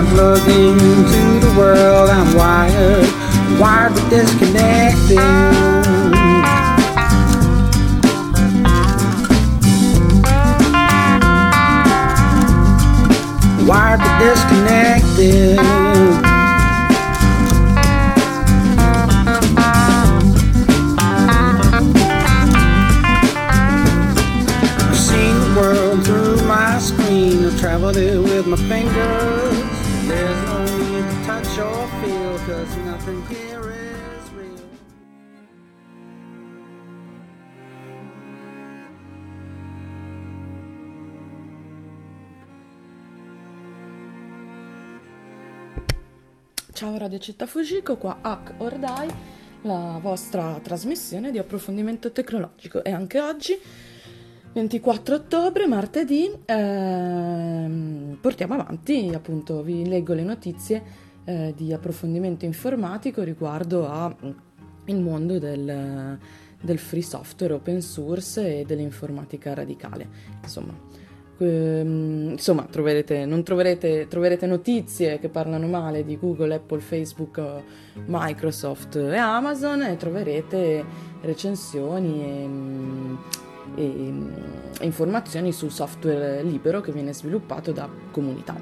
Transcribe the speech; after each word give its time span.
I'm 0.00 0.06
plugged 0.06 0.48
into 0.48 1.46
the 1.46 1.54
world, 1.58 2.08
I'm 2.08 2.34
wired, 2.34 3.60
wired 3.60 3.92
but 3.92 4.08
disconnected. 4.08 5.18
wired 13.68 14.00
but 14.00 14.18
disconnected. 14.20 15.89
Radio 47.00 47.18
Città 47.18 47.46
Fujiko, 47.46 47.96
qua 47.96 48.18
Hack 48.20 48.52
or 48.58 48.76
Die, 48.76 49.14
la 49.62 49.98
vostra 50.02 50.60
trasmissione 50.62 51.30
di 51.30 51.38
approfondimento 51.38 52.12
tecnologico 52.12 52.84
e 52.84 52.90
anche 52.90 53.18
oggi 53.18 53.58
24 54.52 55.14
ottobre, 55.14 55.66
martedì, 55.66 56.30
ehm, 56.44 58.18
portiamo 58.20 58.52
avanti, 58.52 59.10
appunto, 59.14 59.62
vi 59.62 59.88
leggo 59.88 60.12
le 60.12 60.24
notizie 60.24 60.82
eh, 61.24 61.54
di 61.56 61.72
approfondimento 61.72 62.44
informatico 62.44 63.22
riguardo 63.22 63.88
al 63.88 64.14
mm, 64.92 65.00
mondo 65.02 65.38
del, 65.38 66.18
del, 66.60 66.78
free 66.78 67.02
software 67.02 67.54
open 67.54 67.80
source 67.80 68.60
e 68.60 68.64
dell'informatica 68.66 69.54
radicale. 69.54 70.06
Insomma, 70.42 70.74
ehm, 71.40 72.30
insomma 72.32 72.66
troverete, 72.70 73.26
troverete, 73.42 74.06
troverete 74.08 74.46
notizie 74.46 75.18
che 75.18 75.28
parlano 75.28 75.66
male 75.66 76.04
di 76.04 76.18
Google, 76.18 76.54
Apple, 76.54 76.80
Facebook, 76.80 77.40
Microsoft 78.06 78.96
e 78.96 79.16
Amazon 79.16 79.82
e 79.82 79.96
troverete 79.96 80.84
recensioni 81.22 82.22
e 82.22 82.46
mm, 82.46 83.16
e, 83.74 84.12
e 84.80 84.84
informazioni 84.84 85.52
sul 85.52 85.70
software 85.70 86.42
libero 86.42 86.80
che 86.80 86.92
viene 86.92 87.12
sviluppato 87.12 87.72
da 87.72 87.88
comunità. 88.10 88.56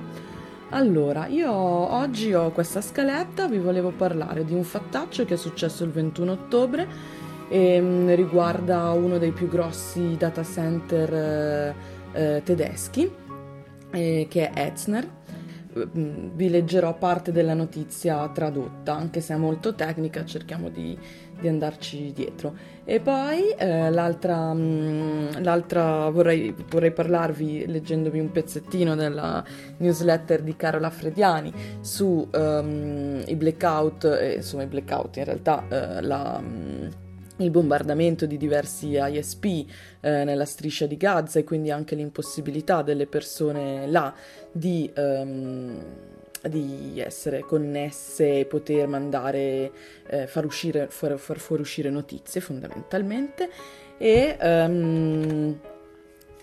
Allora, 0.71 1.27
io 1.27 1.51
oggi 1.51 2.35
ho 2.35 2.51
questa 2.51 2.83
scaletta, 2.83 3.49
vi 3.49 3.59
volevo 3.59 3.91
parlare 3.91 4.45
di 4.45 4.53
un 4.53 4.65
fattaccio 4.65 5.25
che 5.25 5.35
è 5.35 5.37
successo 5.37 5.83
il 5.85 5.91
21 5.91 6.33
ottobre 6.33 6.87
e 7.49 7.81
mm, 7.81 8.11
riguarda 8.13 8.91
uno 8.91 9.17
dei 9.17 9.33
più 9.33 9.49
grossi 9.49 10.17
data 10.19 10.45
center 10.45 11.75
eh, 12.19 12.43
tedeschi, 12.45 13.11
eh, 13.93 14.27
che 14.29 14.51
è 14.51 14.67
Etzner. 14.67 15.17
Mm, 15.79 16.31
vi 16.35 16.49
leggerò 16.49 16.97
parte 16.97 17.31
della 17.31 17.55
notizia 17.55 18.29
tradotta, 18.31 18.95
anche 18.95 19.21
se 19.21 19.35
è 19.35 19.37
molto 19.37 19.75
tecnica, 19.75 20.25
cerchiamo 20.25 20.71
di, 20.71 20.99
di 21.39 21.47
andarci 21.47 22.13
dietro. 22.13 22.57
E 22.85 22.99
poi 22.99 23.51
eh, 23.57 23.91
l'altra, 23.91 24.53
mh, 24.53 24.61
mm, 24.61 25.29
l'altra 25.43 26.11
vorrei, 26.11 26.53
vorrei, 26.69 26.91
parlarvi 26.91 27.67
leggendovi 27.67 28.19
un 28.19 28.33
pezzettino 28.33 28.97
della 28.97 29.45
newsletter 29.77 30.43
di 30.43 30.57
Carola 30.57 30.91
Frediani 30.91 31.53
su 31.81 32.29
um, 32.33 33.23
i 33.27 33.37
blackout, 33.37 34.05
eh, 34.05 34.35
insomma 34.37 34.65
i 34.65 34.67
blackout 34.67 35.17
in 35.19 35.25
realtà 35.25 35.65
eh, 35.69 36.03
la... 36.03 36.41
Mh, 36.41 36.47
mm, 36.47 37.07
il 37.39 37.51
bombardamento 37.51 38.27
di 38.27 38.37
diversi 38.37 38.99
ISP 38.99 39.45
eh, 40.01 40.25
nella 40.25 40.45
striscia 40.45 40.87
di 40.87 40.97
Gaza 40.97 41.39
e 41.39 41.45
quindi 41.45 41.71
anche 41.71 41.95
l'impossibilità 41.95 42.83
delle 42.83 43.07
persone 43.07 43.87
là 43.87 44.13
di 44.53 44.91
um, 44.97 45.83
di 46.43 47.01
essere 47.01 47.41
connesse 47.41 48.41
e 48.41 48.45
poter 48.45 48.87
mandare, 48.87 49.73
eh, 50.07 50.27
far, 50.29 50.45
uscire, 50.45 50.87
far, 50.89 51.19
far 51.19 51.39
fuoriuscire 51.39 51.91
notizie 51.91 52.41
fondamentalmente. 52.41 53.51
E, 53.99 54.37
um, 54.41 55.59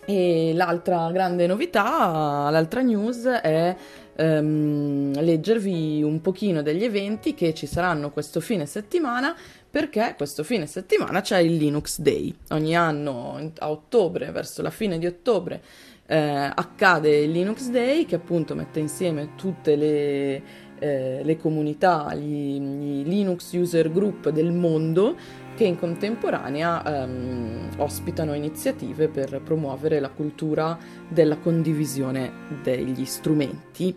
e 0.05 0.51
l'altra 0.53 1.09
grande 1.11 1.47
novità, 1.47 2.49
l'altra 2.51 2.81
news 2.81 3.25
è 3.25 3.75
um, 4.17 5.19
leggervi 5.19 6.03
un 6.03 6.21
pochino 6.21 6.61
degli 6.61 6.83
eventi 6.83 7.33
che 7.33 7.53
ci 7.53 7.65
saranno 7.65 8.11
questo 8.11 8.39
fine 8.39 8.65
settimana 8.65 9.35
perché 9.75 10.13
questo 10.15 10.45
fine 10.45 10.67
settimana 10.67 11.19
c'è 11.19 11.39
il 11.39 11.57
Linux 11.57 11.99
Day. 11.99 12.33
Ogni 12.51 12.77
anno 12.77 13.51
a 13.57 13.69
ottobre, 13.69 14.31
verso 14.31 14.61
la 14.61 14.69
fine 14.69 14.97
di 14.97 15.05
ottobre, 15.05 15.61
eh, 16.05 16.15
accade 16.17 17.17
il 17.17 17.31
Linux 17.31 17.67
Day 17.67 18.05
che 18.05 18.15
appunto 18.15 18.55
mette 18.55 18.79
insieme 18.79 19.31
tutte 19.35 19.75
le, 19.75 20.41
eh, 20.79 21.23
le 21.25 21.37
comunità, 21.37 22.15
gli, 22.15 22.57
gli, 22.57 23.05
Linux 23.05 23.51
user 23.51 23.91
group 23.91 24.29
del 24.29 24.53
mondo 24.53 25.17
che 25.57 25.65
in 25.65 25.77
contemporanea 25.77 27.01
ehm, 27.03 27.71
ospitano 27.75 28.33
iniziative 28.33 29.09
per 29.09 29.41
promuovere 29.43 29.99
la 29.99 30.09
cultura 30.09 30.79
della 31.09 31.35
condivisione 31.35 32.31
degli 32.63 33.03
strumenti 33.03 33.93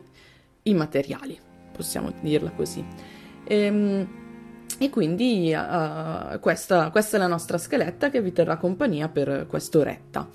immateriali, 0.64 1.38
possiamo 1.70 2.12
dirla 2.20 2.50
così. 2.50 2.84
Ehm, 3.44 4.26
e 4.78 4.90
quindi 4.90 5.52
uh, 5.52 6.38
questa, 6.40 6.90
questa 6.90 7.16
è 7.16 7.20
la 7.20 7.26
nostra 7.26 7.58
scaletta 7.58 8.10
che 8.10 8.22
vi 8.22 8.32
terrà 8.32 8.56
compagnia 8.56 9.08
per 9.08 9.46
quest'oretta. 9.48 10.28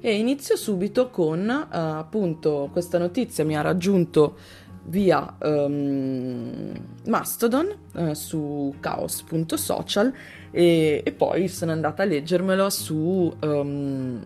E 0.00 0.14
inizio 0.14 0.56
subito 0.56 1.10
con 1.10 1.48
uh, 1.48 1.74
appunto 1.74 2.68
questa 2.72 2.98
notizia 2.98 3.44
mi 3.44 3.56
ha 3.56 3.60
raggiunto 3.60 4.36
via 4.84 5.36
um, 5.40 6.72
Mastodon 7.06 7.76
uh, 7.94 8.12
su 8.14 8.74
chaos.social 8.80 10.12
e, 10.50 11.02
e, 11.04 11.12
poi 11.12 11.48
sono 11.48 11.72
andata 11.72 12.04
a 12.04 12.06
leggermelo 12.06 12.70
su, 12.70 13.34
um, 13.40 14.24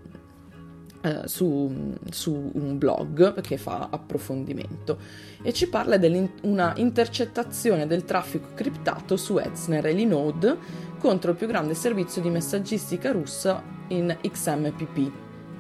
uh, 1.03 1.27
su, 1.27 1.95
su, 2.11 2.51
un 2.55 2.79
blog 2.79 3.41
che 3.41 3.57
fa 3.57 3.89
approfondimento 3.91 4.99
e 5.43 5.53
ci 5.53 5.69
parla 5.69 5.97
di 5.97 6.31
una 6.43 6.73
intercettazione 6.77 7.87
del 7.87 8.05
traffico 8.05 8.49
criptato 8.55 9.17
su 9.17 9.39
Etzner 9.39 9.87
e 9.87 9.93
Linode 9.93 10.57
contro 10.99 11.33
il 11.33 11.37
più 11.37 11.47
grande 11.47 11.75
servizio 11.75 12.23
di 12.23 12.31
messaggistica 12.31 13.11
russa 13.13 13.63
in 13.89 14.17
XMPP 14.21 15.11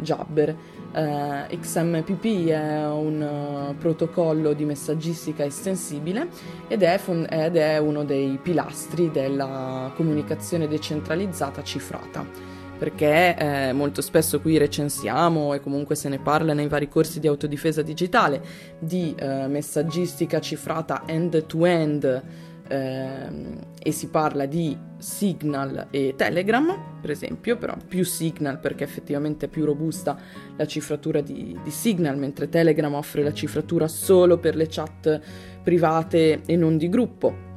Jabber. 0.00 0.56
Eh, 0.94 1.58
XMPP 1.58 2.48
è 2.48 2.86
un 2.86 3.70
uh, 3.70 3.76
protocollo 3.78 4.52
di 4.52 4.66
messaggistica 4.66 5.42
estensibile 5.42 6.28
ed 6.68 6.82
è, 6.82 6.98
fon- 6.98 7.26
ed 7.30 7.56
è 7.56 7.78
uno 7.78 8.04
dei 8.04 8.38
pilastri 8.42 9.10
della 9.10 9.90
comunicazione 9.96 10.68
decentralizzata 10.68 11.62
cifrata 11.62 12.51
perché 12.82 13.36
eh, 13.36 13.72
molto 13.72 14.02
spesso 14.02 14.40
qui 14.40 14.58
recensiamo 14.58 15.54
e 15.54 15.60
comunque 15.60 15.94
se 15.94 16.08
ne 16.08 16.18
parla 16.18 16.52
nei 16.52 16.66
vari 16.66 16.88
corsi 16.88 17.20
di 17.20 17.28
autodifesa 17.28 17.80
digitale 17.80 18.42
di 18.80 19.14
eh, 19.16 19.46
messaggistica 19.46 20.40
cifrata 20.40 21.04
end-to-end 21.06 22.22
ehm, 22.66 23.58
e 23.80 23.92
si 23.92 24.08
parla 24.08 24.46
di 24.46 24.76
Signal 24.98 25.86
e 25.92 26.14
Telegram, 26.16 26.98
per 27.00 27.12
esempio, 27.12 27.56
però 27.56 27.76
più 27.86 28.04
Signal 28.04 28.58
perché 28.58 28.82
effettivamente 28.82 29.46
è 29.46 29.48
più 29.48 29.64
robusta 29.64 30.18
la 30.56 30.66
cifratura 30.66 31.20
di, 31.20 31.56
di 31.62 31.70
Signal, 31.70 32.18
mentre 32.18 32.48
Telegram 32.48 32.92
offre 32.94 33.22
la 33.22 33.32
cifratura 33.32 33.86
solo 33.86 34.38
per 34.38 34.56
le 34.56 34.66
chat 34.68 35.20
private 35.62 36.40
e 36.44 36.56
non 36.56 36.76
di 36.78 36.88
gruppo 36.88 37.50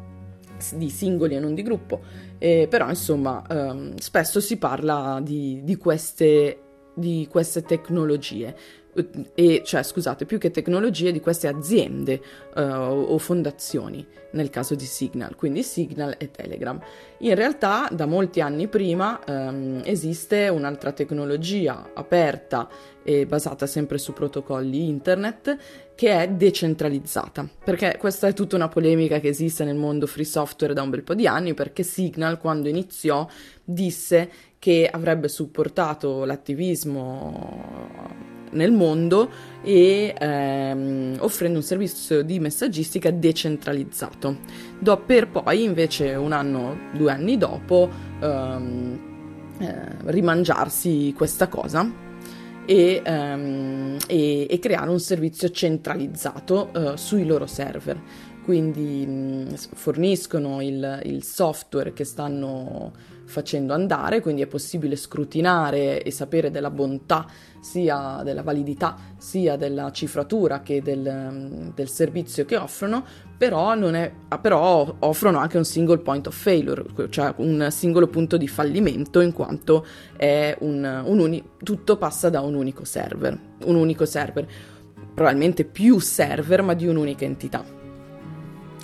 di 0.73 0.89
singoli 0.89 1.35
e 1.35 1.39
non 1.39 1.53
di 1.53 1.61
gruppo, 1.61 2.01
eh, 2.37 2.67
però 2.69 2.89
insomma 2.89 3.43
ehm, 3.49 3.95
spesso 3.97 4.39
si 4.39 4.57
parla 4.57 5.19
di, 5.21 5.61
di, 5.63 5.75
queste, 5.77 6.59
di 6.93 7.27
queste 7.29 7.63
tecnologie 7.63 8.55
e 9.33 9.61
cioè 9.65 9.83
scusate, 9.83 10.25
più 10.25 10.37
che 10.37 10.51
tecnologie 10.51 11.11
di 11.11 11.19
queste 11.19 11.47
aziende 11.47 12.21
uh, 12.55 12.61
o 12.61 13.17
fondazioni, 13.17 14.05
nel 14.31 14.49
caso 14.49 14.75
di 14.75 14.85
Signal, 14.85 15.35
quindi 15.35 15.63
Signal 15.63 16.15
e 16.17 16.31
Telegram. 16.31 16.79
In 17.19 17.35
realtà 17.35 17.87
da 17.91 18.05
molti 18.05 18.41
anni 18.41 18.67
prima 18.67 19.19
um, 19.27 19.81
esiste 19.83 20.47
un'altra 20.47 20.91
tecnologia 20.91 21.91
aperta 21.93 22.69
e 23.03 23.25
basata 23.25 23.65
sempre 23.65 23.97
su 23.97 24.13
protocolli 24.13 24.87
internet 24.87 25.57
che 25.95 26.21
è 26.23 26.27
decentralizzata, 26.27 27.47
perché 27.63 27.97
questa 27.97 28.27
è 28.27 28.33
tutta 28.33 28.55
una 28.55 28.67
polemica 28.67 29.19
che 29.19 29.27
esiste 29.29 29.63
nel 29.63 29.75
mondo 29.75 30.07
free 30.07 30.25
software 30.25 30.73
da 30.73 30.81
un 30.81 30.89
bel 30.89 31.03
po' 31.03 31.13
di 31.13 31.27
anni, 31.27 31.53
perché 31.53 31.83
Signal 31.83 32.39
quando 32.39 32.67
iniziò 32.67 33.27
disse 33.63 34.29
che 34.65 34.89
avrebbe 34.91 35.27
supportato 35.27 36.25
l'attivismo 36.25 37.93
nel 38.53 38.71
mondo 38.71 39.29
e 39.61 40.11
ehm, 40.17 41.17
offrendo 41.19 41.59
un 41.59 41.63
servizio 41.63 42.23
di 42.23 42.39
messaggistica 42.39 43.11
decentralizzato. 43.11 44.37
Do, 44.79 44.97
per 45.05 45.27
poi 45.27 45.61
invece 45.61 46.15
un 46.15 46.31
anno, 46.31 46.89
due 46.93 47.11
anni 47.11 47.37
dopo 47.37 47.87
ehm, 48.19 48.99
eh, 49.59 49.87
rimangiarsi 50.05 51.13
questa 51.15 51.47
cosa 51.47 51.87
e, 52.65 53.01
ehm, 53.05 53.97
e, 54.07 54.47
e, 54.49 54.57
creare 54.57 54.89
un 54.89 54.99
servizio 54.99 55.51
centralizzato 55.51 56.73
eh, 56.73 56.97
sui 56.97 57.23
loro 57.23 57.45
server. 57.45 58.01
Quindi 58.43 59.05
mh, 59.05 59.53
forniscono 59.75 60.59
il, 60.63 61.01
il 61.03 61.23
software 61.23 61.93
che 61.93 62.03
stanno 62.03 63.13
facendo 63.25 63.73
andare, 63.73 64.21
quindi 64.21 64.41
è 64.41 64.47
possibile 64.47 64.95
scrutinare 64.95 66.01
e 66.01 66.11
sapere 66.11 66.51
della 66.51 66.69
bontà 66.69 67.25
sia 67.59 68.21
della 68.23 68.43
validità 68.43 68.95
sia 69.17 69.55
della 69.55 69.91
cifratura 69.91 70.61
che 70.61 70.83
del, 70.83 71.71
del 71.73 71.89
servizio 71.89 72.45
che 72.45 72.57
offrono, 72.57 73.03
però, 73.37 73.73
è, 73.73 74.11
però, 74.39 74.95
offrono 74.99 75.39
anche 75.39 75.57
un 75.57 75.65
single 75.65 75.97
point 75.97 76.27
of 76.27 76.35
failure, 76.35 76.85
cioè 77.09 77.33
un 77.37 77.67
singolo 77.71 78.07
punto 78.07 78.37
di 78.37 78.47
fallimento 78.47 79.19
in 79.19 79.33
quanto 79.33 79.85
un, 80.19 81.03
un 81.05 81.19
uni, 81.19 81.43
tutto 81.63 81.97
passa 81.97 82.29
da 82.29 82.41
un 82.41 82.53
unico 82.53 82.85
server, 82.85 83.37
un 83.65 83.75
unico 83.75 84.05
server, 84.05 84.47
probabilmente 85.15 85.65
più 85.65 85.97
server 85.99 86.61
ma 86.61 86.75
di 86.75 86.85
un'unica 86.85 87.25
entità. 87.25 87.65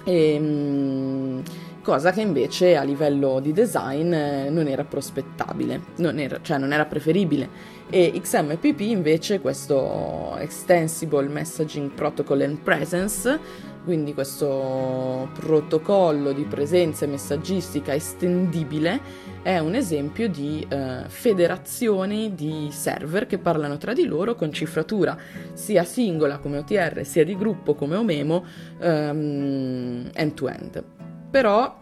E, 0.04 0.34
ehm, 0.34 1.44
cosa 1.82 2.12
che 2.12 2.22
invece 2.22 2.76
a 2.76 2.84
livello 2.84 3.40
di 3.40 3.52
design 3.54 4.14
eh, 4.14 4.50
non 4.50 4.68
era 4.68 4.84
prospettabile, 4.84 5.82
non 5.98 6.20
era, 6.20 6.40
cioè 6.42 6.58
non 6.58 6.74
era 6.74 6.86
preferibile. 6.86 7.80
E 7.90 8.14
XMPP 8.22 8.80
invece 8.82 9.42
questo 9.42 10.38
Extensible 10.38 11.28
Messaging 11.28 11.92
Protocol 11.92 12.42
and 12.42 12.60
Presence, 12.60 13.40
quindi 13.84 14.14
questo 14.14 15.28
protocollo 15.34 16.32
di 16.32 16.44
presenza 16.44 17.06
messaggistica 17.08 17.94
estendibile, 17.94 19.30
è 19.42 19.58
un 19.58 19.74
esempio 19.74 20.30
di 20.30 20.66
eh, 20.70 21.04
federazioni 21.08 22.36
di 22.36 22.70
server 22.72 23.26
che 23.26 23.40
parlano 23.40 23.78
tra 23.78 23.92
di 23.92 24.06
loro 24.06 24.36
con 24.36 24.54
cifratura 24.54 25.18
sia 25.54 25.84
singola 25.84 26.38
come 26.38 26.60
OTR 26.60 27.04
sia 27.04 27.26
di 27.26 27.36
gruppo 27.36 27.74
come 27.74 27.96
OMEMO 27.96 28.46
um, 28.82 30.10
end-to-end 30.14 31.01
però 31.32 31.80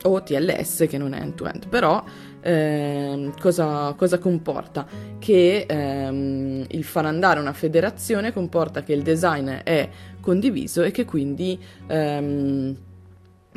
o 0.00 0.22
TLS 0.22 0.86
che 0.88 0.98
non 0.98 1.12
è 1.12 1.20
end-to-end, 1.20 1.68
però 1.68 2.04
eh, 2.40 3.32
cosa, 3.40 3.94
cosa, 3.96 4.18
comporta? 4.18 4.86
Che 5.18 5.66
ehm, 5.68 6.64
il 6.68 6.84
far 6.84 7.06
andare 7.06 7.40
una 7.40 7.52
federazione 7.52 8.32
comporta 8.32 8.82
che 8.82 8.92
il 8.92 9.02
design 9.02 9.48
è 9.48 9.88
condiviso 10.20 10.82
e 10.82 10.90
che 10.92 11.04
quindi 11.04 11.58
ehm, 11.86 12.76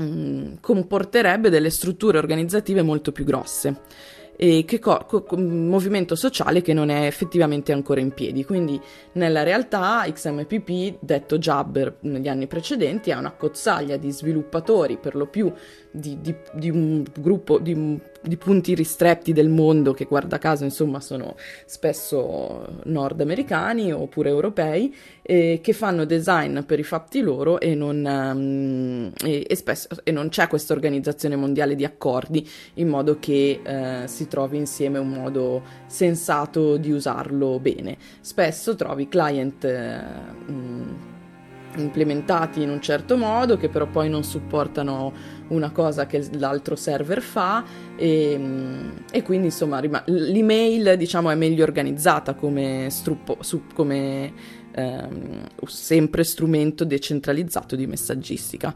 mm, 0.02 0.54
comporterebbe 0.60 1.50
delle 1.50 1.70
strutture 1.70 2.18
organizzative 2.18 2.82
molto 2.82 3.12
più 3.12 3.24
grosse 3.24 3.82
e 4.36 4.66
che 4.66 4.80
co- 4.80 5.06
co- 5.06 5.38
movimento 5.38 6.16
sociale 6.16 6.62
che 6.62 6.74
non 6.74 6.90
è 6.90 7.06
effettivamente 7.06 7.72
ancora 7.72 8.00
in 8.00 8.12
piedi. 8.14 8.44
Quindi 8.44 8.80
nella 9.14 9.44
realtà 9.44 10.04
XMPP, 10.12 10.98
detto 11.00 11.38
Jabber 11.38 11.98
negli 12.02 12.28
anni 12.28 12.48
precedenti, 12.48 13.12
è 13.12 13.16
una 13.16 13.32
cozzaglia 13.32 13.98
di 13.98 14.12
sviluppatori 14.12 14.98
per 14.98 15.16
lo 15.16 15.28
più 15.28 15.52
di, 15.92 16.20
di, 16.22 16.34
di 16.54 16.70
un 16.70 17.04
gruppo 17.20 17.60
di, 17.60 18.00
di, 18.22 18.38
punti 18.38 18.74
ristretti 18.74 19.34
del 19.34 19.50
mondo 19.50 19.94
che 19.94 20.06
guarda 20.06 20.38
caso 20.38 20.64
insomma 20.64 21.02
sono 21.02 21.36
spesso 21.66 22.80
nordamericani 22.86 23.92
oppure 23.92 24.30
europei 24.30 24.96
eh, 25.22 25.60
che 25.62 25.74
fanno 25.74 26.06
design 26.06 26.62
per 26.62 26.80
i 26.80 26.84
fatti 26.84 27.20
loro 27.20 27.60
e 27.60 27.76
non, 27.76 28.06
um, 28.06 29.12
e, 29.24 29.46
e, 29.48 29.56
spesso, 29.56 29.90
e 30.04 30.12
non 30.12 30.30
c'è 30.30 30.48
questa 30.48 30.74
organizzazione 30.74 31.36
mondiale 31.36 31.76
di 31.76 31.84
accordi 31.84 32.48
in 32.76 32.88
modo 32.88 33.20
che 33.20 33.60
eh, 33.62 34.08
si 34.08 34.28
trovi 34.28 34.58
insieme 34.58 34.98
un 34.98 35.10
modo 35.10 35.62
sensato 35.88 36.78
di 36.78 36.92
usarlo 36.92 37.60
bene. 37.60 37.98
Spesso 38.22 38.76
trovi 38.76 39.08
client 39.10 39.64
eh, 39.66 40.02
mh, 40.52 41.11
implementati 41.76 42.62
in 42.62 42.70
un 42.70 42.82
certo 42.82 43.18
modo 43.18 43.58
che 43.58 43.70
però 43.70 43.88
poi 43.88 44.10
non 44.10 44.24
supportano 44.24 45.14
una 45.48 45.72
cosa 45.72 46.06
che 46.06 46.28
l'altro 46.34 46.76
server 46.76 47.22
fa 47.22 47.64
e, 47.96 48.40
e 49.12 49.22
quindi 49.24 49.48
insomma 49.48 49.80
rima- 49.80 50.04
l'email 50.06 50.96
diciamo 50.98 51.30
è 51.30 51.36
meglio 51.36 51.64
organizzata 51.64 52.34
come, 52.34 52.88
struppo, 52.90 53.38
su, 53.42 53.64
come 53.74 54.34
ehm, 54.72 55.48
sempre 55.66 56.24
strumento 56.24 56.86
decentralizzato 56.86 57.76
di 57.76 57.88
messaggistica. 57.88 58.74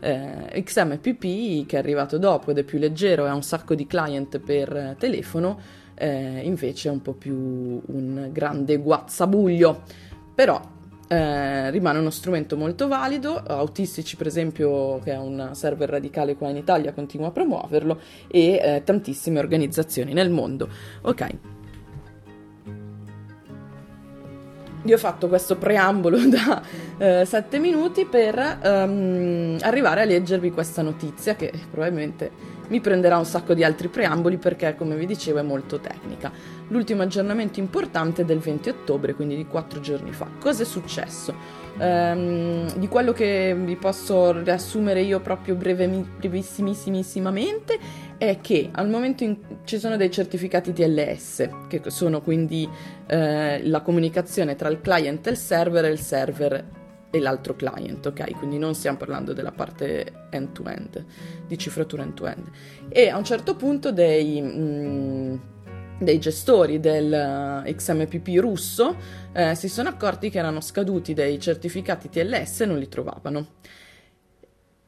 Eh, 0.00 0.62
XMPP 0.62 1.66
che 1.66 1.74
è 1.74 1.78
arrivato 1.78 2.18
dopo 2.18 2.52
ed 2.52 2.58
è 2.58 2.62
più 2.62 2.78
leggero 2.78 3.26
e 3.26 3.30
ha 3.30 3.34
un 3.34 3.42
sacco 3.42 3.74
di 3.74 3.84
client 3.84 4.38
per 4.38 4.94
telefono 4.96 5.58
eh, 5.94 6.40
invece 6.44 6.88
è 6.88 6.92
un 6.92 7.02
po' 7.02 7.14
più 7.14 7.34
un 7.34 8.28
grande 8.30 8.76
guazzabuglio 8.76 9.82
però 10.32 10.60
eh, 11.08 11.70
rimane 11.70 11.98
uno 11.98 12.10
strumento 12.10 12.56
molto 12.56 12.86
valido, 12.86 13.36
Autistici 13.36 14.16
per 14.16 14.26
esempio, 14.26 15.00
che 15.00 15.12
è 15.12 15.18
un 15.18 15.50
server 15.52 15.88
radicale 15.88 16.36
qua 16.36 16.50
in 16.50 16.56
Italia, 16.56 16.92
continua 16.92 17.28
a 17.28 17.30
promuoverlo 17.30 17.98
e 18.28 18.60
eh, 18.62 18.82
tantissime 18.84 19.38
organizzazioni 19.38 20.12
nel 20.12 20.30
mondo. 20.30 20.68
Ok. 21.02 21.28
Io 24.84 24.94
ho 24.94 24.98
fatto 24.98 25.28
questo 25.28 25.56
preambolo 25.56 26.18
da 26.28 26.62
eh, 26.98 27.24
sette 27.24 27.58
minuti 27.58 28.04
per 28.04 28.58
um, 28.62 29.56
arrivare 29.60 30.02
a 30.02 30.04
leggervi 30.04 30.50
questa 30.52 30.82
notizia 30.82 31.34
che 31.34 31.52
probabilmente 31.70 32.56
mi 32.68 32.80
prenderà 32.80 33.18
un 33.18 33.24
sacco 33.24 33.54
di 33.54 33.64
altri 33.64 33.88
preamboli 33.88 34.36
perché, 34.36 34.74
come 34.76 34.96
vi 34.96 35.06
dicevo, 35.06 35.38
è 35.38 35.42
molto 35.42 35.78
tecnica. 35.78 36.30
L'ultimo 36.68 37.02
aggiornamento 37.02 37.60
importante 37.60 38.22
è 38.22 38.24
del 38.24 38.38
20 38.38 38.68
ottobre, 38.68 39.14
quindi 39.14 39.36
di 39.36 39.46
quattro 39.46 39.80
giorni 39.80 40.12
fa. 40.12 40.28
Cosa 40.38 40.62
è 40.62 40.66
successo? 40.66 41.66
Ehm, 41.78 42.76
di 42.76 42.88
quello 42.88 43.12
che 43.12 43.56
vi 43.56 43.76
posso 43.76 44.32
riassumere 44.32 45.02
io 45.02 45.20
proprio 45.20 45.54
brevissimissimamente 45.54 47.78
è 48.18 48.40
che 48.40 48.70
al 48.72 48.88
momento 48.88 49.22
in, 49.22 49.36
ci 49.64 49.78
sono 49.78 49.96
dei 49.96 50.10
certificati 50.10 50.72
TLS, 50.72 51.48
che 51.68 51.82
sono 51.86 52.20
quindi 52.20 52.68
eh, 53.06 53.64
la 53.64 53.80
comunicazione 53.80 54.56
tra 54.56 54.68
il 54.68 54.80
client 54.80 55.24
e 55.26 55.30
il 55.30 55.36
server 55.36 55.84
e 55.84 55.90
il 55.90 56.00
server 56.00 56.64
e 57.10 57.20
l'altro 57.20 57.54
client, 57.54 58.04
ok? 58.06 58.36
Quindi 58.36 58.58
non 58.58 58.74
stiamo 58.74 58.98
parlando 58.98 59.32
della 59.32 59.52
parte 59.52 60.26
end-to-end, 60.30 61.04
di 61.46 61.56
cifratura 61.58 62.02
end-to-end. 62.02 62.50
E 62.88 63.08
a 63.08 63.16
un 63.16 63.24
certo 63.24 63.56
punto 63.56 63.92
dei, 63.92 64.40
mh, 64.40 64.46
mm, 64.46 65.36
dei 66.00 66.18
gestori 66.18 66.80
del 66.80 67.62
XMPP 67.64 68.38
russo 68.38 68.96
eh, 69.32 69.54
si 69.54 69.68
sono 69.68 69.88
accorti 69.88 70.30
che 70.30 70.38
erano 70.38 70.60
scaduti 70.60 71.14
dei 71.14 71.40
certificati 71.40 72.08
TLS 72.08 72.60
e 72.60 72.66
non 72.66 72.78
li 72.78 72.88
trovavano. 72.88 73.46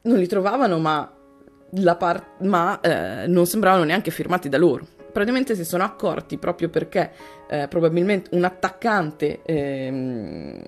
Non 0.03 0.17
li 0.17 0.27
trovavano, 0.27 0.79
ma, 0.79 1.11
par- 1.97 2.35
ma 2.41 2.79
eh, 2.79 3.27
non 3.27 3.45
sembravano 3.45 3.83
neanche 3.83 4.11
firmati 4.11 4.49
da 4.49 4.57
loro 4.57 4.87
praticamente 5.11 5.55
si 5.55 5.65
sono 5.65 5.83
accorti 5.83 6.37
proprio 6.37 6.69
perché 6.69 7.11
eh, 7.49 7.67
probabilmente 7.67 8.29
un 8.33 8.45
attaccante 8.45 9.41
ehm, 9.43 10.63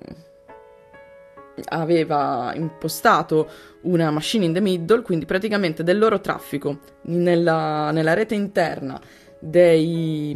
aveva 1.66 2.52
impostato 2.54 3.48
una 3.82 4.10
machine 4.10 4.44
in 4.44 4.52
the 4.52 4.60
middle, 4.60 5.02
quindi 5.02 5.24
praticamente 5.24 5.82
del 5.82 5.98
loro 5.98 6.20
traffico 6.20 6.80
nella, 7.02 7.90
nella 7.90 8.14
rete 8.14 8.34
interna 8.34 9.00
dei, 9.38 10.32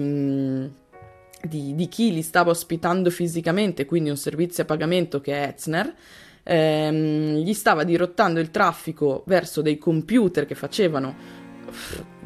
di, 1.43 1.75
di, 1.75 1.89
chi 1.89 2.13
li 2.13 2.23
stava 2.23 2.51
ospitando 2.51 3.11
fisicamente, 3.11 3.87
quindi 3.87 4.11
un 4.11 4.17
servizio 4.17 4.63
a 4.63 4.67
pagamento 4.67 5.21
che 5.21 5.33
è 5.33 5.49
Etzner, 5.49 5.95
ehm, 6.43 7.37
gli 7.37 7.55
stava 7.55 7.85
dirottando 7.85 8.41
il 8.41 8.51
traffico 8.51 9.23
verso 9.27 9.63
dei 9.63 9.79
computer 9.79 10.47
che 10.47 10.55
facevano, 10.55 11.15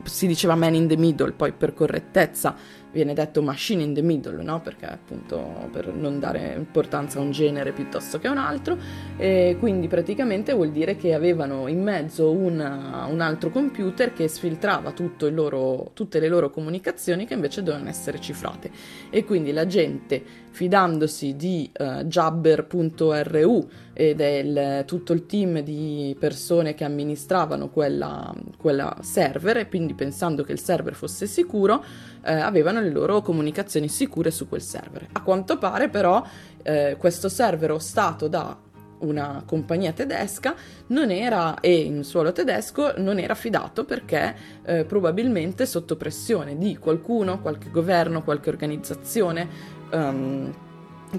si 0.05 0.27
diceva 0.27 0.55
man 0.55 0.75
in 0.75 0.89
the 0.89 0.97
middle, 0.97 1.33
poi 1.33 1.53
per 1.53 1.73
correttezza 1.73 2.57
viene 2.93 3.15
detto 3.15 3.43
machine 3.43 3.83
in 3.83 3.95
the 3.95 4.03
middle, 4.03 4.43
no? 4.43 4.61
perché 4.61 4.87
appunto 4.87 5.69
per 5.73 5.93
non 5.93 6.21
dare 6.21 6.55
importanza 6.57 7.19
a 7.19 7.23
un 7.23 7.31
genere 7.31 7.73
piuttosto 7.73 8.19
che 8.19 8.29
a 8.29 8.31
un 8.31 8.39
altro, 8.39 8.79
e 9.17 9.57
quindi 9.59 9.89
praticamente 9.89 10.53
vuol 10.53 10.71
dire 10.71 10.97
che 10.97 11.15
avevano 11.15 11.67
in 11.69 11.83
mezzo 11.83 12.31
una, 12.31 13.07
un 13.09 13.21
altro 13.21 13.51
computer 13.51 14.13
che 14.13 14.29
sfiltrava 14.29 14.93
loro, 15.31 15.91
tutte 15.95 16.21
le 16.21 16.29
loro 16.29 16.51
comunicazioni 16.51 17.27
che 17.27 17.35
invece 17.35 17.63
dovevano 17.63 17.89
essere 17.89 18.21
cifrate 18.21 18.71
e 19.11 19.25
quindi 19.25 19.53
la 19.53 19.67
gente 19.67 20.23
fidandosi 20.51 21.35
di 21.35 21.71
uh, 21.79 22.05
jabber.ru 22.05 23.69
e 23.95 24.15
del 24.15 24.85
tutto 24.87 25.13
il 25.13 25.27
team 25.27 25.61
di 25.61 26.17
persone 26.19 26.75
che 26.75 26.85
amministravano 26.85 27.69
quella, 27.69 28.33
quella 28.57 28.97
server 29.01 29.59
e 29.59 29.69
quindi 29.69 29.95
pensando 29.95 30.45
che 30.45 30.53
il 30.53 30.61
server 30.61 30.95
fosse 30.95 31.27
sicuro 31.27 31.85
eh, 32.25 32.33
avevano 32.33 32.81
le 32.81 32.91
loro 32.91 33.21
comunicazioni 33.21 33.89
sicure 33.89 34.31
su 34.31 34.49
quel 34.49 34.63
server. 34.63 35.09
A 35.13 35.23
quanto 35.23 35.59
pare 35.59 35.89
però 35.89 36.25
eh, 36.63 36.97
questo 36.99 37.29
server 37.29 37.73
ostato 37.73 38.29
da 38.29 38.57
una 39.03 39.43
compagnia 39.47 39.93
tedesca 39.93 40.55
non 40.89 41.11
era, 41.11 41.61
e 41.61 41.81
in 41.81 42.05
suolo 42.05 42.33
tedesco 42.33 42.95
non 42.99 43.19
era 43.19 43.33
affidato 43.33 43.85
perché 43.85 44.35
eh, 44.65 44.85
probabilmente 44.85 45.67
sotto 45.67 45.97
pressione 45.97 46.57
di 46.57 46.77
qualcuno, 46.77 47.41
qualche 47.41 47.71
governo, 47.71 48.23
qualche 48.23 48.49
organizzazione, 48.49 49.49
um, 49.93 50.55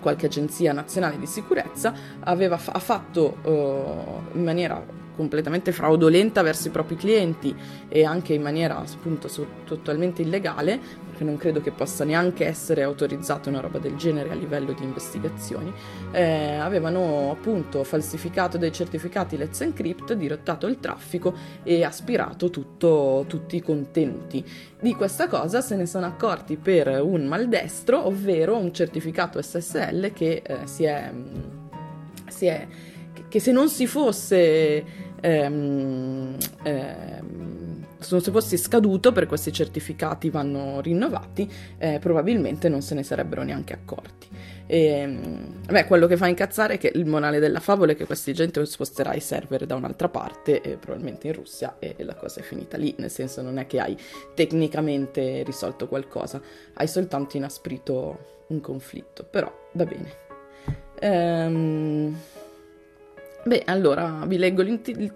qualche 0.02 0.26
agenzia 0.26 0.74
nazionale 0.74 1.20
di 1.20 1.28
sicurezza, 1.28 1.94
aveva, 2.22 2.56
ha 2.56 2.80
fatto 2.80 3.38
uh, 3.44 4.38
in 4.38 4.44
maniera 4.44 4.84
completamente 5.16 5.72
fraudolenta 5.72 6.42
verso 6.42 6.68
i 6.68 6.72
propri 6.72 6.96
clienti 6.96 7.56
e 7.88 8.04
anche 8.04 8.34
in 8.34 8.42
maniera 8.42 8.78
appunto 8.78 9.30
totalmente 9.64 10.22
illegale, 10.22 10.80
perché 11.10 11.24
non 11.24 11.38
credo 11.38 11.62
che 11.62 11.72
possa 11.72 12.04
neanche 12.04 12.46
essere 12.46 12.84
autorizzata 12.84 13.50
una 13.50 13.60
roba 13.60 13.80
del 13.80 13.96
genere 13.96 14.32
a 14.32 14.34
livello 14.34 14.74
di 14.74 14.84
investigazioni, 14.84 15.72
eh, 16.12 16.56
avevano 16.56 17.32
appunto 17.32 17.84
falsificato 17.84 18.58
dei 18.58 18.72
certificati 18.72 19.38
Let's 19.38 19.62
Encrypt, 19.62 20.14
dirottato 20.14 20.68
il 20.68 20.80
traffico 20.80 21.34
e 21.64 21.84
aspirato 21.84 22.50
tutto, 22.50 23.26
tutti 23.28 23.58
i 23.58 23.62
contenuti. 23.62 24.44
Di 24.80 24.96
questa 24.96 25.28
cosa 25.28 25.62
se 25.62 25.76
ne 25.76 25.86
sono 25.86 26.06
accorti 26.06 26.58
per 26.58 27.02
un 27.02 27.26
maldestro, 27.26 28.06
ovvero 28.06 28.58
un 28.58 28.74
certificato 28.74 29.42
SSL 29.42 30.12
che 30.14 30.42
eh, 30.46 30.58
si 30.66 30.84
è... 30.84 31.12
Si 32.30 32.48
è 32.48 32.68
che 33.34 33.40
se 33.40 33.52
non 33.52 33.68
si 33.68 33.88
fosse 33.88 34.84
ehm, 35.20 36.38
ehm, 36.62 37.86
se 37.98 38.22
fosse 38.30 38.58
scaduto 38.58 39.12
per 39.12 39.26
questi 39.26 39.52
certificati 39.52 40.30
vanno 40.30 40.82
rinnovati 40.82 41.52
eh, 41.80 41.98
probabilmente 41.98 42.70
non 42.70 42.84
se 42.84 42.94
ne 42.94 43.02
sarebbero 43.02 43.42
neanche 43.42 43.74
accorti 43.74 44.28
e, 44.68 45.18
beh, 45.68 45.86
quello 45.88 46.06
che 46.06 46.16
fa 46.16 46.28
incazzare 46.28 46.76
è 46.76 46.78
che 46.78 46.92
il 46.94 47.08
morale 47.08 47.40
della 47.40 47.60
favola 47.60 47.94
è 47.94 47.96
che 47.96 48.06
questa 48.06 48.32
gente 48.34 48.64
sposterà 48.68 49.16
i 49.16 49.20
server 49.20 49.66
da 49.66 49.76
un'altra 49.76 50.10
parte, 50.10 50.62
eh, 50.62 50.78
probabilmente 50.78 51.28
in 51.28 51.34
Russia, 51.34 51.76
e 51.80 51.96
la 52.00 52.16
cosa 52.16 52.40
è 52.40 52.44
finita 52.44 52.78
lì, 52.78 52.96
nel 53.00 53.12
senso 53.12 53.42
non 53.42 53.58
è 53.58 53.68
che 53.68 53.82
hai 53.82 53.98
tecnicamente 54.34 55.44
risolto 55.44 55.88
qualcosa, 55.90 56.42
hai 56.76 56.88
soltanto 56.88 57.36
inasprito 57.36 58.46
un 58.48 58.62
conflitto, 58.62 59.26
però 59.30 59.52
va 59.74 59.86
bene. 59.86 60.12
Ehm... 61.00 62.16
Beh, 63.46 63.64
allora 63.66 64.24
vi 64.26 64.38
leggo 64.38 64.64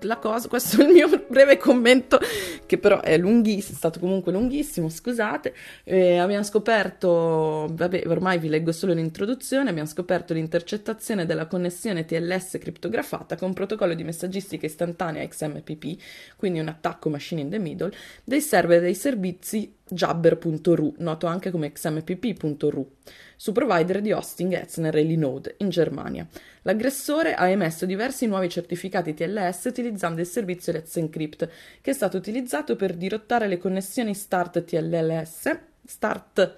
la 0.01 0.17
cosa, 0.17 0.49
questo 0.49 0.81
è 0.81 0.85
il 0.85 0.91
mio 0.91 1.07
breve 1.29 1.55
commento, 1.55 2.19
che 2.65 2.77
però 2.77 2.99
è 2.99 3.17
lunghissimo, 3.17 3.73
è 3.73 3.77
stato 3.77 4.01
comunque 4.01 4.33
lunghissimo, 4.33 4.89
scusate. 4.89 5.53
Eh, 5.85 6.17
abbiamo 6.17 6.43
scoperto, 6.43 7.69
vabbè, 7.71 8.03
ormai 8.07 8.37
vi 8.37 8.49
leggo 8.49 8.73
solo 8.73 8.91
l'introduzione, 8.91 9.69
abbiamo 9.69 9.87
scoperto 9.87 10.33
l'intercettazione 10.33 11.25
della 11.25 11.45
connessione 11.45 12.03
TLS 12.03 12.57
criptografata 12.59 13.37
con 13.37 13.53
protocollo 13.53 13.93
di 13.93 14.03
messaggistica 14.03 14.65
istantanea 14.65 15.25
XMPP, 15.25 16.01
quindi 16.35 16.59
un 16.59 16.67
attacco 16.67 17.09
machine 17.09 17.39
in 17.39 17.49
the 17.49 17.59
middle, 17.59 17.93
dei 18.25 18.41
server 18.41 18.81
dei 18.81 18.95
servizi 18.95 19.73
jabber.ru, 19.89 20.95
noto 20.97 21.27
anche 21.27 21.51
come 21.51 21.71
xmpp.ru, 21.71 22.91
su 23.35 23.51
provider 23.51 24.01
di 24.01 24.11
hosting 24.11 24.53
Etzner 24.53 24.95
e 24.95 25.03
Linode 25.03 25.55
in 25.59 25.69
Germania. 25.69 26.27
L'aggressore 26.63 27.33
ha 27.33 27.47
emesso 27.47 27.85
diversi 27.85 28.25
nuovi 28.25 28.49
certificati 28.49 29.13
TLS 29.13 29.65
utilizzando 29.65 30.21
il 30.21 30.27
servizio 30.27 30.73
Let's 30.73 30.95
Encrypt, 30.97 31.49
che 31.81 31.91
è 31.91 31.93
stato 31.93 32.17
utilizzato 32.17 32.75
per 32.75 32.95
dirottare 32.95 33.47
le 33.47 33.57
connessioni 33.57 34.13
Start 34.13 34.63
TLS, 34.63 35.59
Start 35.85 36.55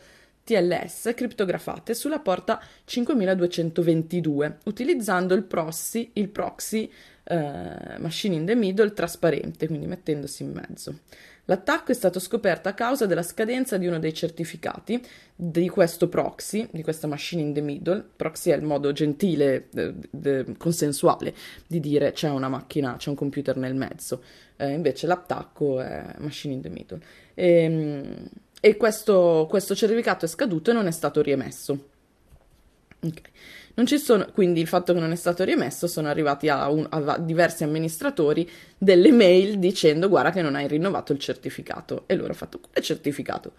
TLS 0.49 1.11
criptografate 1.15 1.93
sulla 1.93 2.19
porta 2.19 2.59
5222, 2.85 4.57
utilizzando 4.65 5.35
il 5.35 5.43
proxy, 5.43 6.09
il 6.13 6.29
proxy 6.29 6.91
eh, 7.23 7.99
machine 7.99 8.35
in 8.35 8.45
the 8.45 8.55
middle 8.55 8.91
trasparente, 8.91 9.67
quindi 9.67 9.85
mettendosi 9.85 10.41
in 10.41 10.51
mezzo. 10.51 11.01
L'attacco 11.49 11.91
è 11.91 11.95
stato 11.95 12.19
scoperto 12.19 12.69
a 12.69 12.73
causa 12.73 13.07
della 13.07 13.23
scadenza 13.23 13.77
di 13.77 13.87
uno 13.87 13.97
dei 13.97 14.13
certificati 14.13 15.03
di 15.35 15.67
questo 15.67 16.07
proxy, 16.07 16.67
di 16.71 16.83
questa 16.83 17.07
machine 17.07 17.41
in 17.41 17.53
the 17.53 17.61
middle. 17.61 18.07
Proxy 18.15 18.51
è 18.51 18.55
il 18.55 18.61
modo 18.61 18.91
gentile, 18.91 19.65
de, 19.71 19.95
de, 20.11 20.45
consensuale 20.57 21.33
di 21.65 21.79
dire 21.79 22.11
c'è 22.11 22.29
una 22.29 22.49
macchina, 22.49 22.97
c'è 22.97 23.09
un 23.09 23.15
computer 23.15 23.57
nel 23.57 23.73
mezzo. 23.73 24.21
Eh, 24.57 24.73
invece 24.73 25.07
l'attacco 25.07 25.81
è 25.81 26.13
machine 26.19 26.53
in 26.53 26.61
the 26.61 26.69
middle. 26.69 26.99
E, 27.33 27.63
ehm, 27.63 28.29
e 28.61 28.77
questo, 28.77 29.47
questo 29.49 29.73
certificato 29.73 30.25
è 30.25 30.27
scaduto 30.27 30.69
e 30.69 30.73
non 30.75 30.85
è 30.85 30.91
stato 30.91 31.19
riemesso. 31.23 31.89
Okay. 33.01 33.31
Non 33.79 33.87
ci 33.87 33.97
sono, 33.97 34.27
quindi 34.33 34.59
il 34.59 34.67
fatto 34.67 34.91
che 34.93 34.99
non 34.99 35.13
è 35.13 35.15
stato 35.15 35.45
riemesso, 35.45 35.87
sono 35.87 36.09
arrivati 36.09 36.49
a, 36.49 36.69
un, 36.69 36.85
a 36.89 37.17
diversi 37.17 37.63
amministratori 37.63 38.47
delle 38.77 39.09
mail 39.13 39.57
dicendo 39.57 40.09
guarda 40.09 40.31
che 40.31 40.41
non 40.41 40.55
hai 40.55 40.67
rinnovato 40.67 41.13
il 41.13 41.19
certificato. 41.19 42.03
E 42.05 42.15
loro 42.15 42.25
hanno 42.25 42.33
fatto 42.33 42.59
quale 42.59 42.81
certificato? 42.81 43.53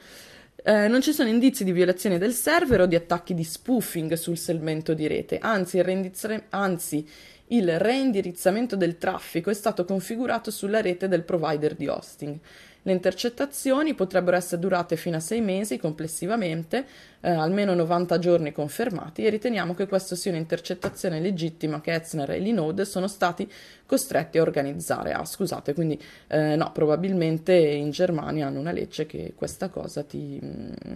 Eh, 0.63 0.89
non 0.89 1.01
ci 1.01 1.15
sono 1.15 1.31
indizi 1.31 1.65
di 1.65 1.73
violazione 1.73 2.19
del 2.19 2.35
server 2.35 2.83
o 2.83 2.87
di 2.87 2.97
attacchi 2.97 3.33
di 3.33 3.45
spoofing 3.45 4.13
sul 4.13 4.37
segmento 4.37 4.93
di 4.93 5.07
rete, 5.07 5.39
anzi 5.39 5.79
il, 5.79 6.43
anzi 6.51 7.09
il 7.47 7.79
reindirizzamento 7.79 8.77
del 8.77 8.99
traffico 8.99 9.49
è 9.49 9.55
stato 9.55 9.87
configurato 9.87 10.51
sulla 10.51 10.83
rete 10.83 11.09
del 11.09 11.23
provider 11.23 11.75
di 11.75 11.89
hosting. 11.89 12.39
Le 12.83 12.93
intercettazioni 12.93 13.95
potrebbero 13.95 14.37
essere 14.37 14.61
durate 14.61 14.97
fino 14.97 15.17
a 15.17 15.21
sei 15.21 15.41
mesi 15.41 15.79
complessivamente, 15.79 16.87
eh, 17.21 17.31
almeno 17.31 17.75
90 17.75 18.19
giorni 18.19 18.53
confermati, 18.53 19.25
e 19.25 19.31
riteniamo 19.31 19.75
che 19.75 19.87
questa 19.87 20.17
sia 20.17 20.31
un'intercettazione 20.31 21.21
legittima 21.21 21.81
che 21.81 21.93
Etzner 21.93 22.31
e 22.31 22.39
Linode 22.39 22.85
sono 22.87 23.07
stati 23.07 23.51
costretti 23.85 24.39
a 24.39 24.43
organizzare. 24.43 25.13
Ah, 25.13 25.25
scusate, 25.25 25.75
quindi 25.75 26.01
eh, 26.29 26.57
no, 26.57 26.73
probabilmente 26.73 27.55
in 27.55 27.91
Germania 27.91 28.47
hanno 28.47 28.61
una 28.61 28.73
legge 28.73 29.07
che 29.07 29.35
questa 29.37 29.69
cosa 29.69 30.03
ti... 30.03 30.39
Mh, 30.41 30.75
mm, 30.89 30.95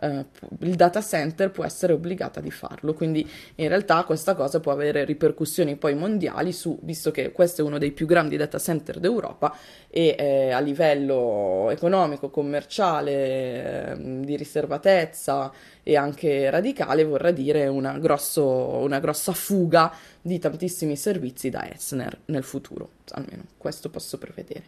eh, 0.00 0.24
il 0.60 0.74
data 0.74 1.00
center 1.02 1.50
può 1.50 1.64
essere 1.64 1.92
obbligata 1.92 2.40
di 2.40 2.50
farlo. 2.50 2.94
Quindi 2.94 3.28
in 3.56 3.68
realtà 3.68 4.04
questa 4.04 4.34
cosa 4.34 4.60
può 4.60 4.72
avere 4.72 5.04
ripercussioni 5.04 5.76
poi 5.76 5.94
mondiali 5.94 6.52
su, 6.52 6.78
visto 6.82 7.10
che 7.10 7.32
questo 7.32 7.62
è 7.62 7.64
uno 7.64 7.78
dei 7.78 7.92
più 7.92 8.06
grandi 8.06 8.36
data 8.36 8.58
center 8.58 8.98
d'Europa 8.98 9.56
e 9.88 10.16
eh, 10.18 10.50
a 10.50 10.60
livello 10.60 11.68
economico, 11.70 12.30
commerciale, 12.30 13.12
eh, 13.12 13.96
di 14.24 14.36
riservatezza 14.36 15.52
e 15.82 15.96
anche 15.96 16.50
radicale 16.50 17.04
vorrà 17.04 17.30
dire 17.30 17.66
una, 17.66 17.98
grosso, 17.98 18.44
una 18.44 19.00
grossa 19.00 19.32
fuga 19.32 19.92
di 20.20 20.38
tantissimi 20.38 20.96
servizi 20.96 21.50
da 21.50 21.70
Esner 21.70 22.20
nel 22.26 22.44
futuro, 22.44 22.90
almeno 23.10 23.44
questo 23.56 23.88
posso 23.90 24.18
prevedere. 24.18 24.64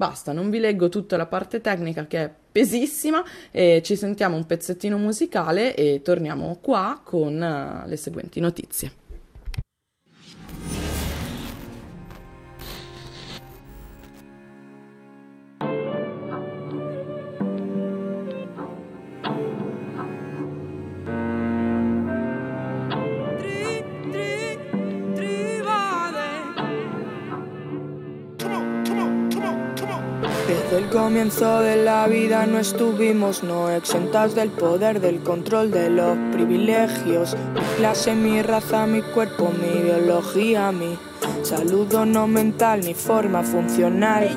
Basta, 0.00 0.32
non 0.32 0.48
vi 0.48 0.60
leggo 0.60 0.88
tutta 0.88 1.18
la 1.18 1.26
parte 1.26 1.60
tecnica 1.60 2.06
che 2.06 2.24
è 2.24 2.34
pesissima 2.50 3.22
e 3.50 3.82
ci 3.84 3.96
sentiamo 3.96 4.34
un 4.34 4.46
pezzettino 4.46 4.96
musicale 4.96 5.74
e 5.74 6.00
torniamo 6.02 6.56
qua 6.62 7.02
con 7.04 7.34
uh, 7.34 7.86
le 7.86 7.96
seguenti 7.98 8.40
notizie. 8.40 9.09
Comienzo 30.90 31.60
de 31.60 31.76
la 31.84 32.06
vida 32.08 32.46
no 32.46 32.58
estuvimos 32.58 33.44
no 33.44 33.70
exentas 33.70 34.34
del 34.34 34.50
poder, 34.50 35.00
del 35.00 35.20
control 35.20 35.70
de 35.70 35.88
los 35.88 36.18
privilegios. 36.32 37.36
Mi 37.54 37.60
clase, 37.76 38.14
mi 38.14 38.42
raza, 38.42 38.86
mi 38.86 39.00
cuerpo, 39.00 39.52
mi 39.60 39.80
ideología, 39.80 40.72
mi 40.72 40.98
saludo 41.42 42.04
no 42.04 42.26
mental, 42.26 42.80
ni 42.80 42.94
forma 42.94 43.42
funcional. 43.42 44.36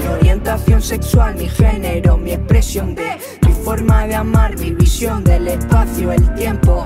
Mi 0.00 0.08
orientación 0.08 0.82
sexual, 0.82 1.36
mi 1.36 1.48
género, 1.48 2.18
mi 2.18 2.32
expresión 2.32 2.96
de 2.96 3.18
forma 3.64 4.06
de 4.06 4.16
amar, 4.16 4.56
división 4.56 5.22
del 5.22 5.46
espacio, 5.46 6.10
el 6.12 6.34
tiempo. 6.34 6.84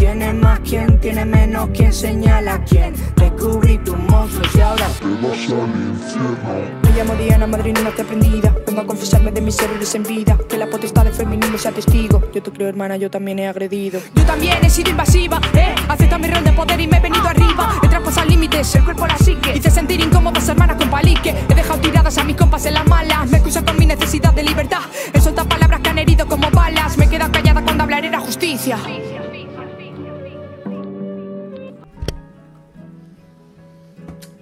¿Quién 0.00 0.18
tiene 0.18 0.32
más, 0.32 0.60
quién 0.60 0.98
tiene 0.98 1.24
menos, 1.26 1.68
quién 1.74 1.92
señala 1.92 2.54
a 2.54 2.64
quién? 2.64 2.94
Descubrí 3.16 3.76
tus 3.76 3.98
monstruos 3.98 4.48
y 4.54 4.60
ahora 4.62 4.86
te 4.86 5.04
vas 5.04 5.50
al 5.52 5.68
infierno. 5.68 6.80
Me 6.82 6.90
llamo 6.96 7.14
Diana, 7.16 7.46
madrina 7.46 7.90
que 7.94 8.00
aprendida. 8.00 8.56
Vengo 8.66 8.80
a 8.80 8.86
confesarme 8.86 9.30
de 9.30 9.42
mis 9.42 9.60
errores 9.60 9.94
en 9.94 10.04
vida. 10.04 10.38
Que 10.48 10.56
la 10.56 10.70
potestad 10.70 11.04
del 11.04 11.12
feminismo 11.12 11.58
sea 11.58 11.72
testigo. 11.72 12.22
Yo 12.32 12.42
te 12.42 12.50
creo, 12.50 12.70
hermana, 12.70 12.96
yo 12.96 13.10
también 13.10 13.40
he 13.40 13.46
agredido. 13.46 14.00
Yo 14.14 14.24
también 14.24 14.64
he 14.64 14.70
sido 14.70 14.88
invasiva, 14.88 15.38
eh. 15.52 15.74
Acepta 15.86 16.16
mi 16.16 16.28
rol 16.28 16.44
de 16.44 16.52
poder 16.52 16.80
y 16.80 16.86
me 16.86 16.96
he 16.96 17.00
venido 17.00 17.28
arriba. 17.28 17.78
He 17.82 17.88
traspasado 17.88 18.26
límites, 18.26 18.74
el 18.76 18.84
cuerpo 18.84 19.06
la 19.06 19.18
psique. 19.18 19.54
Hice 19.54 19.70
sentir 19.70 20.00
incómodas 20.00 20.48
hermanas 20.48 20.76
con 20.76 20.88
palique. 20.88 21.34
He 21.46 21.54
dejado 21.54 21.78
tiradas 21.78 22.16
a 22.16 22.24
mis 22.24 22.36
compas 22.36 22.64
en 22.64 22.72
las 22.72 22.86
malas. 22.86 23.28
Me 23.28 23.36
excusan 23.36 23.66
con 23.66 23.76
mi 23.76 23.84
necesidad 23.84 24.32
de 24.32 24.44
libertad. 24.44 24.80
He 25.12 25.20
soltado 25.20 25.46
palabras 25.46 25.80
que 25.80 25.90
han 25.90 25.98
herido 25.98 26.26
como 26.26 26.50
balas. 26.50 26.96
Me 26.96 27.04
he 27.04 27.08
quedado 27.10 27.30
callada 27.30 27.62
cuando 27.62 27.82
hablar 27.82 28.06
era 28.06 28.18
justicia. 28.18 28.78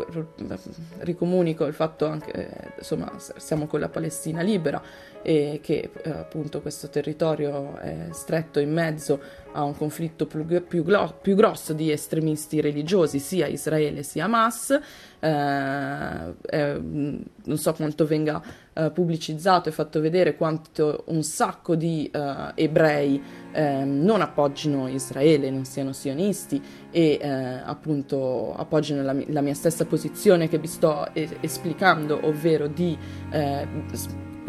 ricomunico 0.99 1.64
il 1.66 1.75
fatto 1.75 2.06
anche, 2.06 2.30
eh, 2.33 2.73
insomma, 2.78 3.12
siamo 3.18 3.66
con 3.66 3.80
la 3.80 3.88
Palestina 3.88 4.40
libera 4.40 4.83
e 5.26 5.61
che 5.62 5.90
eh, 6.02 6.11
appunto 6.11 6.61
questo 6.61 6.90
territorio 6.90 7.78
è 7.78 8.09
stretto 8.11 8.61
in 8.61 8.71
mezzo 8.71 9.19
a 9.52 9.62
un 9.62 9.75
conflitto 9.75 10.26
più, 10.26 10.45
più, 10.45 10.85
più 10.85 11.35
grosso 11.35 11.73
di 11.73 11.90
estremisti 11.90 12.61
religiosi, 12.61 13.19
sia 13.19 13.47
Israele 13.47 14.02
sia 14.02 14.26
Hamas. 14.26 14.78
Eh, 15.19 16.35
eh, 16.43 16.81
non 16.83 17.57
so 17.57 17.73
quanto 17.73 18.04
venga 18.04 18.43
eh, 18.75 18.90
pubblicizzato 18.90 19.71
e 19.71 19.73
fatto 19.73 20.00
vedere 20.00 20.37
quanto 20.37 21.04
un 21.07 21.23
sacco 21.23 21.75
di 21.75 22.11
eh, 22.12 22.52
ebrei 22.57 23.23
ehm, 23.52 24.02
non 24.02 24.21
appoggino 24.21 24.88
Israele, 24.88 25.49
non 25.49 25.64
siano 25.64 25.95
sionisti 25.95 26.61
e 26.90 27.19
eh, 27.19 27.28
appunto 27.28 28.54
appoggino 28.54 29.02
la, 29.02 29.16
la, 29.28 29.40
mia 29.40 29.54
stessa 29.54 29.87
posizione 29.87 30.49
che 30.49 30.59
vi 30.59 30.66
sto 30.66 31.09
es- 31.14 31.37
esplicando, 31.40 32.19
ovvero 32.26 32.66
di 32.66 32.99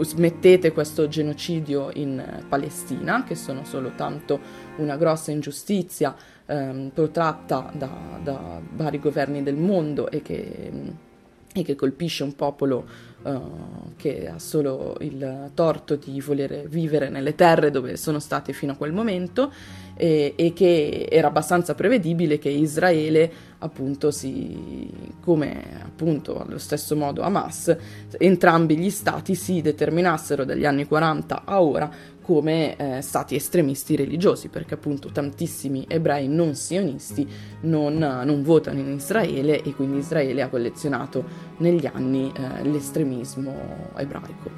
smettete 0.04 0.72
questo 0.72 1.08
genocidio 1.08 1.90
in 1.94 2.44
Palestina, 2.48 3.24
che 3.24 3.36
sono 3.36 3.64
soltanto 3.64 4.40
una 4.78 4.98
grossa 4.98 5.32
ingiustizia 5.32 6.16
ehm, 6.46 6.92
protratta 6.94 7.72
da, 7.74 8.20
da, 8.22 8.62
vari 8.74 9.00
governi 9.00 9.44
del 9.44 9.56
mondo 9.56 10.10
e 10.10 10.22
che, 10.22 10.72
e 11.54 11.64
che 11.64 11.76
colpisce 11.76 12.24
un 12.24 12.36
popolo 12.36 12.86
uh, 13.26 13.94
che 13.98 14.28
ha 14.28 14.40
solo 14.40 14.96
il 15.02 15.52
torto 15.54 15.96
di 15.96 16.22
voler 16.22 16.68
vivere 16.68 17.10
nelle 17.10 17.36
terre 17.36 17.72
dove 17.72 17.98
sono 17.98 18.20
state 18.20 18.54
fino 18.54 18.72
a 18.72 18.76
quel 18.76 18.94
momento 18.94 19.52
e, 19.96 20.34
e 20.36 20.54
che 20.54 21.08
era 21.10 21.28
abbastanza 21.28 21.76
prevedibile 21.76 22.38
che 22.38 22.50
Israele 22.50 23.54
appunto 23.60 24.12
si 24.12 24.92
come 25.22 25.64
appunto 25.82 26.42
allo 26.42 26.58
stesso 26.58 26.96
modo 26.96 27.22
Hamas 27.22 27.76
entrambi 28.18 28.78
gli 28.78 28.90
stati 28.90 29.34
si 29.34 29.62
determinassero 29.62 30.44
dagli 30.44 30.66
anni 30.66 30.86
40 30.86 31.44
a 31.46 31.62
ora 31.62 31.90
come 32.26 32.76
eh, 32.76 33.02
stati 33.04 33.36
estremisti 33.36 33.96
religiosi, 33.96 34.48
perché 34.48 34.74
appunto 34.74 35.10
tantissimi 35.12 35.86
ebrei 35.88 36.28
non 36.28 36.56
sionisti 36.56 37.28
non, 37.62 37.98
non, 37.98 38.42
votano 38.42 38.80
in 38.80 38.94
Israele 38.94 39.62
e 39.62 39.76
quindi 39.76 40.00
Israele 40.00 40.42
ha 40.42 40.50
collezionato 40.50 41.24
negli 41.58 41.86
anni 41.86 42.32
eh, 42.36 42.64
l'estremismo 42.64 43.15
ebraico. 43.96 44.50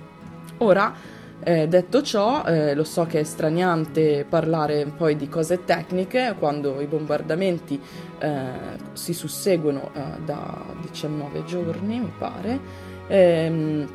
Ora, 0.60 0.94
eh, 1.40 1.68
detto 1.68 2.02
ciò, 2.02 2.44
eh, 2.46 2.74
lo 2.74 2.84
so 2.84 3.06
che 3.06 3.20
è 3.20 3.24
straniante 3.24 4.26
parlare 4.28 4.86
poi 4.88 5.16
di 5.16 5.30
cose 5.30 5.64
tecniche 5.66 6.36
quando 6.38 6.82
i 6.82 6.88
bombardamenti 6.88 7.80
eh, 8.20 8.50
si 8.94 9.13
susseguono 9.13 9.91
eh, 9.93 10.02
da 10.26 10.65
19 10.82 11.43
giorni, 11.46 12.00
mi 12.00 12.12
pare. 12.17 12.60
Ehm, 13.08 13.88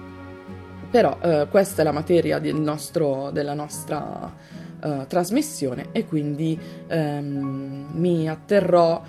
però 0.89 1.19
eh, 1.21 1.47
questa 1.51 1.83
è 1.83 1.85
la 1.85 1.93
materia 1.93 2.39
del 2.39 2.55
nostro, 2.55 3.31
della 3.33 3.55
nostra 3.55 4.31
uh, 4.83 5.07
trasmissione 5.07 5.87
e 5.93 6.05
quindi 6.05 6.59
um, 6.91 7.89
mi 7.93 8.29
atterrò 8.29 9.03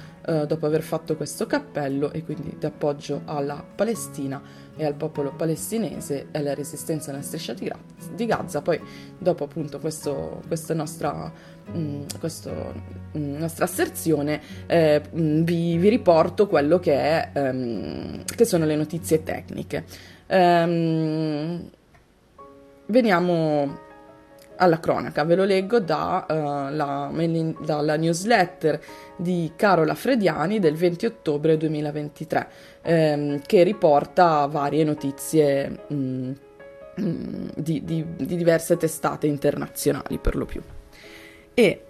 dopo 0.47 0.65
aver 0.65 0.83
fatto 0.83 1.17
questo 1.17 1.45
cappello 1.45 2.13
e 2.13 2.23
quindi 2.23 2.55
di 2.57 2.65
appoggio 2.65 3.23
alla 3.25 3.61
Palestina 3.75 4.41
e 4.75 4.85
al 4.85 4.95
popolo 4.95 5.31
palestinese 5.31 6.27
e 6.31 6.39
alla 6.39 6.53
resistenza 6.53 7.11
nella 7.11 7.23
striscia 7.23 7.53
di, 7.53 7.71
Gaza. 8.25 8.61
Poi 8.61 8.79
dopo 9.17 9.43
appunto 9.43 9.79
questo, 9.79 10.41
questa 10.47 10.73
nostra, 10.73 11.31
mh, 11.71 11.77
mm, 11.77 12.01
questo, 12.19 12.51
mh, 13.11 13.19
mm, 13.19 13.35
nostra 13.37 13.65
asserzione 13.65 14.41
eh, 14.65 15.01
mm, 15.15 15.43
vi, 15.43 15.77
vi, 15.77 15.89
riporto 15.89 16.47
quello 16.47 16.79
che, 16.79 16.93
è, 16.93 17.31
um, 17.35 18.23
che 18.23 18.45
sono 18.45 18.65
le 18.65 18.75
notizie 18.75 19.23
tecniche. 19.23 19.85
Um, 20.27 21.69
veniamo 22.87 23.91
alla 24.63 24.79
cronaca, 24.79 25.23
ve 25.23 25.35
lo 25.35 25.43
leggo 25.43 25.79
da, 25.79 26.25
uh, 26.27 26.73
la, 26.73 27.11
dalla 27.59 27.95
newsletter 27.95 28.81
di 29.15 29.51
Carola 29.55 29.95
Frediani 29.95 30.59
del 30.59 30.75
20 30.75 31.05
ottobre 31.05 31.57
2023, 31.57 32.47
ehm, 32.81 33.41
che 33.45 33.63
riporta 33.63 34.45
varie 34.47 34.83
notizie 34.83 35.79
mh, 35.87 35.95
mm, 35.95 36.31
mh, 36.95 37.03
mm, 37.03 37.47
di, 37.55 37.83
di, 37.83 38.05
di 38.15 38.35
diverse 38.35 38.77
testate 38.77 39.27
internazionali 39.27 40.17
per 40.17 40.35
lo 40.35 40.45
più. 40.45 40.61
E 41.53 41.83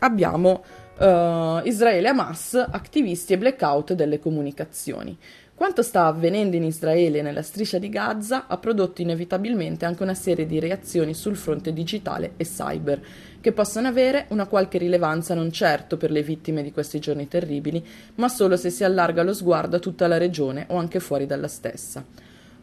abbiamo 0.00 0.64
uh, 0.98 1.60
Israele 1.64 2.08
Hamas, 2.08 2.54
attivisti 2.54 3.32
e 3.32 3.38
blackout 3.38 3.92
delle 3.92 4.18
comunicazioni. 4.18 5.16
Quanto 5.58 5.82
sta 5.82 6.06
avvenendo 6.06 6.54
in 6.54 6.62
Israele 6.62 7.18
e 7.18 7.22
nella 7.22 7.42
striscia 7.42 7.78
di 7.78 7.88
Gaza 7.88 8.46
ha 8.46 8.58
prodotto 8.58 9.02
inevitabilmente 9.02 9.86
anche 9.86 10.04
una 10.04 10.14
serie 10.14 10.46
di 10.46 10.60
reazioni 10.60 11.14
sul 11.14 11.34
fronte 11.34 11.72
digitale 11.72 12.34
e 12.36 12.44
cyber, 12.44 13.00
che 13.40 13.50
possono 13.50 13.88
avere 13.88 14.26
una 14.28 14.46
qualche 14.46 14.78
rilevanza 14.78 15.34
non 15.34 15.50
certo 15.50 15.96
per 15.96 16.12
le 16.12 16.22
vittime 16.22 16.62
di 16.62 16.70
questi 16.70 17.00
giorni 17.00 17.26
terribili, 17.26 17.84
ma 18.14 18.28
solo 18.28 18.56
se 18.56 18.70
si 18.70 18.84
allarga 18.84 19.24
lo 19.24 19.34
sguardo 19.34 19.74
a 19.74 19.80
tutta 19.80 20.06
la 20.06 20.16
regione 20.16 20.66
o 20.68 20.76
anche 20.76 21.00
fuori 21.00 21.26
dalla 21.26 21.48
stessa. 21.48 22.04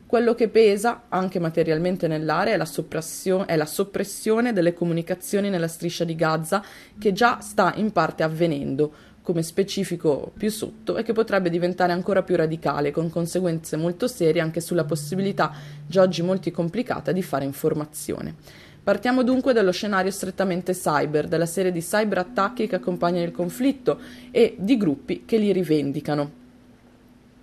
Quello 0.06 0.34
che 0.34 0.48
pesa, 0.48 1.06
anche 1.10 1.40
materialmente 1.40 2.08
nell'area, 2.08 2.54
è 2.54 2.58
la, 2.58 3.46
è 3.46 3.56
la, 3.58 3.66
soppressione 3.66 4.54
delle 4.54 4.74
comunicazioni 4.74 5.50
nella 5.50 5.68
striscia 5.68 6.06
di 6.06 6.16
Gaza, 6.16 6.64
che 6.98 7.12
già 7.12 7.40
sta 7.42 7.74
in 7.76 7.92
parte 7.92 8.24
avvenendo, 8.24 8.94
come 9.26 9.42
specifico 9.42 10.32
più 10.38 10.52
sotto 10.52 10.98
e 10.98 11.04
che 11.04 11.12
potrebbe 11.12 11.50
diventare 11.50 11.92
ancora 11.92 12.22
più 12.22 12.36
radicale, 12.36 12.92
con 12.92 13.10
conseguenze 13.10 13.76
molto 13.76 14.08
serie 14.08 14.40
anche 14.40 14.62
sulla 14.62 14.84
possibilità, 14.84 15.52
già 15.88 16.04
oggi 16.04 16.22
molto 16.22 16.52
complicata, 16.52 17.12
di 17.12 17.24
fare 17.24 17.44
informazione. 17.44 18.36
Partiamo 18.84 19.24
dunque 19.24 19.52
dallo 19.52 19.72
scenario 19.72 20.12
strettamente 20.12 20.74
cyber, 20.74 21.28
della 21.28 21.48
serie 21.48 21.72
di 21.72 21.82
cyberattacchi 21.82 22.68
che 22.68 22.76
accompagnano 22.76 23.26
il 23.26 23.32
conflitto 23.32 24.00
e 24.30 24.56
di 24.60 24.78
gruppi 24.78 25.24
che 25.26 25.38
li 25.38 25.52
rivendicano 25.52 26.44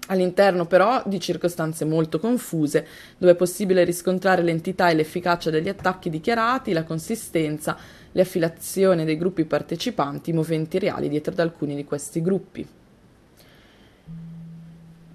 all'interno 0.07 0.67
però 0.67 1.03
di 1.07 1.19
circostanze 1.19 1.85
molto 1.85 2.19
confuse, 2.19 2.87
dove 3.19 3.33
è 3.33 3.37
possibile 3.37 3.85
riscontrare 3.85 4.43
l'entità 4.43 4.89
e 4.89 4.95
l'efficacia 4.95 5.51
degli 5.51 5.69
attacchi 5.69 6.11
dichiarati, 6.11 6.73
la 6.73 6.85
consistenza, 6.85 7.77
le 8.13 8.23
affiliazioni 8.23 9.05
dei 9.05 9.17
gruppi 9.17 9.45
partecipanti, 9.45 10.31
i 10.31 10.35
moventi 10.35 10.79
reali 10.79 11.09
dietro 11.09 11.33
ad 11.33 11.39
alcuni 11.39 11.75
di 11.75 11.85
questi 11.85 12.23
gruppi. 12.23 12.67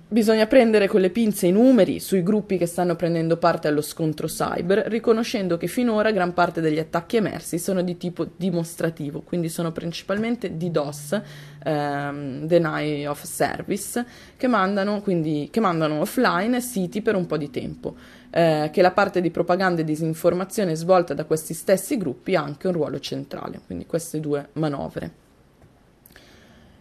Bisogna 0.10 0.47
prendere 0.47 0.88
con 0.88 1.01
le 1.01 1.10
pinze 1.10 1.47
i 1.47 1.51
numeri 1.51 1.99
sui 1.99 2.23
gruppi 2.23 2.57
che 2.57 2.65
stanno 2.65 2.95
prendendo 2.95 3.36
parte 3.36 3.67
allo 3.67 3.81
scontro 3.81 4.27
cyber, 4.27 4.86
riconoscendo 4.88 5.57
che 5.57 5.67
finora 5.67 6.12
gran 6.12 6.33
parte 6.33 6.62
degli 6.62 6.79
attacchi 6.79 7.17
emersi 7.17 7.60
sono 7.60 7.81
di 7.81 7.97
tipo 7.97 8.25
dimostrativo, 8.38 9.19
quindi 9.19 9.49
sono 9.49 9.73
principalmente 9.73 10.55
DDoS, 10.55 11.21
ehm, 11.67 12.45
Deny 12.45 13.06
of 13.06 13.23
Service, 13.23 14.06
che 14.38 14.47
mandano, 14.47 15.01
quindi, 15.01 15.49
che 15.51 15.60
mandano 15.60 15.99
offline 15.99 16.62
siti 16.62 17.01
per 17.01 17.15
un 17.15 17.25
po' 17.25 17.38
di 17.38 17.49
tempo, 17.49 17.95
eh, 18.30 18.69
che 18.71 18.82
la 18.82 18.91
parte 18.91 19.19
di 19.19 19.30
propaganda 19.30 19.82
e 19.82 19.84
disinformazione 19.84 20.75
svolta 20.75 21.13
da 21.13 21.25
questi 21.25 21.53
stessi 21.53 21.97
gruppi 21.97 22.36
ha 22.36 22.41
anche 22.41 22.67
un 22.67 22.73
ruolo 22.73 22.99
centrale, 22.99 23.60
quindi 23.65 23.86
queste 23.86 24.19
due 24.19 24.49
manovre. 24.53 25.25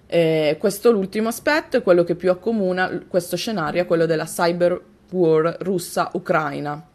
Eh, 0.08 0.56
questo 0.60 0.92
l'ultimo 0.92 1.28
aspetto 1.28 1.76
è 1.76 1.82
quello 1.82 2.04
che 2.04 2.14
più 2.14 2.30
accomuna 2.30 3.02
questo 3.08 3.36
scenario 3.36 3.82
a 3.82 3.86
quello 3.86 4.06
della 4.06 4.24
cyber 4.24 4.80
war 5.10 5.56
russa-ucraina. 5.60 6.94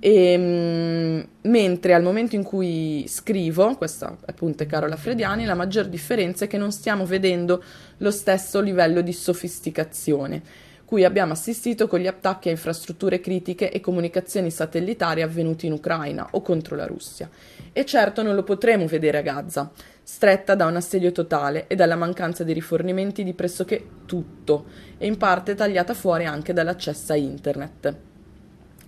E, 0.00 0.36
mh, 0.36 0.42
mm, 0.42 1.20
mentre 1.42 1.94
al 1.94 2.02
momento 2.02 2.34
in 2.34 2.42
cui 2.42 3.04
scrivo, 3.06 3.76
questa 3.76 4.16
appunto 4.26 4.62
è 4.62 4.66
Carola 4.66 4.96
Frediani, 4.96 5.44
la 5.44 5.54
maggior 5.54 5.86
differenza 5.86 6.46
è 6.46 6.48
che 6.48 6.58
non 6.58 6.72
stiamo 6.72 7.04
vedendo 7.04 7.62
lo 7.98 8.10
stesso 8.10 8.60
livello 8.60 9.02
di 9.02 9.12
sofisticazione 9.12 10.42
cui 10.90 11.04
abbiamo 11.04 11.34
assistito 11.34 11.86
con 11.86 12.00
gli 12.00 12.08
attacchi 12.08 12.48
a 12.48 12.50
infrastrutture 12.50 13.20
critiche 13.20 13.70
e 13.70 13.78
comunicazioni 13.78 14.50
satellitari 14.50 15.22
avvenuti 15.22 15.66
in 15.66 15.72
Ucraina 15.72 16.26
o 16.32 16.42
contro 16.42 16.74
la 16.74 16.84
Russia. 16.84 17.30
E 17.72 17.84
certo 17.84 18.24
non 18.24 18.34
lo 18.34 18.42
potremo 18.42 18.88
vedere 18.88 19.18
a 19.18 19.22
Gaza, 19.22 19.70
stretta 20.02 20.56
da 20.56 20.66
un 20.66 20.74
assedio 20.74 21.12
totale 21.12 21.68
e 21.68 21.76
dalla 21.76 21.94
mancanza 21.94 22.42
di 22.42 22.52
rifornimenti 22.52 23.22
di 23.22 23.34
pressoché 23.34 23.86
tutto, 24.04 24.64
e 24.98 25.06
in 25.06 25.16
parte 25.16 25.54
tagliata 25.54 25.94
fuori 25.94 26.24
anche 26.24 26.52
dall'accesso 26.52 27.12
a 27.12 27.16
internet. 27.16 28.09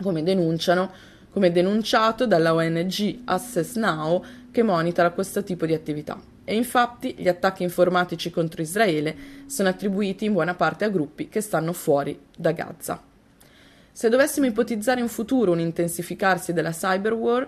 Come 0.03 0.23
denunciano, 0.23 0.91
come 1.31 1.51
denunciato 1.51 2.27
dalla 2.27 2.53
ONG 2.53 3.21
Access 3.25 3.77
Now 3.77 4.23
che 4.51 4.63
monitora 4.63 5.11
questo 5.11 5.43
tipo 5.43 5.65
di 5.65 5.73
attività. 5.73 6.21
E 6.45 6.55
infatti 6.57 7.15
gli 7.17 7.29
attacchi 7.29 7.63
informatici 7.63 8.31
contro 8.31 8.61
Israele 8.63 9.15
sono 9.47 9.69
attribuiti 9.69 10.25
in 10.25 10.33
buona 10.33 10.55
parte 10.55 10.85
a 10.85 10.89
gruppi 10.89 11.29
che 11.29 11.41
stanno 11.41 11.73
fuori 11.73 12.19
da 12.37 12.53
Gaza. 12.53 13.01
Se 13.95 14.09
dovessimo 14.09 14.47
ipotizzare 14.47 15.01
in 15.01 15.09
futuro 15.09 15.53
un 15.53 15.61
intensificarsi 15.61 16.53
della 16.53 16.71
cyber 16.71 17.13
war, 17.13 17.47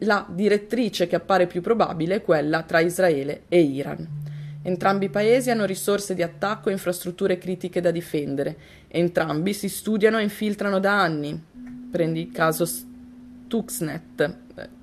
la 0.00 0.26
direttrice 0.28 1.06
che 1.06 1.16
appare 1.16 1.46
più 1.46 1.62
probabile 1.62 2.16
è 2.16 2.22
quella 2.22 2.62
tra 2.62 2.80
Israele 2.80 3.42
e 3.48 3.60
Iran. 3.60 4.06
Entrambi 4.62 5.06
i 5.06 5.10
paesi 5.10 5.50
hanno 5.50 5.64
risorse 5.64 6.14
di 6.14 6.22
attacco 6.22 6.68
e 6.68 6.72
infrastrutture 6.72 7.38
critiche 7.38 7.80
da 7.80 7.92
difendere. 7.92 8.56
Entrambi 8.88 9.54
si 9.54 9.68
studiano 9.68 10.18
e 10.18 10.24
infiltrano 10.24 10.80
da 10.80 11.00
anni. 11.00 11.40
Prendi 11.90 12.20
il 12.20 12.32
caso 12.32 12.64
Stuxnet, 12.64 14.36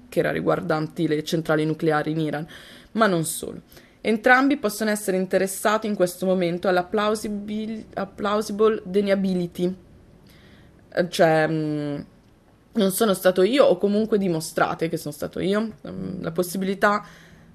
che 0.09 0.19
era 0.19 0.31
riguardanti 0.31 1.07
le 1.07 1.23
centrali 1.23 1.65
nucleari 1.65 2.11
in 2.11 2.19
Iran, 2.19 2.47
ma 2.93 3.07
non 3.07 3.25
solo. 3.25 3.61
Entrambi 4.01 4.57
possono 4.57 4.91
essere 4.91 5.17
interessati 5.17 5.87
in 5.87 5.95
questo 5.95 6.25
momento 6.25 6.67
alla 6.67 6.83
plausible, 6.83 7.85
plausible 8.13 8.81
deniability, 8.85 9.75
cioè 11.09 11.47
mh, 11.47 11.53
mm, 11.53 11.99
non 12.73 12.91
sono 12.91 13.13
stato 13.13 13.41
io 13.41 13.65
o 13.65 13.77
comunque 13.77 14.17
dimostrate 14.17 14.89
che 14.89 14.97
sono 14.97 15.13
stato 15.13 15.39
io, 15.39 15.77
um, 15.81 16.21
la 16.21 16.31
possibilità, 16.31 17.03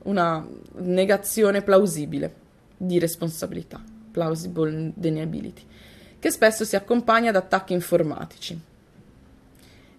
una 0.02 0.46
negazione 0.78 1.62
plausibile 1.62 2.34
di 2.76 2.98
responsabilità, 2.98 3.80
plausible 4.10 4.92
deniability, 4.94 5.62
che 6.18 6.30
spesso 6.30 6.64
si 6.64 6.74
accompagna 6.74 7.30
ad 7.30 7.36
attacchi 7.36 7.74
informatici. 7.74 8.60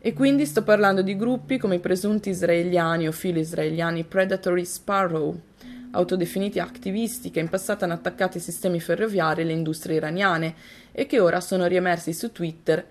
E 0.03 0.13
quindi 0.13 0.47
sto 0.47 0.63
parlando 0.63 1.03
di 1.03 1.15
gruppi 1.15 1.59
come 1.59 1.75
i 1.75 1.79
presunti 1.79 2.31
israeliani 2.31 3.07
o 3.07 3.11
filo 3.11 3.37
israeliani 3.37 4.03
Predatory 4.03 4.65
Sparrow, 4.65 5.39
autodefiniti 5.91 6.57
attivisti 6.57 7.29
che 7.29 7.39
in 7.39 7.49
passato 7.49 7.83
hanno 7.83 7.93
attaccato 7.93 8.37
i 8.37 8.41
sistemi 8.41 8.79
ferroviari 8.79 9.41
e 9.41 9.43
le 9.43 9.51
industrie 9.51 9.97
iraniane 9.97 10.55
e 10.91 11.05
che 11.05 11.19
ora 11.19 11.39
sono 11.39 11.67
riemersi 11.67 12.13
su 12.13 12.31
Twitter 12.31 12.83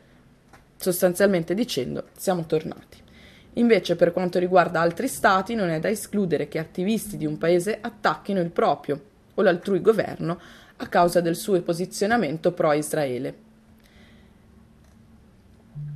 sostanzialmente 0.76 1.52
dicendo 1.52 2.10
siamo 2.16 2.46
tornati. 2.46 2.98
Invece 3.54 3.96
per 3.96 4.12
quanto 4.12 4.38
riguarda 4.38 4.80
altri 4.80 5.08
stati 5.08 5.56
non 5.56 5.68
è 5.68 5.80
da 5.80 5.88
escludere 5.88 6.46
che 6.46 6.60
attivisti 6.60 7.16
di 7.16 7.26
un 7.26 7.38
paese 7.38 7.78
attacchino 7.80 8.38
il 8.38 8.50
proprio 8.50 9.02
o 9.34 9.42
l'altrui 9.42 9.80
governo 9.80 10.40
a 10.76 10.86
causa 10.86 11.20
del 11.20 11.34
suo 11.34 11.60
posizionamento 11.60 12.52
pro-Israele. 12.52 13.49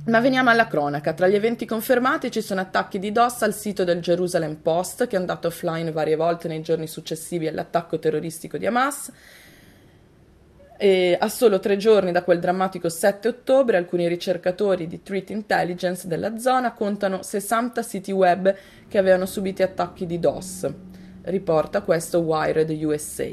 Ma 0.07 0.19
veniamo 0.19 0.51
alla 0.51 0.67
cronaca. 0.67 1.13
Tra 1.13 1.27
gli 1.27 1.33
eventi 1.33 1.65
confermati 1.65 2.29
ci 2.29 2.41
sono 2.41 2.61
attacchi 2.61 2.99
di 2.99 3.11
DOS 3.11 3.41
al 3.41 3.55
sito 3.55 3.83
del 3.83 4.01
Jerusalem 4.01 4.57
Post, 4.57 5.07
che 5.07 5.15
è 5.15 5.19
andato 5.19 5.47
offline 5.47 5.91
varie 5.91 6.15
volte 6.15 6.47
nei 6.47 6.61
giorni 6.61 6.85
successivi 6.85 7.47
all'attacco 7.47 7.97
terroristico 7.97 8.59
di 8.59 8.67
Hamas. 8.67 9.11
E 10.77 11.17
a 11.19 11.27
solo 11.27 11.59
tre 11.59 11.77
giorni 11.77 12.11
da 12.11 12.23
quel 12.23 12.39
drammatico 12.39 12.87
7 12.87 13.29
ottobre, 13.29 13.77
alcuni 13.77 14.07
ricercatori 14.07 14.85
di 14.85 15.01
Threat 15.01 15.31
Intelligence 15.31 16.07
della 16.07 16.37
zona 16.37 16.73
contano 16.73 17.23
60 17.23 17.81
siti 17.81 18.11
web 18.11 18.55
che 18.87 18.97
avevano 18.99 19.25
subito 19.25 19.63
attacchi 19.63 20.05
di 20.05 20.19
DOS. 20.19 20.71
Riporta 21.23 21.81
questo 21.81 22.19
Wired 22.19 22.69
USA, 22.69 23.27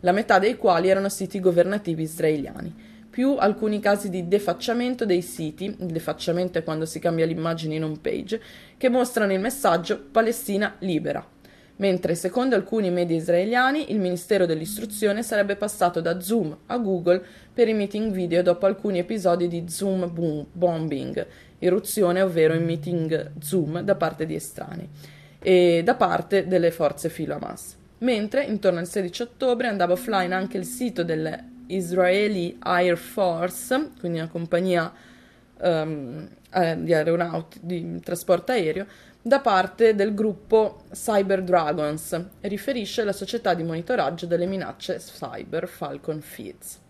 la 0.00 0.12
metà 0.12 0.38
dei 0.38 0.56
quali 0.56 0.88
erano 0.88 1.08
siti 1.08 1.40
governativi 1.40 2.04
israeliani 2.04 2.90
più 3.12 3.36
alcuni 3.38 3.78
casi 3.78 4.08
di 4.08 4.26
defacciamento 4.26 5.04
dei 5.04 5.20
siti, 5.20 5.66
il 5.66 5.92
defacciamento 5.92 6.56
è 6.56 6.64
quando 6.64 6.86
si 6.86 6.98
cambia 6.98 7.26
l'immagine 7.26 7.74
in 7.74 7.84
home 7.84 7.98
page, 8.00 8.40
che 8.78 8.88
mostrano 8.88 9.34
il 9.34 9.38
messaggio 9.38 10.02
Palestina 10.10 10.76
libera. 10.78 11.22
Mentre 11.76 12.14
secondo 12.14 12.54
alcuni 12.54 12.90
media 12.90 13.14
israeliani 13.14 13.92
il 13.92 13.98
Ministero 13.98 14.46
dell'Istruzione 14.46 15.22
sarebbe 15.22 15.56
passato 15.56 16.00
da 16.00 16.20
Zoom 16.20 16.56
a 16.66 16.78
Google 16.78 17.22
per 17.52 17.68
i 17.68 17.74
meeting 17.74 18.12
video 18.12 18.40
dopo 18.40 18.64
alcuni 18.64 18.98
episodi 19.00 19.46
di 19.46 19.64
Zoom 19.68 20.10
boom, 20.10 20.46
bombing, 20.50 21.26
eruzione 21.58 22.22
ovvero 22.22 22.54
in 22.54 22.64
meeting 22.64 23.32
Zoom 23.40 23.82
da 23.82 23.94
parte 23.94 24.24
di 24.24 24.36
estranei 24.36 24.88
e 25.38 25.82
da 25.84 25.96
parte 25.96 26.46
delle 26.46 26.70
forze 26.70 27.10
filo 27.10 27.34
Hamas. 27.34 27.76
Mentre 27.98 28.44
intorno 28.44 28.78
al 28.78 28.88
16 28.88 29.22
ottobre 29.22 29.68
andava 29.68 29.92
offline 29.92 30.34
anche 30.34 30.56
il 30.56 30.64
sito 30.64 31.04
delle 31.04 31.51
Israeli 31.74 32.56
Air 32.58 32.96
Force, 32.96 33.90
quindi 33.98 34.18
una 34.18 34.28
compagnia 34.28 34.92
um, 35.60 36.28
di 36.76 36.92
aeronauti 36.92 37.60
di 37.62 38.00
trasporto 38.00 38.52
aereo, 38.52 38.86
da 39.22 39.40
parte 39.40 39.94
del 39.94 40.14
gruppo 40.14 40.82
Cyber 40.90 41.42
Dragons 41.42 42.24
riferisce 42.40 43.02
alla 43.02 43.12
società 43.12 43.54
di 43.54 43.62
monitoraggio 43.62 44.26
delle 44.26 44.46
minacce 44.46 44.96
cyber 44.96 45.68
Falcon 45.68 46.20
Feeds. 46.20 46.80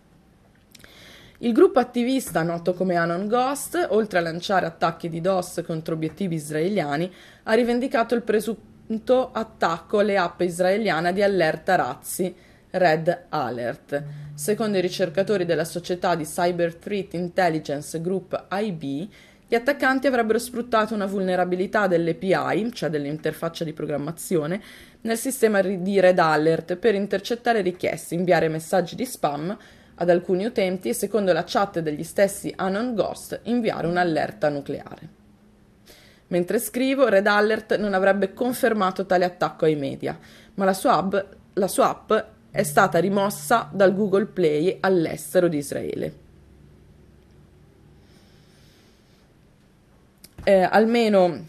Il 1.39 1.51
gruppo 1.51 1.79
attivista, 1.79 2.41
noto 2.41 2.73
come 2.73 2.95
Anon 2.95 3.27
Ghost, 3.27 3.87
oltre 3.91 4.19
a 4.19 4.21
lanciare 4.21 4.65
attacchi 4.65 5.09
di 5.09 5.21
DOS 5.21 5.61
contro 5.65 5.93
obiettivi 5.93 6.35
israeliani, 6.35 7.11
ha 7.43 7.53
rivendicato 7.53 8.15
il 8.15 8.21
presunto 8.21 9.29
attacco 9.31 9.99
alle 9.99 10.17
app 10.17 10.39
israeliane 10.41 11.13
di 11.13 11.21
allerta 11.21 11.75
razzi, 11.75 12.33
Red 12.75 13.25
Alert. 13.29 14.03
Secondo 14.33 14.79
i 14.79 14.81
ricercatori 14.81 15.45
della 15.45 15.63
società 15.63 16.15
di 16.15 16.23
Cyber 16.23 16.73
Threat 16.73 17.13
Intelligence 17.13 18.01
Group 18.01 18.47
IB, 18.51 19.07
gli 19.47 19.53
attaccanti 19.53 20.07
avrebbero 20.07 20.39
sfruttato 20.39 20.95
una 20.95 21.05
vulnerabilità 21.05 21.85
dell'API, 21.85 22.71
cioè 22.73 22.89
dell'interfaccia 22.89 23.63
di 23.63 23.73
programmazione, 23.73 24.59
nel 25.01 25.17
sistema 25.17 25.61
di 25.61 25.99
Red 25.99 26.17
Alert 26.17 26.75
per 26.77 26.95
intercettare 26.95 27.61
richieste, 27.61 28.15
inviare 28.15 28.47
messaggi 28.47 28.95
di 28.95 29.05
spam 29.05 29.55
ad 29.95 30.09
alcuni 30.09 30.45
utenti 30.45 30.89
e, 30.89 30.93
secondo 30.95 31.31
la 31.31 31.43
chat 31.45 31.79
degli 31.79 32.03
stessi 32.03 32.51
Anon 32.55 32.95
Ghost, 32.95 33.41
inviare 33.43 33.85
un'allerta 33.85 34.49
nucleare. 34.49 35.21
Mentre 36.29 36.57
scrivo, 36.57 37.07
Red 37.07 37.27
Alert 37.27 37.77
non 37.77 37.93
avrebbe 37.93 38.33
confermato 38.33 39.05
tale 39.05 39.25
attacco 39.25 39.65
ai 39.65 39.75
media, 39.75 40.17
ma 40.55 40.65
la 40.65 40.73
sua, 40.73 40.97
hub, 40.97 41.27
la 41.53 41.67
sua 41.67 41.89
app 41.89 42.11
è 42.53 42.61
stata 42.61 42.99
rimossa 42.99 43.67
dal 43.71 43.95
Google 43.95 44.25
Play 44.25 44.77
all'estero 44.79 45.47
di 45.47 45.57
Israele. 45.57 46.13
Eh, 50.43 50.61
almeno 50.61 51.45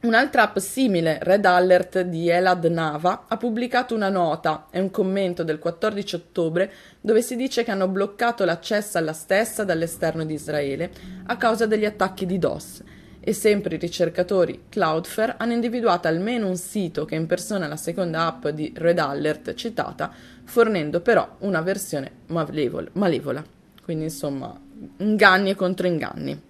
Un'altra 0.00 0.44
app 0.44 0.56
simile, 0.56 1.18
Red 1.20 1.44
Alert 1.44 2.00
di 2.00 2.30
Elad 2.30 2.64
Nava, 2.64 3.26
ha 3.28 3.36
pubblicato 3.36 3.94
una 3.94 4.08
nota 4.08 4.68
e 4.70 4.80
un 4.80 4.90
commento 4.90 5.44
del 5.44 5.58
14 5.58 6.14
ottobre 6.14 6.72
dove 7.02 7.20
si 7.20 7.36
dice 7.36 7.64
che 7.64 7.70
hanno 7.70 7.86
bloccato 7.86 8.46
l'accesso 8.46 8.96
alla 8.96 9.12
stessa 9.12 9.62
dall'esterno 9.62 10.24
di 10.24 10.32
Israele 10.32 10.90
a 11.26 11.36
causa 11.36 11.66
degli 11.66 11.84
attacchi 11.84 12.24
di 12.24 12.38
DOS 12.38 12.82
e 13.20 13.32
sempre 13.34 13.76
i 13.76 13.78
ricercatori 13.78 14.64
Cloudflare 14.68 15.34
hanno 15.38 15.52
individuato 15.52 16.08
almeno 16.08 16.48
un 16.48 16.56
sito 16.56 17.04
che 17.04 17.14
impersona 17.14 17.66
la 17.66 17.76
seconda 17.76 18.26
app 18.26 18.48
di 18.48 18.72
Red 18.74 18.98
Alert 18.98 19.54
citata, 19.54 20.10
fornendo 20.44 21.00
però 21.00 21.36
una 21.40 21.60
versione 21.60 22.10
malevola, 22.26 22.90
Quindi 23.84 24.04
insomma, 24.04 24.58
inganni 24.98 25.50
e 25.50 25.54
controinganni. 25.54 26.42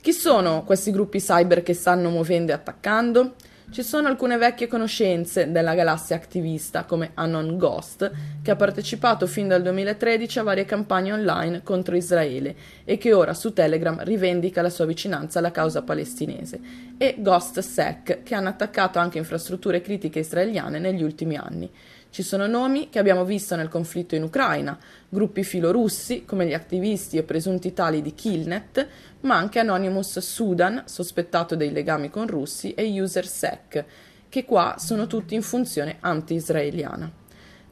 Chi 0.00 0.12
sono 0.12 0.64
questi 0.64 0.92
gruppi 0.92 1.18
cyber 1.18 1.62
che 1.62 1.74
stanno 1.74 2.08
muovendo 2.08 2.52
e 2.52 2.54
attaccando? 2.54 3.34
Ci 3.70 3.84
sono 3.84 4.08
alcune 4.08 4.36
vecchie 4.36 4.66
conoscenze 4.66 5.52
della 5.52 5.74
galassia 5.74 6.16
attivista 6.16 6.82
come 6.82 7.12
Anon 7.14 7.56
Ghost, 7.56 8.10
che 8.42 8.50
ha 8.50 8.56
partecipato 8.56 9.28
fin 9.28 9.46
dal 9.46 9.62
2013 9.62 10.40
a 10.40 10.42
varie 10.42 10.64
campagne 10.64 11.12
online 11.12 11.62
contro 11.62 11.94
Israele 11.94 12.56
e 12.84 12.98
che 12.98 13.12
ora 13.12 13.32
su 13.32 13.52
Telegram 13.52 14.02
rivendica 14.02 14.60
la 14.60 14.70
sua 14.70 14.86
vicinanza 14.86 15.38
alla 15.38 15.52
causa 15.52 15.82
palestinese, 15.82 16.58
e 16.98 17.14
Ghost 17.18 17.60
Sec, 17.60 18.24
che 18.24 18.34
hanno 18.34 18.48
attaccato 18.48 18.98
anche 18.98 19.18
infrastrutture 19.18 19.80
critiche 19.80 20.18
israeliane 20.18 20.80
negli 20.80 21.04
ultimi 21.04 21.36
anni. 21.36 21.70
Ci 22.10 22.24
sono 22.24 22.48
nomi 22.48 22.88
che 22.88 22.98
abbiamo 22.98 23.24
visto 23.24 23.54
nel 23.54 23.68
conflitto 23.68 24.16
in 24.16 24.24
Ucraina, 24.24 24.76
gruppi 25.08 25.44
filorussi 25.44 26.24
come 26.24 26.44
gli 26.44 26.54
attivisti 26.54 27.18
o 27.18 27.22
presunti 27.22 27.72
tali 27.72 28.02
di 28.02 28.14
Killnet, 28.14 28.84
ma 29.22 29.36
anche 29.36 29.58
Anonymous 29.58 30.18
Sudan, 30.18 30.82
sospettato 30.86 31.56
dei 31.56 31.72
legami 31.72 32.10
con 32.10 32.26
russi, 32.26 32.74
e 32.74 33.00
UserSec, 33.00 33.84
che 34.28 34.44
qua 34.44 34.76
sono 34.78 35.06
tutti 35.06 35.34
in 35.34 35.42
funzione 35.42 35.96
anti-israeliana. 36.00 37.10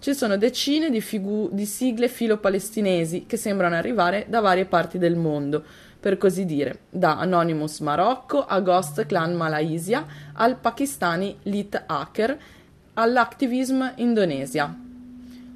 Ci 0.01 0.15
sono 0.15 0.37
decine 0.37 0.91
di, 0.91 1.01
figu- 1.01 1.51
di 1.53 1.67
sigle 1.67 2.09
filo-palestinesi 2.09 3.27
che 3.27 3.37
sembrano 3.37 3.75
arrivare 3.75 4.27
da 4.29 4.41
varie 4.41 4.65
parti 4.65 4.99
del 4.99 5.17
mondo, 5.17 5.65
per 5.99 6.19
così 6.19 6.45
dire, 6.45 6.83
da 6.91 7.19
Anonymous 7.19 7.81
Marocco 7.81 8.45
a 8.45 8.61
Ghost 8.61 9.07
Clan 9.07 9.35
Malaysia 9.35 10.07
al 10.35 10.57
pakistani 10.57 11.37
Lit 11.45 11.83
Hacker 11.87 12.39
all'activism 12.95 13.95
Indonesia. 13.97 14.73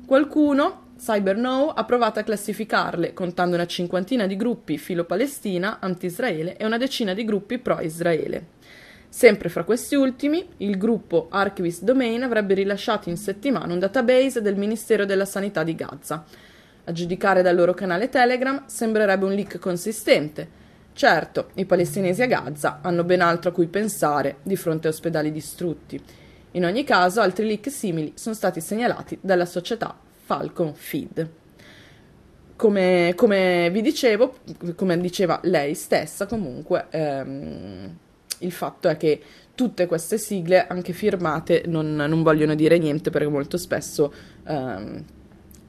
Qualcuno, 0.05 0.82
CyberNow, 1.05 1.73
ha 1.75 1.85
provato 1.85 2.21
a 2.21 2.23
classificarle, 2.23 3.13
contando 3.13 3.57
una 3.57 3.67
cinquantina 3.67 4.29
di 4.29 4.37
gruppi 4.37 4.79
filo-Palestina, 4.79 5.79
anti-Israele 5.81 6.57
e 6.57 6.65
una 6.65 6.77
decina 6.77 7.13
di 7.13 7.25
gruppi 7.25 7.59
pro-Israele. 7.59 8.47
Sempre 9.09 9.49
fra 9.49 9.65
questi 9.65 9.97
ultimi, 9.97 10.47
il 10.59 10.79
gruppo 10.79 11.27
Archivist 11.29 11.83
Domain 11.83 12.23
avrebbe 12.23 12.55
rilasciato 12.55 13.09
in 13.09 13.17
settimana 13.17 13.73
un 13.73 13.81
database 13.81 14.41
del 14.41 14.57
Ministero 14.57 15.05
della 15.05 15.25
Sanità 15.25 15.65
di 15.65 15.75
Gaza. 15.75 16.25
A 16.85 16.93
giudicare 16.93 17.43
dal 17.43 17.57
loro 17.57 17.75
canale 17.75 18.09
Telegram, 18.09 18.63
sembrerebbe 18.67 19.25
un 19.25 19.33
leak 19.33 19.59
consistente. 19.59 20.61
Certo, 20.93 21.51
i 21.55 21.65
palestinesi 21.65 22.23
a 22.23 22.27
Gaza 22.27 22.79
hanno 22.81 23.03
ben 23.03 23.23
altro 23.23 23.51
a 23.51 23.53
cui 23.53 23.67
pensare 23.67 24.37
di 24.43 24.55
fronte 24.55 24.87
a 24.87 24.91
ospedali 24.91 25.33
distrutti 25.33 26.01
in 26.55 26.67
ogni 26.67 26.85
caso, 26.85 27.23
altri 27.23 27.47
leak 27.47 27.71
simili 27.71 28.13
sono 28.15 28.35
stati 28.35 28.61
segnalati 28.61 29.17
dalla 29.23 29.47
società 29.47 29.97
Falcon 30.23 30.75
Feed. 30.75 31.31
Come, 32.57 33.13
come 33.17 33.71
vi 33.73 33.83
dicevo, 33.83 34.37
come 34.77 34.99
diceva 34.99 35.41
lei 35.43 35.75
stessa, 35.75 36.27
comunque, 36.27 36.87
ehm, 36.91 37.97
il 38.39 38.53
fatto 38.53 38.89
è 38.89 38.97
che 38.97 39.21
tutte 39.55 39.87
queste 39.87 40.17
sigle, 40.19 40.67
anche 40.67 40.93
firmate, 40.93 41.65
non, 41.67 41.95
non 41.95 42.23
vogliono 42.23 42.55
dire 42.55 42.79
niente 42.79 43.11
perché 43.11 43.29
molto 43.29 43.57
spesso 43.57 44.13
ehm, 44.47 45.05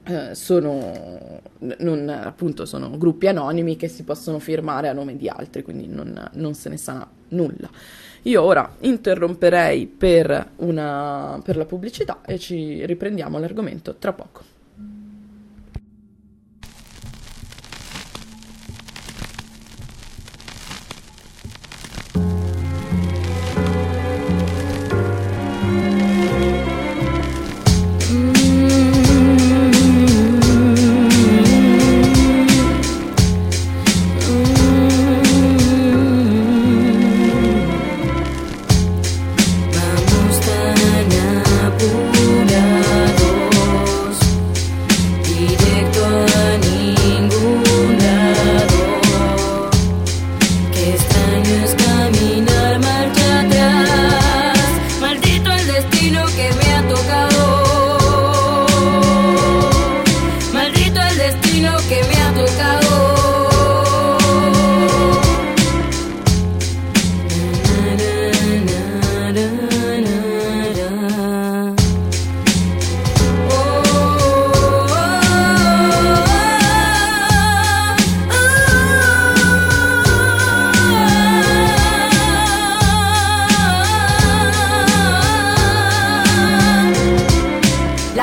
eh, 0.04 0.34
sono, 0.34 1.40
non, 1.78 2.08
appunto, 2.08 2.64
sono 2.64 2.96
gruppi 2.96 3.26
anonimi 3.26 3.76
che 3.76 3.88
si 3.88 4.04
possono 4.04 4.38
firmare 4.38 4.88
a 4.88 4.92
nome 4.92 5.16
di 5.16 5.28
altri, 5.28 5.62
quindi 5.62 5.86
non, 5.86 6.30
non 6.34 6.54
se 6.54 6.68
ne 6.68 6.76
sa 6.76 7.08
nulla. 7.28 7.70
Io 8.26 8.42
ora 8.42 8.76
interromperei 8.80 9.86
per, 9.86 10.52
una, 10.56 11.40
per 11.44 11.58
la 11.58 11.66
pubblicità 11.66 12.22
e 12.24 12.38
ci 12.38 12.84
riprendiamo 12.86 13.38
l'argomento 13.38 13.96
tra 13.96 14.14
poco. 14.14 14.53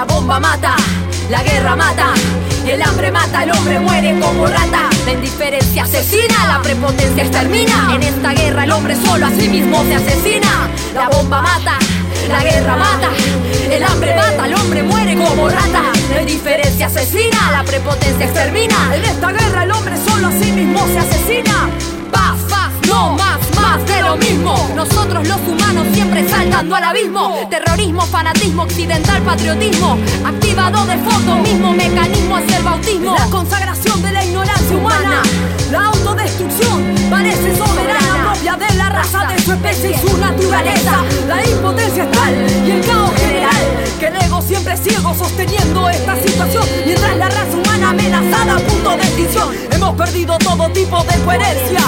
La 0.01 0.07
bomba 0.07 0.39
mata, 0.39 0.75
la 1.29 1.43
guerra 1.43 1.75
mata, 1.75 2.15
el 2.65 2.81
hambre 2.81 3.11
mata, 3.11 3.43
el 3.43 3.51
hombre 3.51 3.79
muere 3.79 4.19
como 4.19 4.47
rata. 4.47 4.89
La 5.05 5.11
indiferencia 5.11 5.83
asesina, 5.83 6.47
la 6.47 6.59
prepotencia 6.59 7.21
extermina. 7.21 7.93
En 7.93 8.01
esta 8.01 8.33
guerra 8.33 8.63
el 8.63 8.71
hombre 8.71 8.95
solo 8.95 9.27
a 9.27 9.29
sí 9.29 9.47
mismo 9.47 9.83
se 9.83 9.93
asesina. 9.93 10.71
La 10.95 11.07
bomba 11.07 11.43
mata, 11.43 11.77
la 12.27 12.43
guerra 12.43 12.77
mata, 12.77 13.09
el 13.69 13.83
hambre 13.83 14.15
mata, 14.15 14.47
el 14.47 14.55
hombre 14.55 14.81
muere 14.81 15.15
como 15.15 15.47
rata. 15.47 15.83
La 16.15 16.21
indiferencia 16.21 16.87
asesina, 16.87 17.51
la 17.51 17.63
prepotencia 17.63 18.25
extermina. 18.25 18.95
En 18.95 19.05
esta 19.05 19.31
guerra 19.31 19.65
el 19.65 19.71
hombre 19.71 19.95
solo 20.03 20.29
a 20.29 20.31
sí 20.31 20.51
mismo 20.51 20.83
se 20.87 20.97
asesina. 20.97 21.69
Más, 23.09 23.39
más 23.55 23.85
de 23.85 24.01
lo 24.01 24.15
mismo. 24.17 24.69
Nosotros 24.75 25.27
los 25.27 25.39
humanos 25.47 25.87
siempre 25.93 26.27
saltando 26.29 26.75
al 26.75 26.83
abismo. 26.83 27.47
Terrorismo, 27.49 28.01
fanatismo, 28.01 28.63
occidental, 28.63 29.21
patriotismo. 29.23 29.97
Activado 30.25 30.85
de 30.85 30.97
foto, 30.97 31.35
mismo 31.37 31.73
mecanismo 31.73 32.37
es 32.37 32.55
el 32.55 32.63
bautismo. 32.63 33.15
La 33.17 33.25
consagración 33.27 34.01
de 34.01 34.11
la 34.11 34.23
ignorancia 34.23 34.77
humana. 34.77 35.21
La 35.71 35.85
autodestrucción 35.85 36.95
parece 37.09 37.55
soberana, 37.57 38.33
propia 38.33 38.55
de 38.55 38.75
la 38.75 38.89
raza, 38.89 39.27
de 39.27 39.41
su 39.41 39.53
especie 39.53 39.91
y 39.91 40.07
su 40.07 40.17
naturaleza. 40.17 41.01
La 41.27 41.43
impotencia 41.43 42.03
es 42.03 42.11
tal 42.11 42.33
y 42.67 42.71
el 42.71 42.85
caos 42.85 43.11
que 44.00 44.08
el 44.08 44.15
ego 44.15 44.41
siempre 44.41 44.78
ciego 44.78 45.13
sosteniendo 45.13 45.89
esta 45.89 46.15
situación 46.21 46.63
mientras 46.86 47.17
la 47.17 47.30
raza 47.30 47.58
humana 47.58 47.89
amenazada 47.89 48.56
a 48.56 48.60
punto 48.60 48.89
de 48.91 49.04
extinción. 49.04 49.56
Hemos 49.71 49.95
perdido 49.95 50.38
todo 50.38 50.69
tipo 50.69 51.04
de 51.04 51.15
coherencia 51.24 51.82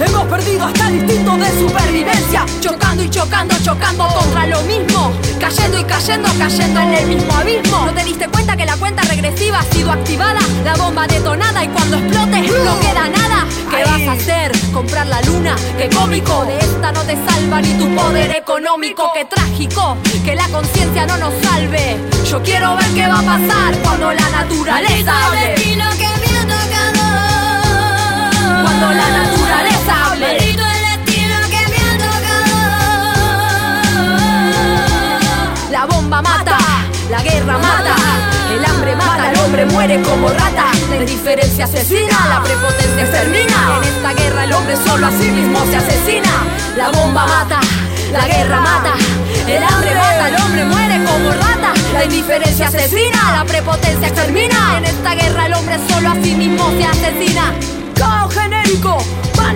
hemos 0.00 0.24
perdido 0.24 0.64
hasta 0.64 0.88
el 0.88 0.96
instinto 0.96 1.36
de 1.36 1.50
supervivencia 1.58 2.46
chocando 2.60 3.02
y 3.02 3.10
chocando 3.10 3.54
chocando 3.62 4.06
contra 4.08 4.46
lo 4.46 4.62
mismo 4.62 5.12
cayendo 5.38 5.78
y 5.78 5.84
cayendo 5.84 6.28
cayendo 6.38 6.80
en 6.80 6.94
el 6.94 7.06
mismo 7.06 7.32
abismo. 7.34 7.86
No 7.86 7.94
te 7.94 8.04
diste 8.04 8.28
cuenta 8.28 8.56
que 8.56 8.66
la 8.66 8.76
cuenta 8.76 9.02
regresiva 9.02 9.60
ha 9.60 9.64
sido 9.64 9.90
activada 9.90 10.40
la 10.64 10.74
bomba 10.74 11.06
detonada 11.06 11.64
y 11.64 11.68
cuando 11.68 11.96
explote 11.96 12.40
no 12.40 12.80
queda 12.80 13.08
nada. 13.08 13.46
¿qué 13.70 13.84
vas 13.84 14.02
a 14.08 14.12
hacer? 14.12 14.52
comprar 14.72 15.06
la 15.06 15.20
luna 15.22 15.56
qué 15.76 15.88
cómico. 15.88 16.44
De 16.44 16.58
esta 16.58 16.92
no 16.92 17.02
te 17.02 17.16
salva 17.16 17.60
ni 17.60 17.72
tu 17.74 17.94
poder 17.94 18.30
económico. 18.36 19.10
Qué 19.14 19.24
trágico 19.24 19.96
que 20.24 20.34
la 20.34 20.48
conciencia 20.48 21.06
humano 21.10 21.30
nos 21.30 21.34
salve. 21.44 21.96
Yo 22.28 22.42
quiero 22.42 22.76
ver 22.76 22.86
qué 22.94 23.06
va 23.06 23.18
a 23.18 23.22
pasar 23.22 23.74
cuando 23.82 24.12
la 24.12 24.28
naturaleza 24.30 25.26
hable. 25.26 25.48
destino 25.48 25.84
que 25.90 26.06
me 26.06 26.38
ha 26.38 26.42
tocado. 26.42 27.02
Cuando 28.62 28.92
la 28.92 29.08
naturaleza 29.10 30.06
hable. 30.06 30.30
El 30.30 30.38
destino 30.38 31.34
que 31.50 31.62
me 31.70 31.78
ha 31.88 31.98
tocado. 31.98 32.58
La 35.70 35.86
bomba 35.86 36.22
mata, 36.22 36.58
la 37.10 37.22
guerra 37.22 37.58
mata, 37.58 37.96
el 38.54 38.64
hambre 38.64 38.96
mata, 38.96 39.30
el 39.32 39.38
hombre 39.40 39.66
muere 39.66 40.02
como 40.02 40.28
rata. 40.28 40.66
La 40.90 40.96
indiferencia 40.96 41.64
asesina, 41.64 42.26
la 42.28 42.42
prepotencia 42.42 43.02
extermina. 43.02 43.78
En 43.78 43.84
esta 43.88 44.12
guerra 44.14 44.44
el 44.44 44.52
hombre 44.52 44.76
solo 44.76 45.06
a 45.06 45.10
sí 45.10 45.30
mismo 45.30 45.58
se 45.66 45.76
asesina. 45.76 46.44
La 46.76 46.90
bomba 46.90 47.26
mata, 47.26 47.60
la 48.12 48.26
guerra 48.26 48.60
mata. 48.60 48.94
El 49.50 49.64
hambre 49.64 49.94
mata, 49.94 50.28
el 50.28 50.36
hombre 50.36 50.64
muere 50.64 51.04
como 51.04 51.30
rata. 51.32 51.72
La 51.92 52.04
indiferencia 52.04 52.68
asesina, 52.68 53.38
la 53.38 53.44
prepotencia 53.44 54.06
extermina. 54.06 54.78
En 54.78 54.84
esta 54.84 55.14
guerra 55.16 55.46
el 55.46 55.54
hombre 55.54 55.76
solo 55.88 56.10
a 56.10 56.14
sí 56.22 56.36
mismo 56.36 56.70
se 56.78 56.84
asesina. 56.84 57.52
Caos 57.96 58.32
genérico 58.32 58.98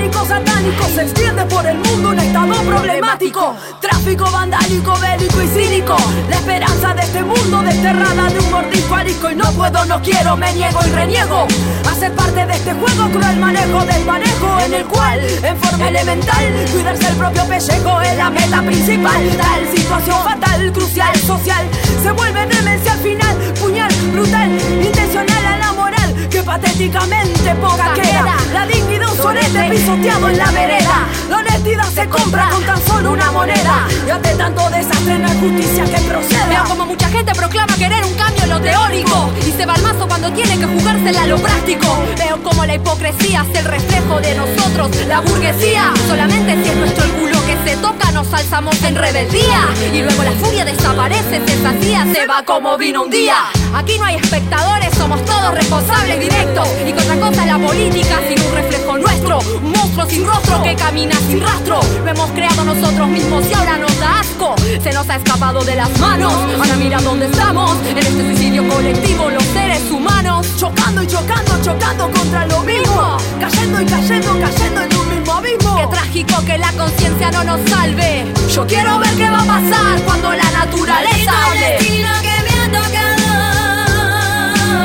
pánico 0.05 0.27
satánico 0.27 0.85
se 0.95 1.03
extiende 1.03 1.45
por 1.47 1.65
el 1.67 1.79
mundo 1.79 2.11
un 2.11 2.19
estado 2.19 2.55
problemático. 2.63 3.57
Tráfico 3.81 4.31
vandálico, 4.31 4.95
bélico 4.99 5.43
y 5.43 5.49
cínico. 5.49 5.97
La 6.29 6.37
esperanza 6.37 6.95
de 6.95 7.03
este 7.03 7.23
mundo 7.23 7.63
desterrada 7.63 8.29
de 8.29 8.39
un 8.39 8.51
mordisco 8.51 8.95
arisco. 8.95 9.31
Y 9.31 9.37
no 9.37 9.51
puedo, 9.53 9.85
no 9.87 10.03
quiero, 10.03 10.37
me 10.37 10.53
niego 10.53 10.79
y 10.87 10.91
reniego. 10.91 11.47
A 11.91 11.95
ser 11.95 12.13
parte 12.13 12.45
de 12.45 12.53
este 12.53 12.75
juego 12.75 13.11
cruel 13.13 13.37
manejo 13.39 13.85
del 13.87 14.05
manejo. 14.05 14.61
En 14.67 14.75
el 14.75 14.85
cual, 14.87 15.21
en 15.21 15.57
forma 15.57 15.89
elemental, 15.89 16.67
cuidarse 16.73 17.09
el 17.09 17.17
propio 17.17 17.45
pellejo 17.47 18.01
es 18.03 18.17
la 18.19 18.31
meta 18.31 18.63
principal. 18.63 19.23
Tal 19.39 19.77
situación 19.77 20.23
fatal, 20.23 20.73
crucial, 20.73 21.17
social. 21.17 21.67
Se 22.03 22.11
vuelve 22.13 22.47
demencia 22.47 22.93
al 22.93 22.99
final. 22.99 23.37
Puñal, 23.59 23.93
brutal, 24.13 24.51
intencional 24.83 25.47
a 25.47 25.57
la 25.59 25.73
moral. 25.73 26.04
Que 26.35 26.43
patéticamente 26.43 27.55
poca 27.63 27.95
queda. 27.95 28.35
La 28.53 28.67
dignidad 28.67 29.09
un 29.09 29.17
solete 29.17 29.71
pisoteado 29.71 30.29
en 30.29 30.37
la 30.37 30.51
vereda. 30.51 31.07
La 31.31 31.37
honestidad 31.37 31.89
se 31.91 32.09
compra 32.09 32.49
con 32.51 32.65
tan 32.65 32.85
solo 32.85 33.13
una 33.13 33.31
moneda. 33.31 33.87
Y 34.05 34.11
ante 34.11 34.35
tanto 34.35 34.69
desastre 34.69 35.17
no 35.21 35.29
hay 35.29 35.39
justicia 35.39 35.85
que 35.85 36.01
proceda. 36.09 36.47
Veo 36.49 36.65
como 36.65 36.87
mucha 36.87 37.09
gente 37.09 37.33
proclama 37.37 37.77
querer 37.77 38.05
un 38.05 38.15
cambio 38.15 38.43
en 38.43 38.51
lo 38.51 38.61
teórico 38.61 39.31
y 39.47 39.53
se 39.53 39.65
va 39.65 39.75
al 39.75 39.83
mazo 39.83 40.09
cuando 40.09 40.33
tiene 40.33 40.59
que 40.59 40.67
jugársela 40.67 41.23
a 41.23 41.27
lo 41.29 41.39
práctico. 41.39 41.87
Veo 42.19 42.43
como 42.43 42.67
la 42.67 42.75
hipocresía 42.75 43.47
es 43.49 43.61
el 43.61 43.67
reflejo 43.67 44.21
de 44.21 44.35
nosotros, 44.35 44.91
la 45.07 45.21
burguesía. 45.21 45.95
Solamente 46.09 46.65
si 46.65 46.69
es 46.69 46.77
nuestro 46.77 47.05
el 47.05 47.11
culo 47.13 47.34
que 47.47 47.71
se 47.71 47.77
toca 47.77 48.11
nos 48.13 48.33
alzamos 48.33 48.81
en 48.83 48.95
rebeldía 48.95 49.69
y 49.93 50.03
luego 50.03 50.23
la 50.23 50.33
furia 50.33 50.65
desaparece, 50.65 51.43
se 51.47 51.63
sacía, 51.63 52.07
se 52.13 52.27
va 52.27 52.43
como 52.45 52.77
vino 52.79 53.03
un 53.03 53.11
día. 53.11 53.37
Aquí 53.75 53.99
no 53.99 54.05
hay 54.05 54.17
espectadores, 54.17 54.95
somos 54.97 55.25
todos 55.25 55.53
responsables 55.55 56.21
directos 56.21 56.69
y 56.87 56.93
que 56.93 57.01
otra 57.01 57.17
cosa 57.17 57.45
la 57.45 57.59
política 57.59 58.21
sin 58.29 58.41
un 58.41 58.55
reflejo 58.55 58.99
nuestro, 58.99 59.39
un 59.63 59.73
monstruo 59.73 60.07
sin 60.07 60.27
rostro 60.27 60.63
que 60.63 60.75
camina 60.77 61.15
sin 61.29 61.41
rastro. 61.41 61.81
Lo 62.05 62.11
hemos 62.11 62.31
creado 62.31 62.65
nosotros 62.65 63.09
mismos 63.09 63.45
y 63.51 63.55
ahora 63.55 63.79
nos 63.79 63.99
da 63.99 64.21
asco. 64.21 64.55
Se 64.83 64.93
nos 64.93 65.09
ha 65.09 65.17
escapado 65.17 65.65
de 65.65 65.77
las 65.77 65.99
manos. 65.99 66.33
Ahora 66.33 66.77
mira 66.77 67.01
dónde 67.01 67.27
estamos. 67.27 67.77
En 67.89 67.99
este 67.99 68.11
suicidio 68.11 68.67
colectivo, 68.69 69.31
los 69.31 69.45
seres 69.45 69.91
humanos. 69.91 70.47
Chocando 70.57 71.03
y 71.03 71.07
chocando, 71.07 71.53
chocando 71.63 72.11
contra 72.11 72.47
lo 72.47 72.61
mismo. 72.61 73.17
Cayendo 73.41 73.81
y 73.81 73.87
cayendo, 73.87 74.39
cayendo 74.41 74.83
en 74.83 74.97
un 74.97 75.04
mismo 75.41 75.71
abismo. 75.71 75.77
Qué 75.77 75.97
trágico 75.97 76.45
que 76.45 76.59
la 76.59 76.73
conciencia 76.73 77.31
no 77.31 77.45
nos 77.45 77.71
salve. 77.71 78.25
Yo 78.53 78.67
quiero 78.67 78.99
ver 78.99 79.15
qué 79.17 79.31
va 79.31 79.41
a 79.41 79.45
pasar 79.45 80.03
cuando 80.05 80.33
la 80.33 80.51
naturaleza 80.51 81.33
hable. 81.47 81.79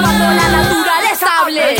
Cuando 0.02 0.26
la 0.26 0.50
naturaleza 0.50 1.28
hable. 1.42 1.79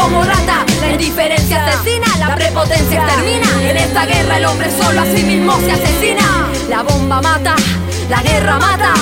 Como 0.00 0.24
rata. 0.24 0.64
La 0.80 0.92
indiferencia 0.92 1.64
asesina, 1.64 2.06
la 2.18 2.34
prepotencia 2.34 3.04
extermina. 3.04 3.70
En 3.70 3.76
esta 3.76 4.06
guerra 4.06 4.36
el 4.38 4.44
hombre 4.46 4.70
solo 4.70 5.00
a 5.00 5.04
sí 5.04 5.22
mismo 5.22 5.58
se 5.60 5.72
asesina. 5.72 6.48
La 6.68 6.82
bomba 6.82 7.20
mata, 7.20 7.56
la 8.08 8.22
guerra 8.22 8.58
mata, 8.58 8.94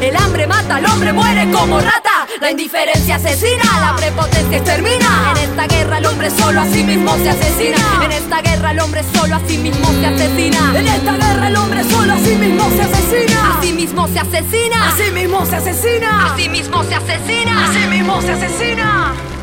el 0.00 0.16
hambre 0.16 0.46
mata, 0.46 0.78
el 0.78 0.86
hombre 0.86 1.12
muere 1.12 1.50
como 1.50 1.80
rata. 1.80 2.26
La 2.40 2.50
indiferencia 2.50 3.16
asesina, 3.16 3.64
la 3.80 3.96
prepotencia 3.96 4.58
extermina. 4.58 5.32
En 5.36 5.50
esta 5.50 5.66
guerra 5.66 5.98
el 5.98 6.06
hombre 6.06 6.30
solo 6.30 6.60
a 6.60 6.66
sí 6.66 6.82
mismo 6.84 7.16
se 7.16 7.30
asesina. 7.30 7.78
En 8.04 8.12
esta 8.12 8.42
guerra 8.42 8.70
el 8.70 8.80
hombre 8.80 9.02
solo 9.14 9.36
a 9.36 9.40
sí 9.46 9.58
mismo 9.58 9.86
se 10.00 10.06
asesina. 10.06 10.72
En 10.78 10.88
esta 10.88 11.12
guerra 11.12 11.48
el 11.48 11.56
hombre 11.56 11.84
solo 11.84 12.12
a 12.12 12.18
sí 12.18 12.34
mismo 12.34 12.68
se 12.70 12.82
asesina. 12.82 13.58
A 13.58 13.62
sí 13.62 13.72
mismo 13.72 14.08
se 14.08 14.18
asesina. 14.20 14.88
Así 14.88 15.10
mismo 15.10 15.46
se 15.46 15.56
asesina. 15.56 16.32
Así 16.32 16.48
mismo 16.48 16.84
se 16.84 16.94
asesina. 16.94 17.64
Así 17.70 17.86
mismo 17.88 18.22
se 18.22 18.32
asesina. 18.32 19.33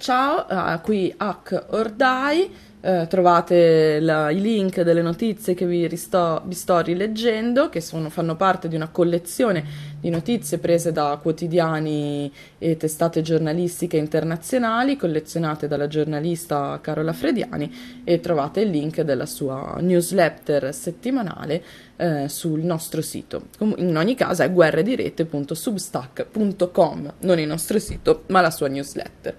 Ciao, 0.00 0.46
ah, 0.48 0.80
qui 0.80 1.12
Hack 1.14 1.66
or 1.72 1.90
Die, 1.90 2.50
eh, 2.80 3.06
trovate 3.06 4.00
la- 4.00 4.30
i 4.30 4.40
link 4.40 4.80
delle 4.80 5.02
notizie 5.02 5.52
che 5.52 5.66
vi, 5.66 5.86
risto- 5.86 6.40
vi 6.46 6.54
sto 6.54 6.80
rileggendo, 6.80 7.68
che 7.68 7.82
sono- 7.82 8.08
fanno 8.08 8.34
parte 8.34 8.68
di 8.68 8.76
una 8.76 8.88
collezione 8.88 9.62
di 10.00 10.08
notizie 10.08 10.56
prese 10.56 10.90
da 10.90 11.18
quotidiani 11.20 12.32
e 12.56 12.78
testate 12.78 13.20
giornalistiche 13.20 13.98
internazionali, 13.98 14.96
collezionate 14.96 15.68
dalla 15.68 15.86
giornalista 15.86 16.78
Carola 16.80 17.12
Frediani 17.12 18.00
e 18.02 18.20
trovate 18.20 18.60
il 18.62 18.70
link 18.70 19.02
della 19.02 19.26
sua 19.26 19.76
newsletter 19.80 20.74
settimanale 20.74 21.62
eh, 21.96 22.26
sul 22.30 22.62
nostro 22.62 23.02
sito. 23.02 23.48
In 23.58 23.94
ogni 23.98 24.14
caso 24.14 24.42
è 24.44 24.50
guerredirete.substack.com, 24.50 27.12
non 27.20 27.38
il 27.38 27.46
nostro 27.46 27.78
sito, 27.78 28.22
ma 28.28 28.40
la 28.40 28.50
sua 28.50 28.68
newsletter. 28.68 29.36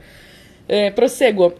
Eh, 0.71 0.93
proseguo, 0.93 1.53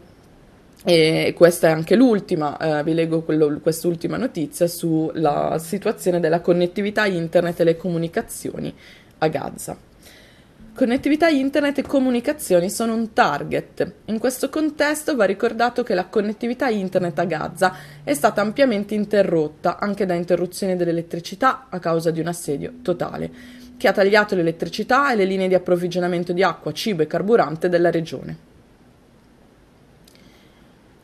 e 0.86 1.34
questa 1.36 1.68
è 1.68 1.72
anche 1.72 1.98
l'ultima, 1.98 2.80
eh, 2.80 2.84
vi 2.86 2.94
leggo 2.94 3.24
quello- 3.24 3.60
quest'ultima 3.62 4.16
notizia 4.16 4.68
sulla 4.68 5.58
situazione 5.60 6.22
della 6.22 6.40
connettività 6.40 7.06
internet 7.08 7.60
e 7.60 7.64
le 7.66 7.76
comunicazioni 7.76 8.74
a 9.18 9.28
Gaza. 9.28 9.78
Connettività 10.74 11.28
internet 11.28 11.80
e 11.80 11.82
comunicazioni 11.82 12.70
sono 12.70 12.94
un 12.94 13.12
target. 13.12 13.96
In 14.06 14.18
questo 14.18 14.48
contesto 14.48 15.14
va 15.18 15.26
ricordato 15.26 15.84
che 15.84 15.94
la 15.94 16.06
connettività 16.06 16.70
internet 16.70 17.20
a 17.20 17.26
Gaza 17.26 17.76
è 18.06 18.14
stata 18.14 18.40
ampiamente 18.40 18.96
interrotta 18.96 19.78
anche 19.78 20.06
da 20.06 20.14
interruzione 20.14 20.78
dell'elettricità 20.78 21.68
a 21.70 21.80
causa 21.80 22.12
di 22.12 22.22
un 22.22 22.28
assedio 22.28 22.76
totale, 22.82 23.30
che 23.76 23.90
ha 23.90 23.92
tagliato 23.92 24.36
l'elettricità 24.36 25.12
e 25.12 25.18
le 25.18 25.26
linee 25.26 25.50
di 25.50 25.54
approvvigionamento 25.54 26.32
di 26.32 26.44
acqua, 26.44 26.72
cibo 26.72 27.02
e 27.02 27.08
carburante 27.08 27.68
della 27.68 27.92
regione. 27.92 28.51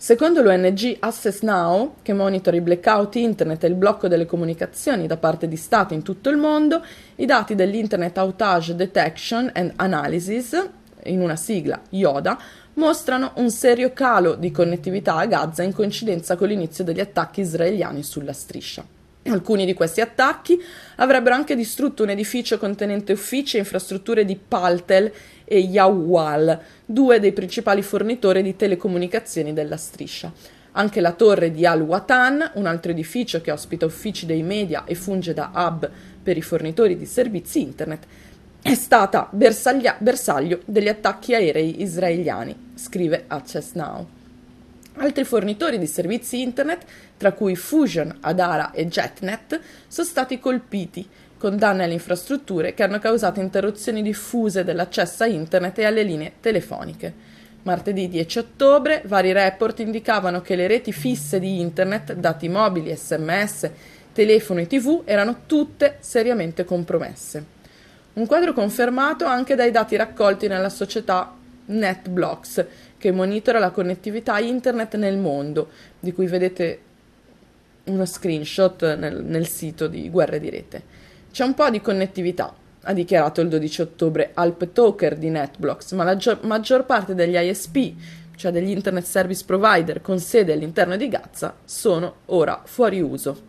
Secondo 0.08 0.42
l'ONG 0.42 0.96
Access 1.00 1.42
Now, 1.42 1.96
che 2.02 2.14
monitora 2.14 2.56
i 2.56 2.62
blackout 2.62 3.16
internet 3.16 3.66
e 3.66 3.68
il 3.68 3.74
blocco 3.74 4.08
delle 4.08 4.26
comunicazioni 4.26 5.06
da 5.06 5.18
parte 5.18 5.50
di 5.50 5.58
stati 5.58 5.96
in 5.96 6.02
tutto 6.02 6.30
il 6.30 6.38
mondo, 6.38 6.82
i 7.16 7.26
dati 7.26 7.56
dell'Internet 7.56 8.18
Outage 8.18 8.74
Detection 8.74 9.52
and 9.54 9.74
Analysis, 9.76 10.70
in 11.04 11.20
una 11.20 11.36
sigla 11.36 11.82
IODA, 11.90 12.40
mostrano 12.76 13.34
un 13.36 13.52
serio 13.52 13.92
calo 13.92 14.36
di 14.36 14.50
connettività 14.50 15.18
a 15.18 15.26
Gaza 15.26 15.64
in 15.64 15.74
coincidenza 15.74 16.38
con 16.38 16.48
l'inizio 16.48 16.86
degli 16.86 17.02
attacchi 17.02 17.42
israeliani 17.42 18.02
sulla 18.02 18.32
striscia. 18.32 18.86
Alcuni 19.26 19.66
di 19.66 19.74
questi 19.74 20.00
attacchi 20.00 20.58
avrebbero 20.96 21.36
anche 21.36 21.54
distrutto 21.54 22.04
un 22.04 22.12
edificio 22.12 22.58
contenente 22.58 23.12
uffici 23.12 23.58
e 23.58 23.60
infrastrutture 23.60 24.24
di 24.24 24.38
Paltel 24.38 25.12
e 25.48 25.60
Yawal, 25.60 26.60
due 26.86 27.20
dei 27.22 27.32
principali 27.32 27.82
fornitori 27.82 28.44
di 28.44 28.58
telecomunicazioni 28.58 29.54
della 29.54 29.78
striscia. 29.78 30.32
Anche 30.74 31.00
la 31.00 31.14
torre 31.14 31.52
di 31.52 31.66
Al-Watan, 31.66 32.52
un 32.56 32.66
altro 32.66 32.92
edificio 32.92 33.40
che 33.42 33.52
ospita 33.52 33.86
uffici 33.86 34.26
dei 34.26 34.44
media 34.44 34.84
e 34.86 34.94
funge 34.94 35.34
da 35.34 35.52
hub 35.56 35.90
per 36.22 36.36
i 36.36 36.42
fornitori 36.42 36.98
di 36.98 37.06
servizi 37.06 37.62
internet, 37.62 38.06
è 38.62 38.76
stata 38.76 39.30
bersaglia- 39.32 39.96
bersaglio 39.98 40.60
degli 40.66 40.90
attacchi 40.90 41.34
aerei 41.34 41.82
israeliani, 41.82 42.74
scrive 42.76 43.24
Access 43.28 43.72
Now. 43.74 44.06
Altri 45.00 45.24
fornitori 45.24 45.78
di 45.78 45.88
servizi 45.88 46.42
internet, 46.42 46.84
tra 47.18 47.32
cui 47.32 47.56
Fusion, 47.56 48.18
Adara 48.22 48.72
e 48.72 48.88
JetNet, 48.88 49.60
sono 49.88 50.08
stati 50.08 50.40
colpiti, 50.40 51.08
con 51.38 51.58
danni 51.58 51.84
alle 51.84 51.94
infrastrutture 51.94 52.74
che 52.74 52.84
hanno 52.84 53.00
causato 53.00 53.40
interruzioni 53.40 54.02
diffuse 54.02 54.64
dell'accesso 54.64 55.24
a 55.24 55.28
internet 55.28 55.80
e 55.80 55.86
alle 55.86 56.04
linee 56.04 56.34
telefoniche. 56.40 57.36
Martedì 57.64 58.08
10 58.08 58.40
ottobre 58.40 59.02
vari 59.06 59.34
report 59.34 59.80
indicavano 59.80 60.42
che 60.42 60.56
le 60.56 60.68
reti 60.68 60.92
fisse 60.92 61.40
di 61.40 61.60
internet, 61.60 62.14
dati 62.14 62.48
mobili, 62.48 62.96
sms, 62.96 63.70
telefono 64.14 64.62
e 64.62 64.68
tv 64.68 65.02
erano 65.06 65.42
tutte 65.46 65.98
seriamente 66.00 66.64
compromesse. 66.64 67.56
Un 68.14 68.26
quadro 68.26 68.54
confermato 68.54 69.26
anche 69.26 69.56
dai 69.56 69.70
dati 69.70 69.96
raccolti 69.96 70.48
nella 70.48 70.70
società 70.70 71.36
NetBlocks, 71.66 72.66
che 72.98 73.12
monitora 73.12 73.60
la 73.60 73.70
connettività 73.70 74.40
internet 74.40 74.96
nel 74.96 75.18
mondo, 75.18 75.70
di 76.00 76.14
cui 76.14 76.26
vedete 76.26 76.80
uno 77.84 78.06
screenshot 78.06 78.96
nel, 78.96 79.24
nel 79.24 79.48
sito 79.48 79.88
di 79.88 80.10
Guerre 80.10 80.40
di 80.40 80.50
Rete. 80.50 80.84
C'è 81.38 81.44
un 81.44 81.54
po' 81.54 81.70
di 81.70 81.82
connettività, 81.82 82.52
ha 82.82 82.94
dichiarato 82.94 83.42
il 83.42 83.50
12 83.50 83.82
ottobre 83.84 84.32
Alp 84.34 84.72
Talker 84.74 85.16
di 85.16 85.30
NetBlocks, 85.30 85.92
ma 85.92 86.04
la 86.04 86.18
gio- 86.18 86.40
maggior 86.42 86.84
parte 86.88 87.14
degli 87.14 87.38
ISP, 87.38 87.94
cioè 88.36 88.52
degli 88.52 88.72
Internet 88.72 89.06
Service 89.06 89.44
Provider 89.46 90.02
con 90.02 90.18
sede 90.20 90.54
all'interno 90.54 90.98
di 90.98 91.08
Gaza, 91.08 91.56
sono 91.64 92.22
ora 92.26 92.64
fuori 92.66 93.02
uso. 93.02 93.40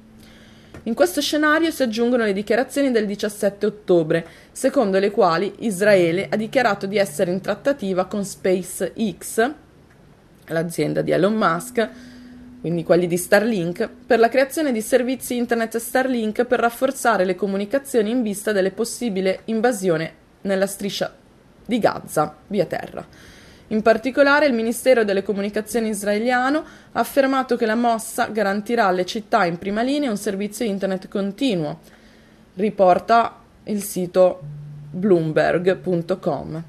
In 0.82 0.92
questo 0.92 1.22
scenario 1.22 1.70
si 1.70 1.82
aggiungono 1.82 2.24
le 2.24 2.34
dichiarazioni 2.34 2.90
del 2.90 3.06
17 3.06 3.64
ottobre, 3.64 4.26
secondo 4.52 4.98
le 4.98 5.10
quali 5.10 5.54
Israele 5.60 6.28
ha 6.28 6.36
dichiarato 6.36 6.84
di 6.84 6.98
essere 6.98 7.30
in 7.30 7.40
trattativa 7.40 8.04
con 8.04 8.22
SpaceX, 8.22 9.50
l'azienda 10.48 11.00
di 11.00 11.10
Elon 11.10 11.36
Musk, 11.36 11.88
quindi 12.60 12.82
quelli 12.82 13.06
di 13.06 13.16
Starlink, 13.16 13.88
per 14.06 14.18
la 14.18 14.28
creazione 14.28 14.72
di 14.72 14.80
servizi 14.80 15.36
internet 15.36 15.76
Starlink 15.76 16.44
per 16.44 16.60
rafforzare 16.60 17.24
le 17.24 17.34
comunicazioni 17.34 18.10
in 18.10 18.22
vista 18.22 18.52
delle 18.52 18.72
possibili 18.72 19.38
invasione 19.44 20.12
nella 20.42 20.66
striscia 20.66 21.14
di 21.64 21.78
Gaza 21.78 22.34
via 22.48 22.64
terra. 22.64 23.06
In 23.68 23.82
particolare 23.82 24.46
il 24.46 24.54
Ministero 24.54 25.04
delle 25.04 25.22
Comunicazioni 25.22 25.90
israeliano 25.90 26.64
ha 26.92 27.00
affermato 27.00 27.56
che 27.56 27.66
la 27.66 27.74
mossa 27.74 28.26
garantirà 28.28 28.86
alle 28.86 29.04
città 29.04 29.44
in 29.44 29.58
prima 29.58 29.82
linea 29.82 30.10
un 30.10 30.16
servizio 30.16 30.64
internet 30.64 31.06
continuo, 31.08 31.80
riporta 32.54 33.36
il 33.64 33.82
sito 33.82 34.40
bloomberg.com. 34.90 36.64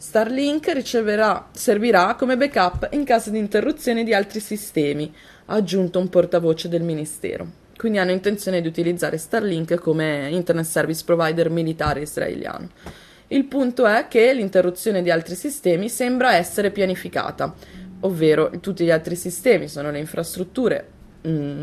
Starlink 0.00 0.68
riceverà, 0.68 1.48
servirà 1.52 2.14
come 2.14 2.36
backup 2.36 2.88
in 2.92 3.02
caso 3.02 3.30
di 3.30 3.38
interruzione 3.38 4.04
di 4.04 4.14
altri 4.14 4.38
sistemi, 4.38 5.12
ha 5.46 5.54
aggiunto 5.54 5.98
un 5.98 6.08
portavoce 6.08 6.68
del 6.68 6.82
Ministero. 6.82 7.66
Quindi 7.76 7.98
hanno 7.98 8.12
intenzione 8.12 8.60
di 8.60 8.68
utilizzare 8.68 9.18
Starlink 9.18 9.74
come 9.74 10.28
internet 10.30 10.66
service 10.66 11.02
provider 11.04 11.50
militare 11.50 12.02
israeliano. 12.02 12.70
Il 13.26 13.44
punto 13.46 13.86
è 13.86 14.06
che 14.08 14.32
l'interruzione 14.32 15.02
di 15.02 15.10
altri 15.10 15.34
sistemi 15.34 15.88
sembra 15.88 16.34
essere 16.36 16.70
pianificata, 16.70 17.52
ovvero 18.00 18.50
tutti 18.60 18.84
gli 18.84 18.90
altri 18.92 19.16
sistemi 19.16 19.66
sono 19.66 19.90
le 19.90 19.98
infrastrutture 19.98 20.88
mh, 21.22 21.62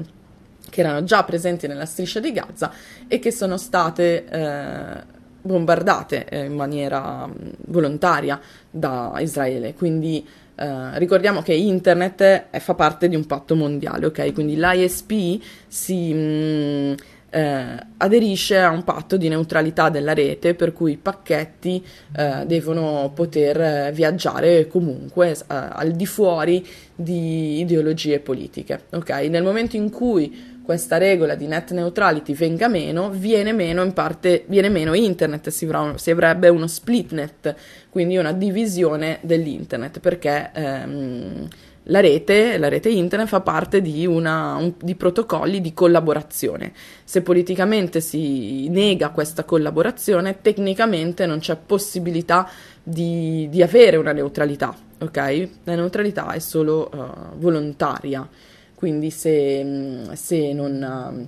che 0.69 0.81
erano 0.81 1.05
già 1.05 1.23
presenti 1.23 1.67
nella 1.67 1.85
striscia 1.85 2.19
di 2.19 2.33
Gaza 2.33 2.71
e 3.07 3.17
che 3.19 3.31
sono 3.31 3.55
state 3.57 4.25
eh, 4.25 5.03
bombardate 5.45 6.25
eh, 6.27 6.45
in 6.45 6.53
maniera 6.53 7.27
mh, 7.27 7.33
volontaria 7.67 8.39
da 8.69 9.13
Israele. 9.19 9.73
Quindi 9.73 10.25
eh, 10.55 10.97
ricordiamo 10.97 11.41
che 11.41 11.53
internet 11.53 12.47
è, 12.49 12.59
fa 12.59 12.73
parte 12.73 13.07
di 13.07 13.15
un 13.15 13.25
patto 13.25 13.55
mondiale, 13.55 14.07
ok? 14.07 14.33
Quindi 14.33 14.55
l'ISP 14.55 15.41
si 15.67 16.13
mh, 16.13 16.95
eh, 17.29 17.85
aderisce 17.97 18.57
a 18.59 18.69
un 18.69 18.83
patto 18.83 19.17
di 19.17 19.27
neutralità 19.27 19.89
della 19.89 20.13
rete 20.13 20.55
per 20.55 20.71
cui 20.71 20.93
i 20.93 20.97
pacchetti 20.97 21.85
eh, 22.15 22.43
devono 22.45 23.11
poter 23.13 23.61
eh, 23.61 23.91
viaggiare 23.93 24.67
comunque 24.67 25.31
eh, 25.31 25.35
al 25.47 25.91
di 25.91 26.05
fuori 26.05 26.65
di 26.95 27.59
ideologie 27.59 28.19
politiche. 28.19 28.85
Ok, 28.91 29.09
nel 29.09 29.43
momento 29.43 29.75
in 29.75 29.91
cui 29.91 30.54
questa 30.65 30.97
regola 30.97 31.35
di 31.35 31.47
net 31.47 31.71
neutrality 31.71 32.33
venga 32.33 32.67
meno, 32.67 33.09
viene 33.11 33.53
meno 33.53 33.83
in 33.83 33.93
parte, 33.93 34.43
viene 34.47 34.69
meno 34.69 34.93
internet, 34.93 35.49
si, 35.49 35.69
si 35.95 36.11
avrebbe 36.11 36.49
uno 36.49 36.67
split 36.67 37.11
net, 37.13 37.55
quindi 37.89 38.17
una 38.17 38.33
divisione 38.33 39.19
dell'internet, 39.21 39.99
perché 39.99 40.49
ehm, 40.53 41.47
la 41.89 41.99
rete, 41.99 42.57
la 42.57 42.67
rete 42.67 42.89
internet 42.89 43.27
fa 43.27 43.41
parte 43.41 43.81
di, 43.81 44.05
una, 44.07 44.55
un, 44.55 44.73
di 44.81 44.95
protocolli 44.95 45.61
di 45.61 45.73
collaborazione. 45.73 46.73
Se 47.03 47.21
politicamente 47.21 48.01
si 48.01 48.67
nega 48.69 49.09
questa 49.09 49.43
collaborazione, 49.43 50.41
tecnicamente 50.41 51.25
non 51.27 51.39
c'è 51.39 51.55
possibilità 51.63 52.49
di, 52.81 53.47
di 53.49 53.61
avere 53.61 53.97
una 53.97 54.13
neutralità, 54.13 54.75
ok? 54.97 55.49
La 55.65 55.75
neutralità 55.75 56.31
è 56.31 56.39
solo 56.39 56.89
uh, 56.91 57.37
volontaria, 57.37 58.27
quindi 58.85 59.09
se, 59.09 59.65
se 60.13 60.53
non 60.53 61.27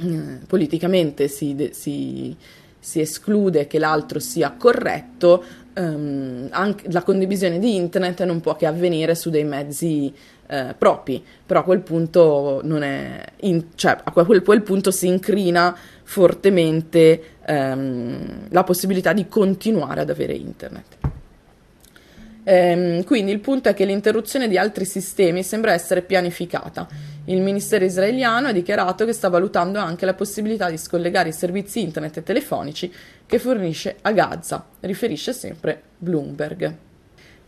uh, 0.00 0.46
politicamente 0.46 1.28
si, 1.28 1.68
si, 1.74 2.34
si 2.78 2.98
esclude 2.98 3.66
che 3.66 3.78
l'altro 3.78 4.18
sia 4.18 4.54
corretto, 4.56 5.44
anche 5.74 6.90
la 6.90 7.02
condivisione 7.02 7.58
di 7.58 7.76
internet 7.76 8.24
non 8.24 8.40
può 8.40 8.56
che 8.56 8.64
avvenire 8.64 9.14
su 9.14 9.28
dei 9.28 9.44
mezzi 9.44 10.12
eh, 10.46 10.74
propri, 10.76 11.22
però 11.44 11.60
a 11.60 11.62
quel 11.62 11.80
punto 11.80 12.60
non 12.62 12.82
è 12.82 13.22
in, 13.40 13.64
cioè 13.74 13.98
a 14.02 14.10
quel, 14.10 14.42
quel, 14.42 14.62
punto 14.62 14.90
si 14.90 15.06
incrina 15.08 15.76
fortemente 16.04 17.22
um, 17.48 18.48
la 18.48 18.64
possibilità 18.64 19.12
di 19.12 19.28
continuare 19.28 20.00
ad 20.00 20.10
avere 20.10 20.32
internet. 20.32 21.11
Ehm, 22.44 23.04
quindi 23.04 23.30
il 23.30 23.40
punto 23.40 23.68
è 23.68 23.74
che 23.74 23.84
l'interruzione 23.84 24.48
di 24.48 24.58
altri 24.58 24.84
sistemi 24.84 25.42
sembra 25.42 25.72
essere 25.72 26.02
pianificata. 26.02 26.88
Il 27.26 27.40
ministero 27.40 27.84
israeliano 27.84 28.48
ha 28.48 28.52
dichiarato 28.52 29.04
che 29.04 29.12
sta 29.12 29.28
valutando 29.28 29.78
anche 29.78 30.06
la 30.06 30.14
possibilità 30.14 30.68
di 30.68 30.76
scollegare 30.76 31.28
i 31.28 31.32
servizi 31.32 31.80
internet 31.80 32.16
e 32.16 32.22
telefonici 32.22 32.92
che 33.26 33.38
fornisce 33.38 33.96
a 34.02 34.12
Gaza, 34.12 34.64
riferisce 34.80 35.32
sempre 35.32 35.80
Bloomberg. 35.98 36.74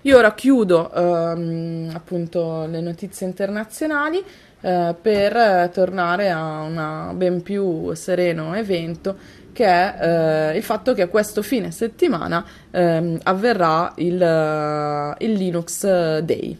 Io 0.03 0.18
ora 0.18 0.34
chiudo 0.34 0.92
ehm, 0.92 1.90
appunto 1.95 2.66
le 2.66 2.80
notizie 2.80 3.26
internazionali 3.26 4.22
eh, 4.61 4.95
per 5.01 5.70
tornare 5.72 6.30
a 6.30 6.61
un 6.61 7.12
ben 7.16 7.42
più 7.42 7.92
sereno 7.95 8.55
evento 8.55 9.16
che 9.55 9.64
è 9.64 10.50
eh, 10.50 10.57
il 10.57 10.62
fatto 10.62 10.92
che 10.92 11.09
questo 11.09 11.40
fine 11.40 11.70
settimana 11.70 12.44
eh, 12.70 13.18
avverrà 13.22 13.92
il, 13.96 14.20
uh, 14.20 15.24
il 15.24 15.32
Linux 15.32 15.86
Day. 16.20 16.59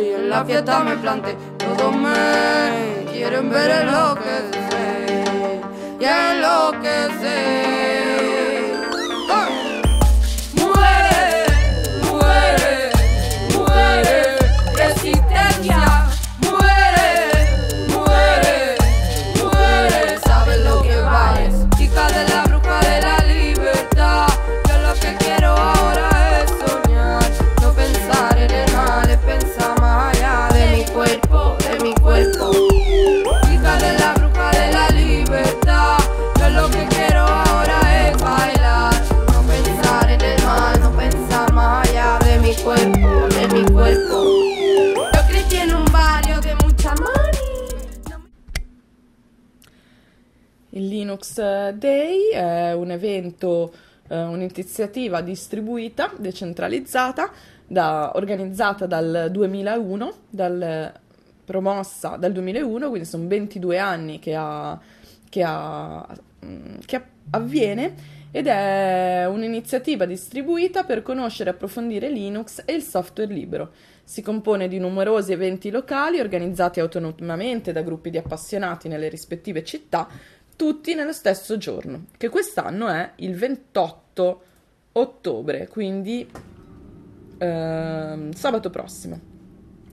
y 0.00 0.14
en 0.14 0.28
la 0.28 0.44
fiesta 0.44 0.80
me 0.80 0.96
planté, 0.96 1.36
todos 1.58 1.94
me 1.94 3.01
quieren 3.12 3.50
ver 3.50 3.70
enloquecer, 3.70 5.60
ya 6.00 6.32
enloquecer. 6.32 7.91
Un'iniziativa 54.44 55.20
distribuita, 55.20 56.12
decentralizzata, 56.16 57.30
da- 57.66 58.12
organizzata 58.14 58.86
dal 58.86 59.28
2001, 59.30 60.12
dal- 60.28 60.92
promossa 61.44 62.16
dal 62.16 62.32
2001, 62.32 62.88
quindi 62.88 63.06
sono 63.06 63.26
22 63.26 63.78
anni 63.78 64.18
che, 64.18 64.34
ha- 64.34 64.78
che 65.28 65.42
ha- 65.42 66.06
mm, 66.44 66.76
che 66.84 67.02
avviene 67.30 68.20
ed 68.30 68.46
è 68.46 69.26
un'iniziativa 69.28 70.06
distribuita 70.06 70.84
per 70.84 71.02
conoscere 71.02 71.50
e 71.50 71.52
approfondire 71.52 72.08
Linux 72.10 72.62
e 72.64 72.72
il 72.72 72.82
software 72.82 73.32
libero. 73.32 73.72
Si 74.04 74.22
compone 74.22 74.68
di 74.68 74.78
numerosi 74.78 75.32
eventi 75.32 75.70
locali 75.70 76.18
organizzati 76.18 76.80
autonomamente 76.80 77.72
da 77.72 77.82
gruppi 77.82 78.10
di 78.10 78.16
appassionati 78.16 78.88
nelle 78.88 79.08
rispettive 79.08 79.62
città, 79.62 80.08
tutti 80.56 80.94
nello 80.94 81.12
stesso 81.12 81.56
giorno, 81.58 82.06
che 82.16 82.28
quest'anno 82.28 82.88
è 82.88 83.12
il 83.16 83.34
28 83.34 84.01
ottobre, 84.92 85.68
quindi 85.68 86.28
ehm, 87.38 88.32
sabato 88.32 88.70
prossimo. 88.70 89.30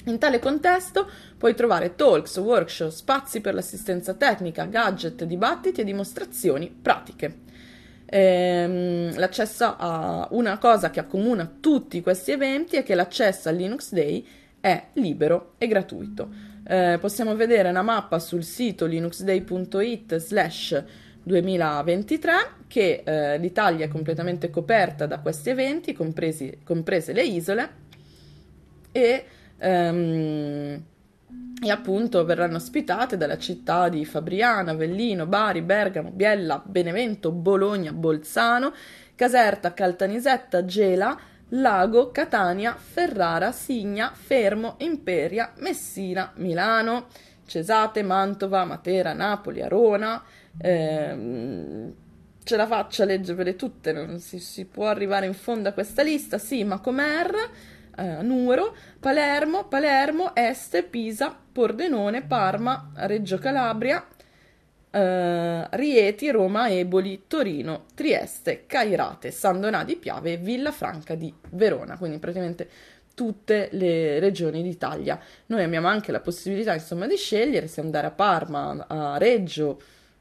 In 0.06 0.18
tale 0.18 0.40
contesto 0.40 1.08
puoi 1.38 1.54
trovare 1.54 1.96
talks, 1.96 2.38
workshop, 2.38 2.90
spazi 2.90 3.42
per 3.42 3.54
l'assistenza 3.54 4.14
tecnica, 4.14 4.66
gadget, 4.66 5.24
dibattiti 5.24 5.82
e 5.82 5.84
dimostrazioni 5.84 6.70
pratiche. 6.70 7.48
Ehm, 8.06 9.18
l'accesso 9.18 9.76
a 9.78 10.28
una 10.32 10.58
cosa 10.58 10.90
che 10.90 11.00
accomuna 11.00 11.52
tutti 11.60 12.02
questi 12.02 12.32
eventi 12.32 12.76
è 12.76 12.84
che 12.84 12.96
l'accesso 12.96 13.50
al 13.50 13.56
Linux 13.56 13.92
Day 13.92 14.26
è 14.60 14.88
libero 14.94 15.54
e 15.58 15.68
gratuito. 15.68 16.30
Eh, 16.66 16.98
possiamo 17.00 17.36
vedere 17.36 17.70
una 17.70 17.82
mappa 17.82 18.20
sul 18.20 18.44
sito 18.44 18.86
linuxday.it 18.86 20.16
slash 20.18 20.84
2023 21.24 22.34
che 22.68 23.04
eh, 23.04 23.38
l'Italia 23.38 23.86
è 23.86 23.90
completamente 23.90 24.50
coperta 24.50 25.06
da 25.06 25.20
questi 25.20 25.50
eventi, 25.50 25.94
compresi, 25.94 26.60
comprese 26.64 27.14
le 27.14 27.24
isole, 27.24 27.70
e, 28.92 29.26
ehm, 29.58 30.84
e 31.62 31.72
appunto 31.72 32.24
verranno 32.26 32.58
ospitate 32.58 33.18
dalla 33.18 33.38
città 33.38 33.90
di 33.90 34.06
Fabriana, 34.06 34.72
Avellino, 34.72 35.26
Bari, 35.26 35.62
Bergamo, 35.62 36.12
Biella, 36.12 36.62
Benevento, 36.64 37.32
Bologna, 37.32 37.92
Bolzano, 37.92 38.74
Caserta, 39.16 39.74
Caltanissetta, 39.74 40.64
Gela, 40.64 41.18
Lago, 41.50 42.12
Catania, 42.12 42.76
Ferrara, 42.76 43.52
Signa, 43.52 44.12
Fermo, 44.14 44.76
Imperia, 44.80 45.54
Messina, 45.58 46.32
Milano, 46.36 47.08
Cesate, 47.46 48.04
Mantova, 48.04 48.64
Matera, 48.66 49.14
Napoli, 49.14 49.62
Arona. 49.62 50.24
Ehm, 50.62 51.94
ce 52.44 52.56
la 52.56 52.68
faccio 52.68 53.04
a 53.04 53.06
leggervele 53.06 53.56
tutte, 53.56 53.92
non 53.92 54.20
si, 54.20 54.40
si 54.40 54.66
può 54.66 54.88
arrivare 54.88 55.26
in 55.26 55.34
fondo 55.34 55.70
a 55.70 55.72
questa 55.74 56.02
lista. 56.02 56.38
Sì, 56.38 56.64
ma 56.64 56.80
Comer, 56.80 57.32
eh, 57.96 58.22
Nuoro, 58.22 58.76
Palermo, 59.00 59.68
Palermo, 59.68 60.36
Este, 60.36 60.84
Pisa, 60.84 61.38
Pordenone, 61.52 62.24
Parma, 62.24 62.92
Reggio 62.96 63.38
Calabria, 63.38 64.06
eh, 64.92 65.68
Rieti, 65.70 66.32
Roma, 66.32 66.70
Eboli, 66.70 67.26
Torino, 67.28 67.86
Trieste, 67.94 68.66
Cairate, 68.66 69.32
San 69.32 69.60
Donà 69.60 69.84
di 69.84 69.96
Piave 69.96 70.34
e 70.34 70.38
Villafranca 70.38 71.16
di 71.16 71.34
Verona, 71.52 71.98
quindi 71.98 72.18
praticamente 72.18 72.70
tutte 73.14 73.70
le 73.74 74.20
regioni 74.20 74.64
d'Italia. 74.64 75.20
Noi 75.48 75.64
abbiamo 75.64 75.88
anche 75.88 76.12
la 76.12 76.22
possibilità, 76.22 76.74
insomma, 76.74 77.06
di 77.06 77.18
scegliere 77.18 77.68
se 77.68 77.82
andare 77.82 78.08
a 78.08 78.12
Parma, 78.12 78.86
a 78.88 79.18
Reggio, 79.18 79.80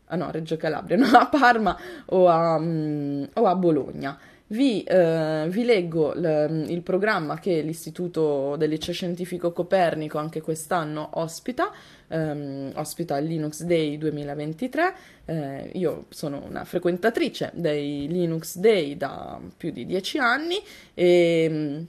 ah 0.08 0.16
no, 0.16 0.30
Reggio 0.30 0.56
Calabria, 0.56 0.96
no, 0.98 1.06
a 1.06 1.26
Parma 1.26 1.76
o 2.06 2.28
a, 2.28 2.58
mm, 2.58 3.24
o 3.34 3.46
a 3.46 3.54
Bologna. 3.54 4.18
Vi, 4.50 4.82
eh, 4.82 5.46
vi 5.50 5.62
leggo 5.64 6.14
l- 6.14 6.64
il 6.68 6.80
programma 6.80 7.38
che 7.38 7.60
l'Istituto 7.60 8.56
del 8.56 8.70
Liceo 8.70 8.94
Scientifico 8.94 9.52
Copernico 9.52 10.16
anche 10.16 10.40
quest'anno 10.40 11.10
ospita, 11.14 11.70
ehm, 12.08 12.72
ospita 12.76 13.18
il 13.18 13.26
Linux 13.26 13.62
Day 13.64 13.98
2023. 13.98 14.94
Eh, 15.26 15.70
io 15.74 16.06
sono 16.08 16.42
una 16.48 16.64
frequentatrice 16.64 17.50
dei 17.54 18.08
Linux 18.08 18.56
Day 18.56 18.96
da 18.96 19.38
più 19.54 19.70
di 19.70 19.84
dieci 19.84 20.16
anni 20.16 20.56
e, 20.94 21.84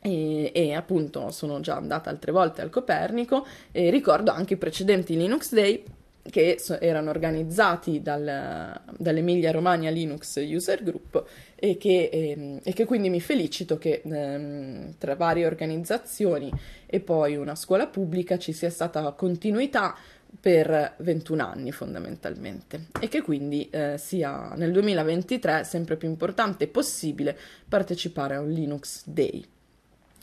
e, 0.00 0.52
e 0.54 0.74
appunto 0.74 1.30
sono 1.30 1.60
già 1.60 1.76
andata 1.76 2.08
altre 2.08 2.32
volte 2.32 2.62
al 2.62 2.70
Copernico 2.70 3.46
e 3.72 3.90
ricordo 3.90 4.30
anche 4.30 4.54
i 4.54 4.56
precedenti 4.56 5.16
Linux 5.18 5.52
Day 5.52 5.84
che 6.28 6.56
so- 6.58 6.78
erano 6.80 7.10
organizzati 7.10 8.02
dal- 8.02 8.80
dall'Emilia 8.96 9.50
Romagna 9.50 9.90
Linux 9.90 10.36
User 10.36 10.82
Group 10.82 11.24
e 11.54 11.76
che, 11.76 12.10
ehm, 12.12 12.60
e 12.62 12.72
che 12.72 12.84
quindi 12.84 13.08
mi 13.08 13.20
felicito 13.20 13.78
che 13.78 14.02
ehm, 14.04 14.94
tra 14.98 15.16
varie 15.16 15.46
organizzazioni 15.46 16.50
e 16.86 17.00
poi 17.00 17.36
una 17.36 17.54
scuola 17.54 17.86
pubblica 17.86 18.38
ci 18.38 18.52
sia 18.52 18.70
stata 18.70 19.10
continuità 19.12 19.96
per 20.38 20.94
21 20.98 21.44
anni 21.44 21.72
fondamentalmente 21.72 22.86
e 23.00 23.08
che 23.08 23.20
quindi 23.20 23.68
eh, 23.70 23.96
sia 23.98 24.54
nel 24.54 24.70
2023 24.72 25.64
sempre 25.64 25.96
più 25.96 26.08
importante 26.08 26.64
e 26.64 26.68
possibile 26.68 27.36
partecipare 27.68 28.36
a 28.36 28.40
un 28.40 28.50
Linux 28.50 29.02
Day. 29.06 29.44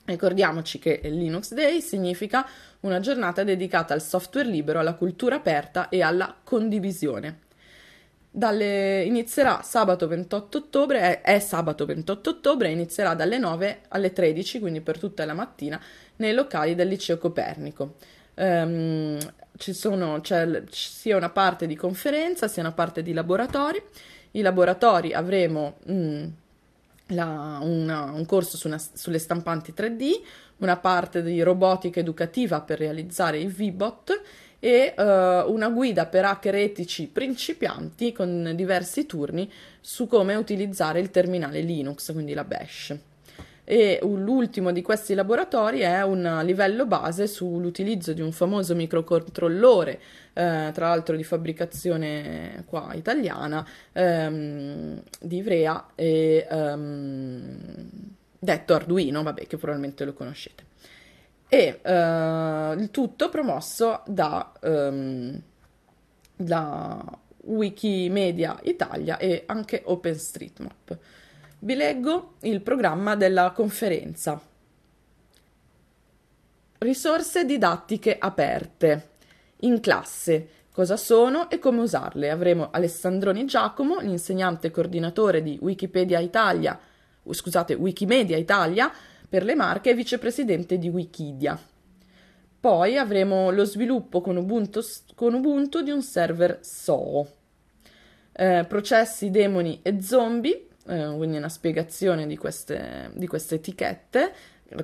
Ricordiamoci 0.07 0.79
che 0.79 1.01
Linux 1.03 1.53
Day 1.53 1.81
significa 1.81 2.47
una 2.81 3.01
giornata 3.01 3.43
dedicata 3.43 3.93
al 3.93 4.01
software 4.01 4.47
libero, 4.47 4.79
alla 4.79 4.93
cultura 4.93 5.35
aperta 5.35 5.89
e 5.89 6.01
alla 6.01 6.33
condivisione. 6.43 7.39
Dalle- 8.31 9.03
inizierà 9.03 9.61
sabato 9.63 10.07
28 10.07 10.57
ottobre, 10.59 10.99
è, 10.99 11.21
è 11.21 11.39
sabato 11.39 11.85
28 11.85 12.29
ottobre, 12.29 12.69
inizierà 12.69 13.15
dalle 13.15 13.37
9 13.37 13.81
alle 13.89 14.13
13, 14.13 14.61
quindi 14.61 14.79
per 14.79 14.97
tutta 14.97 15.25
la 15.25 15.33
mattina, 15.33 15.77
nei 16.17 16.33
locali 16.33 16.73
del 16.73 16.87
Liceo 16.87 17.17
Copernico. 17.17 17.95
Ehm, 18.35 19.17
ci 19.57 19.73
sono, 19.73 20.21
c'è 20.21 20.63
sia 20.69 21.17
una 21.17 21.31
parte 21.31 21.67
di 21.67 21.75
conferenza, 21.75 22.47
sia 22.47 22.61
una 22.61 22.71
parte 22.71 23.03
di 23.03 23.11
laboratori. 23.11 23.81
I 24.31 24.41
laboratori 24.41 25.11
avremo 25.13 25.79
mm, 25.91 26.27
la- 27.07 27.59
una- 27.61 28.11
un 28.11 28.25
corso 28.25 28.57
su 28.57 28.67
una- 28.67 28.77
sulle 28.93 29.19
stampanti 29.19 29.73
3D, 29.73 30.21
una 30.57 30.77
parte 30.77 31.21
di 31.21 31.41
robotica 31.41 31.99
educativa 31.99 32.61
per 32.61 32.79
realizzare 32.79 33.39
i 33.39 33.47
VBot 33.47 34.21
e 34.59 34.93
eh, 34.97 35.03
una 35.47 35.69
guida 35.69 36.07
per 36.07 36.25
hacker 36.25 36.55
etici 36.55 37.07
principianti 37.07 38.11
con 38.11 38.53
diversi 38.55 39.05
turni 39.05 39.51
su 39.79 40.07
come 40.07 40.35
utilizzare 40.35 40.99
il 40.99 41.11
terminale 41.11 41.61
Linux, 41.61 42.11
quindi 42.11 42.33
la 42.33 42.43
Bash. 42.43 42.95
E 43.69 43.99
l'ultimo 44.01 44.71
di 44.71 44.81
questi 44.81 45.13
laboratori 45.13 45.81
è 45.81 46.01
un 46.01 46.39
livello 46.45 46.85
base 46.85 47.27
sull'utilizzo 47.27 48.13
di 48.13 48.21
un 48.21 48.31
famoso 48.31 48.73
microcontrollore, 48.75 49.99
eh, 50.31 50.71
tra 50.73 50.87
l'altro 50.87 51.17
di 51.17 51.25
fabbricazione 51.25 52.63
qua 52.65 52.93
italiana, 52.93 53.67
ehm, 53.91 55.01
di 55.19 55.35
Ivrea 55.35 55.87
e 55.95 56.47
ehm, 56.49 57.57
detto 58.39 58.73
Arduino, 58.73 59.21
vabbè, 59.21 59.45
che 59.47 59.57
probabilmente 59.57 60.05
lo 60.05 60.13
conoscete. 60.13 60.63
E 61.49 61.81
eh, 61.81 62.75
il 62.77 62.87
tutto 62.89 63.27
promosso 63.27 64.01
da, 64.05 64.53
ehm, 64.61 65.41
da 66.37 67.03
Wikimedia 67.41 68.57
Italia 68.63 69.17
e 69.17 69.43
anche 69.45 69.81
OpenStreetMap. 69.83 70.97
Vi 71.59 71.73
leggo 71.73 72.35
il 72.41 72.61
programma 72.61 73.15
della 73.15 73.51
conferenza. 73.51 74.39
Risorse 76.77 77.45
didattiche 77.45 78.15
aperte. 78.19 79.09
In 79.61 79.79
classe. 79.79 80.49
Cosa 80.71 80.97
sono 80.97 81.49
e 81.49 81.57
come 81.57 81.81
usarle? 81.81 82.29
Avremo 82.29 82.69
Alessandroni 82.69 83.45
Giacomo, 83.45 83.99
l'insegnante 83.99 84.69
coordinatore 84.69 85.41
di 85.41 85.57
Wikipedia 85.59 86.19
Italia, 86.19 86.79
uh, 87.23 87.33
scusate, 87.33 87.73
Wikimedia 87.73 88.37
Italia 88.37 88.91
per 89.27 89.43
le 89.43 89.55
Marche 89.55 89.89
e 89.89 89.95
vicepresidente 89.95 90.77
di 90.77 90.89
Wikidia. 90.89 91.59
Poi 92.59 92.97
avremo 92.99 93.49
lo 93.49 93.65
sviluppo 93.65 94.21
con 94.21 94.37
Ubuntu, 94.37 94.81
con 95.15 95.33
Ubuntu 95.33 95.81
di 95.81 95.89
un 95.89 96.03
server 96.03 96.59
SOO. 96.61 97.27
Eh, 98.31 98.65
processi, 98.67 99.31
demoni 99.31 99.79
e 99.81 99.99
zombie, 99.99 100.66
eh, 100.87 101.13
quindi 101.15 101.37
una 101.37 101.49
spiegazione 101.49 102.27
di 102.27 102.37
queste, 102.37 103.11
di 103.13 103.27
queste 103.27 103.55
etichette, 103.55 104.33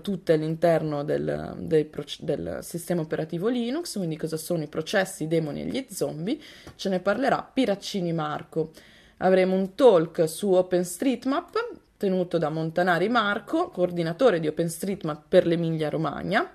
tutte 0.01 0.33
all'interno 0.33 1.03
del, 1.03 1.87
proc- 1.89 2.21
del 2.21 2.59
sistema 2.61 3.01
operativo 3.01 3.49
Linux, 3.49 3.97
quindi 3.97 4.17
cosa 4.17 4.37
sono 4.37 4.63
i 4.63 4.67
processi, 4.67 5.23
i 5.23 5.27
demoni 5.27 5.61
e 5.61 5.65
gli 5.65 5.85
zombie, 5.89 6.39
ce 6.75 6.89
ne 6.89 6.99
parlerà 6.99 7.49
Piraccini 7.53 8.13
Marco. 8.13 8.71
Avremo 9.17 9.55
un 9.55 9.75
talk 9.75 10.27
su 10.27 10.51
OpenStreetMap 10.51 11.81
tenuto 11.97 12.37
da 12.37 12.49
Montanari 12.49 13.07
Marco, 13.09 13.69
coordinatore 13.69 14.39
di 14.39 14.47
OpenStreetMap 14.47 15.23
per 15.27 15.45
l'Emilia 15.45 15.89
Romagna. 15.89 16.49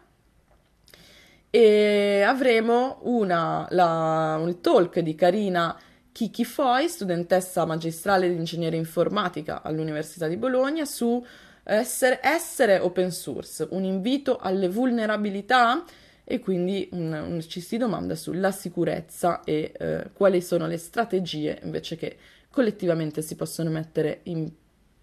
E 1.51 2.23
avremo 2.27 2.99
una, 3.05 3.67
la, 3.71 4.39
un 4.39 4.61
talk 4.61 5.01
di 5.01 5.15
Carina 5.15 5.75
Kiki 6.19 6.45
Foy, 6.45 6.89
studentessa 6.89 7.65
magistrale 7.65 8.29
di 8.29 8.35
ingegneria 8.35 8.77
informatica 8.77 9.63
all'Università 9.63 10.27
di 10.27 10.37
Bologna, 10.37 10.85
su 10.85 11.25
essere, 11.63 12.19
essere 12.21 12.81
open 12.81 13.13
source, 13.13 13.69
un 13.71 13.85
invito 13.85 14.37
alle 14.37 14.69
vulnerabilità 14.69 15.85
e 16.25 16.41
quindi 16.41 16.89
un- 16.91 17.13
un- 17.13 17.41
ci 17.43 17.61
si 17.61 17.77
domanda 17.77 18.17
sulla 18.17 18.51
sicurezza 18.51 19.45
e 19.45 19.73
eh, 19.79 20.11
quali 20.13 20.43
sono 20.43 20.67
le 20.67 20.77
strategie 20.79 21.61
invece 21.63 21.95
che 21.95 22.17
collettivamente 22.51 23.23
si 23.23 23.37
possono 23.37 23.71
mettere 23.71 24.23
in, 24.25 24.51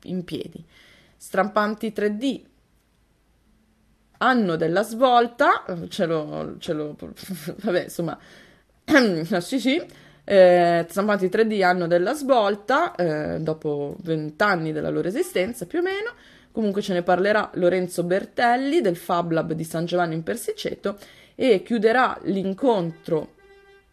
in 0.04 0.24
piedi. 0.26 0.62
Strampanti 1.16 1.94
3D, 1.96 2.44
anno 4.18 4.58
della 4.58 4.84
svolta, 4.84 5.64
ce 5.88 6.06
lo, 6.08 6.56
ce 6.60 6.74
lo 6.74 6.98
vabbè, 7.64 7.84
insomma, 7.84 8.20
sì, 9.40 9.60
sì, 9.62 9.82
eh, 10.26 10.86
Stampati 10.90 11.28
3D 11.28 11.64
anno 11.64 11.88
della 11.88 12.14
svolta, 12.14 12.94
eh, 12.96 13.40
dopo 13.40 13.96
vent'anni 14.02 14.74
della 14.74 14.90
loro 14.90 15.08
esistenza 15.08 15.66
più 15.66 15.80
o 15.80 15.82
meno, 15.82 16.12
Comunque 16.56 16.82
ce 16.82 16.94
ne 16.94 17.04
parlerà 17.04 17.52
Lorenzo 17.56 18.04
Bertelli 18.06 18.80
del 18.80 18.96
Fab 18.96 19.30
Lab 19.32 19.52
di 19.52 19.66
San 19.66 19.84
Giovanni 19.84 20.14
in 20.16 20.24
Persiceto 20.24 20.98
e 21.36 21.62
chiuderà 21.64 22.18
l'incontro 22.24 23.34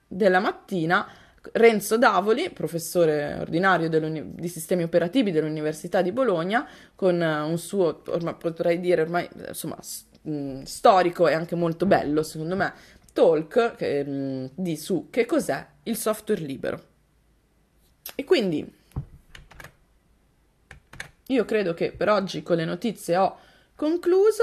della 0.07 0.39
mattina 0.39 1.05
Renzo 1.51 1.99
Davoli, 1.99 2.51
professore 2.51 3.37
ordinario 3.41 3.89
di 3.89 4.47
sistemi 4.47 4.85
operativi 4.85 5.33
dell'Università 5.33 6.03
di 6.03 6.13
Bologna, 6.13 6.65
con 6.95 7.21
un 7.21 7.59
suo, 7.59 8.01
ormai, 8.07 8.37
potrei 8.39 8.79
dire 8.79 9.03
ormai, 9.03 9.29
insomma, 9.49 9.77
mh, 10.23 10.63
storico 10.63 11.27
e 11.27 11.33
anche 11.33 11.57
molto 11.57 11.85
bello, 11.85 12.23
secondo 12.23 12.55
me, 12.55 12.73
talk 13.13 13.75
che, 13.75 14.05
mh, 14.05 14.51
di 14.55 14.77
su 14.77 15.09
che 15.11 15.27
cos'è 15.27 15.67
il 15.85 15.97
software 15.97 16.41
libero. 16.41 16.91
E 18.15 18.25
quindi 18.25 18.81
io 21.27 21.45
credo 21.45 21.73
che 21.73 21.93
per 21.93 22.09
oggi 22.09 22.43
con 22.43 22.57
le 22.57 22.65
notizie 22.65 23.17
ho 23.17 23.39
concluso. 23.75 24.43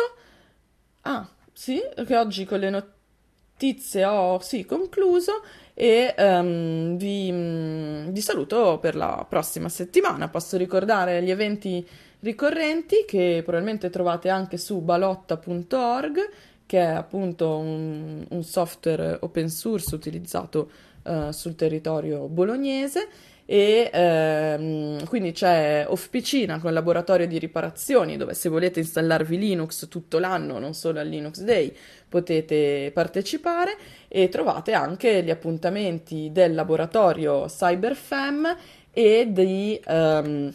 Ah, 1.01 1.27
sì, 1.53 1.79
che 2.05 2.17
oggi 2.17 2.45
con 2.45 2.59
le 2.59 2.69
notizie 2.69 4.05
ho 4.05 4.39
sì, 4.39 4.65
concluso 4.65 5.41
e 5.73 6.13
um, 6.17 6.97
vi, 6.97 7.29
um, 7.29 8.11
vi, 8.11 8.21
saluto 8.21 8.79
per 8.79 8.95
la 8.95 9.25
prossima 9.27 9.69
settimana. 9.69 10.29
Posso 10.29 10.57
ricordare 10.57 11.21
gli 11.21 11.29
eventi 11.29 11.87
ricorrenti 12.21 13.05
che 13.07 13.41
probabilmente 13.43 13.89
trovate 13.89 14.29
anche 14.29 14.57
su 14.57 14.79
balotta.org, 14.81 16.29
che 16.65 16.79
è 16.79 16.85
appunto 16.85 17.57
un, 17.57 18.25
un 18.27 18.43
software 18.43 19.17
open 19.21 19.49
source 19.49 19.95
utilizzato 19.95 20.69
uh, 21.09 21.31
sul 21.31 21.55
territorio 21.55 22.27
bolognese 22.27 23.07
e 23.51 23.89
ehm, 23.91 25.07
quindi 25.07 25.31
c'è 25.31 25.83
Off 25.87 26.09
Piscina 26.09 26.59
con 26.59 26.71
laboratorio 26.71 27.25
di 27.25 27.39
riparazioni 27.39 28.15
dove 28.15 28.35
se 28.35 28.47
volete 28.47 28.79
installarvi 28.79 29.39
Linux 29.39 29.87
tutto 29.87 30.19
l'anno, 30.19 30.59
non 30.59 30.75
solo 30.75 30.99
al 30.99 31.07
Linux 31.07 31.41
Day, 31.41 31.75
potete 32.07 32.91
partecipare 32.93 33.75
e 34.07 34.29
trovate 34.29 34.73
anche 34.73 35.23
gli 35.23 35.31
appuntamenti 35.31 36.29
del 36.31 36.53
laboratorio 36.53 37.47
CyberFem 37.47 38.55
e 38.91 39.27
di, 39.31 39.81
um, 39.87 40.53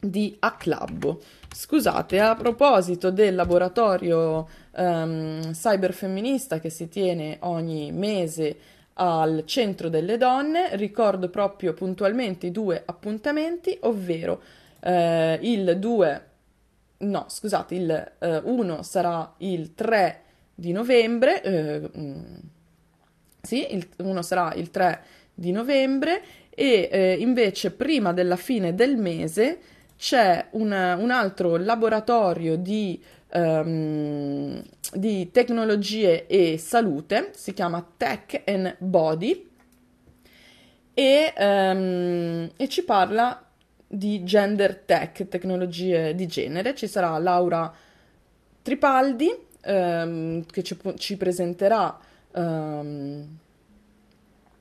di 0.00 0.34
Acclab. 0.40 1.16
Scusate, 1.54 2.18
a 2.18 2.34
proposito 2.34 3.12
del 3.12 3.36
laboratorio 3.36 4.48
um, 4.72 5.52
cyberfemminista 5.52 6.58
che 6.58 6.70
si 6.70 6.88
tiene 6.88 7.36
ogni 7.42 7.92
mese 7.92 8.56
al 8.94 9.44
centro 9.46 9.88
delle 9.88 10.16
donne, 10.16 10.76
ricordo 10.76 11.28
proprio 11.28 11.72
puntualmente 11.72 12.46
i 12.46 12.50
due 12.50 12.82
appuntamenti, 12.84 13.76
ovvero 13.82 14.42
eh, 14.80 15.38
il 15.42 15.78
2, 15.78 16.26
no 16.98 17.24
scusate, 17.28 17.74
il 17.74 18.12
1 18.44 18.78
eh, 18.78 18.82
sarà 18.82 19.34
il 19.38 19.74
3 19.74 20.20
di 20.54 20.72
novembre, 20.72 21.42
eh, 21.42 21.90
mm, 21.96 22.34
sì, 23.40 23.74
il 23.74 23.88
1 23.96 24.22
sarà 24.22 24.52
il 24.54 24.70
3 24.70 25.00
di 25.34 25.52
novembre 25.52 26.22
e 26.50 26.88
eh, 26.92 27.16
invece 27.18 27.70
prima 27.70 28.12
della 28.12 28.36
fine 28.36 28.74
del 28.74 28.96
mese 28.96 29.58
c'è 29.96 30.48
un, 30.50 30.70
un 30.70 31.10
altro 31.10 31.56
laboratorio 31.56 32.56
di 32.56 33.02
um, 33.32 34.62
di 34.92 35.30
tecnologie 35.30 36.26
e 36.26 36.58
salute, 36.58 37.30
si 37.34 37.52
chiama 37.54 37.86
Tech 37.96 38.42
and 38.44 38.76
Body 38.78 39.48
e, 40.94 41.32
um, 41.38 42.50
e 42.56 42.68
ci 42.68 42.84
parla 42.84 43.44
di 43.86 44.22
gender 44.24 44.76
tech, 44.76 45.28
tecnologie 45.28 46.14
di 46.14 46.26
genere. 46.26 46.74
Ci 46.74 46.86
sarà 46.86 47.16
Laura 47.18 47.72
Tripaldi 48.62 49.34
um, 49.66 50.44
che 50.44 50.62
ci, 50.62 50.76
ci 50.96 51.16
presenterà 51.16 51.98
um, 52.32 53.38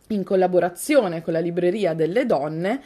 in 0.08 0.24
collaborazione 0.24 1.22
con 1.22 1.34
la 1.34 1.40
Libreria 1.40 1.94
delle 1.94 2.26
Donne 2.26 2.82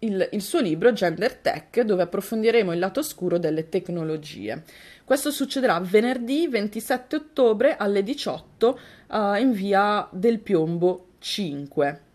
il, 0.00 0.28
il, 0.32 0.42
suo 0.42 0.60
libro 0.60 0.92
Gender 0.92 1.34
Tech, 1.36 1.80
dove 1.82 2.02
approfondiremo 2.02 2.72
il 2.72 2.78
lato 2.78 3.00
oscuro 3.00 3.38
delle 3.38 3.68
tecnologie. 3.68 4.62
Questo 5.10 5.32
succederà 5.32 5.80
venerdì 5.80 6.46
27 6.46 7.16
ottobre 7.16 7.76
alle 7.76 8.04
18 8.04 8.78
uh, 9.08 9.16
eh, 9.16 9.40
in 9.40 9.50
via 9.50 10.08
del 10.12 10.38
Piombo 10.38 11.14
5. 11.18 12.09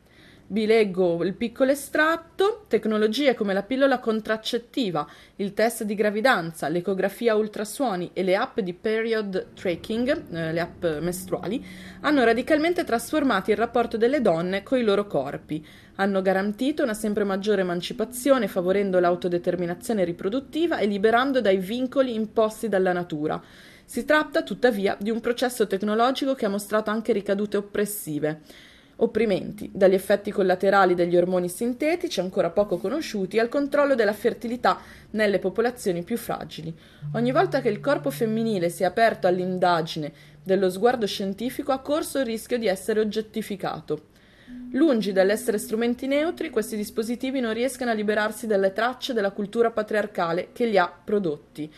Vi 0.56 0.66
leggo 0.66 1.22
il 1.26 1.34
piccolo 1.34 1.72
estratto, 1.72 2.64
tecnologie 2.70 3.34
come 3.34 3.52
la 3.52 3.64
pillola 3.64 4.00
contraccettiva, 4.00 5.06
il 5.36 5.54
test 5.54 5.84
di 5.84 5.96
gravidanza, 5.96 6.70
l'ecografia 6.70 7.36
ultrasuoni 7.36 8.12
e 8.14 8.24
le 8.24 8.38
app 8.38 8.62
di 8.62 8.74
period 8.74 9.48
tracking, 9.54 10.32
eh, 10.32 10.54
le 10.54 10.60
app 10.62 10.86
mestruali, 11.02 11.62
hanno 12.00 12.24
radicalmente 12.24 12.86
trasformato 12.86 13.52
il 13.52 13.58
rapporto 13.58 13.98
delle 13.98 14.22
donne 14.22 14.64
con 14.64 14.78
i 14.78 14.84
loro 14.84 15.08
corpi, 15.08 15.62
hanno 15.96 16.22
garantito 16.22 16.84
una 16.84 16.94
sempre 16.94 17.26
maggiore 17.26 17.60
emancipazione 17.60 18.48
favorendo 18.48 19.02
l'autodeterminazione 19.02 20.06
riproduttiva 20.06 20.78
e 20.78 20.86
liberando 20.86 21.42
dai 21.42 21.58
vincoli 21.58 22.14
imposti 22.14 22.70
dalla 22.70 22.94
natura. 22.94 23.44
Si 23.84 24.06
tratta 24.06 24.42
tuttavia 24.42 24.96
di 24.98 25.10
un 25.10 25.20
processo 25.20 25.68
tecnologico 25.68 26.34
che 26.34 26.46
ha 26.46 26.50
mostrato 26.50 26.92
anche 26.92 27.12
ricadute 27.12 27.58
oppressive 27.58 28.40
opprimenti, 28.98 29.70
dagli 29.74 29.94
effetti 29.94 30.32
collaterali 30.32 30.94
degli 30.94 31.18
ormoni 31.18 31.50
sintetici 31.50 32.20
ancora 32.20 32.50
poco 32.50 32.78
conosciuti 32.78 33.40
al 33.40 33.50
controllo 33.50 33.96
della 33.96 34.14
fertilità 34.14 34.80
nelle 35.12 35.40
popolazioni 35.40 36.04
più 36.04 36.18
fragili. 36.18 36.74
Ogni 37.14 37.32
volta 37.32 37.62
che 37.62 37.70
il 37.70 37.80
corpo 37.80 38.10
femminile 38.10 38.70
si 38.70 38.84
è 38.84 38.86
aperto 38.86 39.28
all'indagine 39.28 40.12
dello 40.44 40.70
sguardo 40.70 41.08
scientifico 41.08 41.72
ha 41.72 41.80
corso 41.80 42.20
il 42.20 42.26
rischio 42.26 42.58
di 42.58 42.68
essere 42.68 43.00
oggettificato. 43.00 44.14
Lungi 44.72 45.12
dall'essere 45.12 45.58
strumenti 45.58 46.06
neutri, 46.06 46.50
questi 46.50 46.76
dispositivi 46.76 47.40
non 47.40 47.54
riescono 47.54 47.92
a 47.92 47.94
liberarsi 47.94 48.46
dalle 48.46 48.74
tracce 48.74 49.14
della 49.14 49.32
cultura 49.32 49.72
patriarcale 49.72 50.50
che 50.54 50.66
li 50.66 50.78
ha 50.78 50.92
prodotti. 51.04 51.72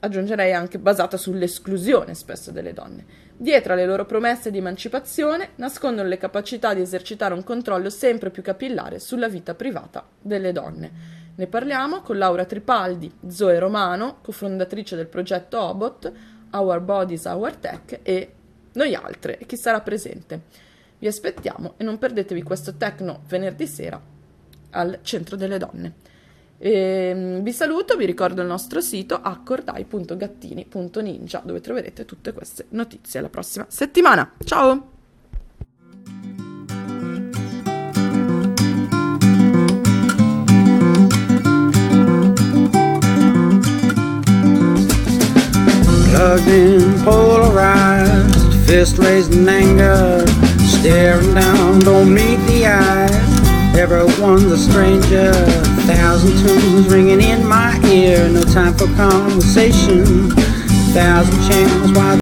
Aggiungerei 0.00 0.52
anche 0.52 0.78
basata 0.78 1.16
sull'esclusione 1.16 2.14
spesso 2.14 2.50
delle 2.50 2.72
donne. 2.72 3.28
Dietro 3.40 3.72
alle 3.72 3.86
loro 3.86 4.04
promesse 4.04 4.50
di 4.50 4.58
emancipazione 4.58 5.52
nascondono 5.54 6.06
le 6.06 6.18
capacità 6.18 6.74
di 6.74 6.82
esercitare 6.82 7.32
un 7.32 7.42
controllo 7.42 7.88
sempre 7.88 8.28
più 8.28 8.42
capillare 8.42 8.98
sulla 8.98 9.30
vita 9.30 9.54
privata 9.54 10.06
delle 10.20 10.52
donne. 10.52 10.90
Ne 11.36 11.46
parliamo 11.46 12.02
con 12.02 12.18
Laura 12.18 12.44
Tripaldi, 12.44 13.10
Zoe 13.28 13.58
Romano, 13.58 14.18
cofondatrice 14.20 14.94
del 14.94 15.06
progetto 15.06 15.58
Obot, 15.58 16.12
Our 16.50 16.80
Bodies, 16.80 17.24
Our 17.24 17.56
Tech 17.56 18.00
e 18.02 18.32
noi 18.74 18.94
altre 18.94 19.38
e 19.38 19.46
chi 19.46 19.56
sarà 19.56 19.80
presente. 19.80 20.42
Vi 20.98 21.06
aspettiamo 21.06 21.76
e 21.78 21.84
non 21.84 21.96
perdetevi 21.96 22.42
questo 22.42 22.74
Tecno 22.74 23.22
venerdì 23.26 23.66
sera 23.66 23.98
al 24.72 24.98
Centro 25.00 25.36
delle 25.36 25.56
Donne. 25.56 25.94
E, 26.62 26.72
ehm, 26.72 27.42
vi 27.42 27.54
saluto, 27.54 27.96
vi 27.96 28.04
ricordo 28.04 28.42
il 28.42 28.46
nostro 28.46 28.82
sito 28.82 29.14
accordai.gattini.ninja 29.14 31.40
dove 31.42 31.62
troverete 31.62 32.04
tutte 32.04 32.34
queste 32.34 32.66
notizie 32.70 33.22
la 33.22 33.30
prossima 33.30 33.64
settimana. 33.68 34.30
Ciao! 34.44 34.88
Plugged 46.10 47.02
polarized, 47.04 48.52
fist 48.66 48.98
raised 48.98 49.32
in 49.32 49.48
anger, 49.48 50.28
staring 50.58 51.32
down, 51.32 51.78
don't 51.78 52.12
meet 52.12 52.38
the 52.46 52.66
eyes. 52.66 53.39
Everyone's 53.80 54.44
a 54.44 54.58
stranger. 54.58 55.32
Thousand 55.86 56.36
tunes 56.46 56.86
ringing 56.92 57.22
in 57.22 57.46
my 57.46 57.80
ear. 57.86 58.28
No 58.28 58.42
time 58.44 58.74
for 58.74 58.84
conversation. 58.94 60.30
Thousand 60.92 61.50
channels. 61.50 61.92
Why 61.96 62.20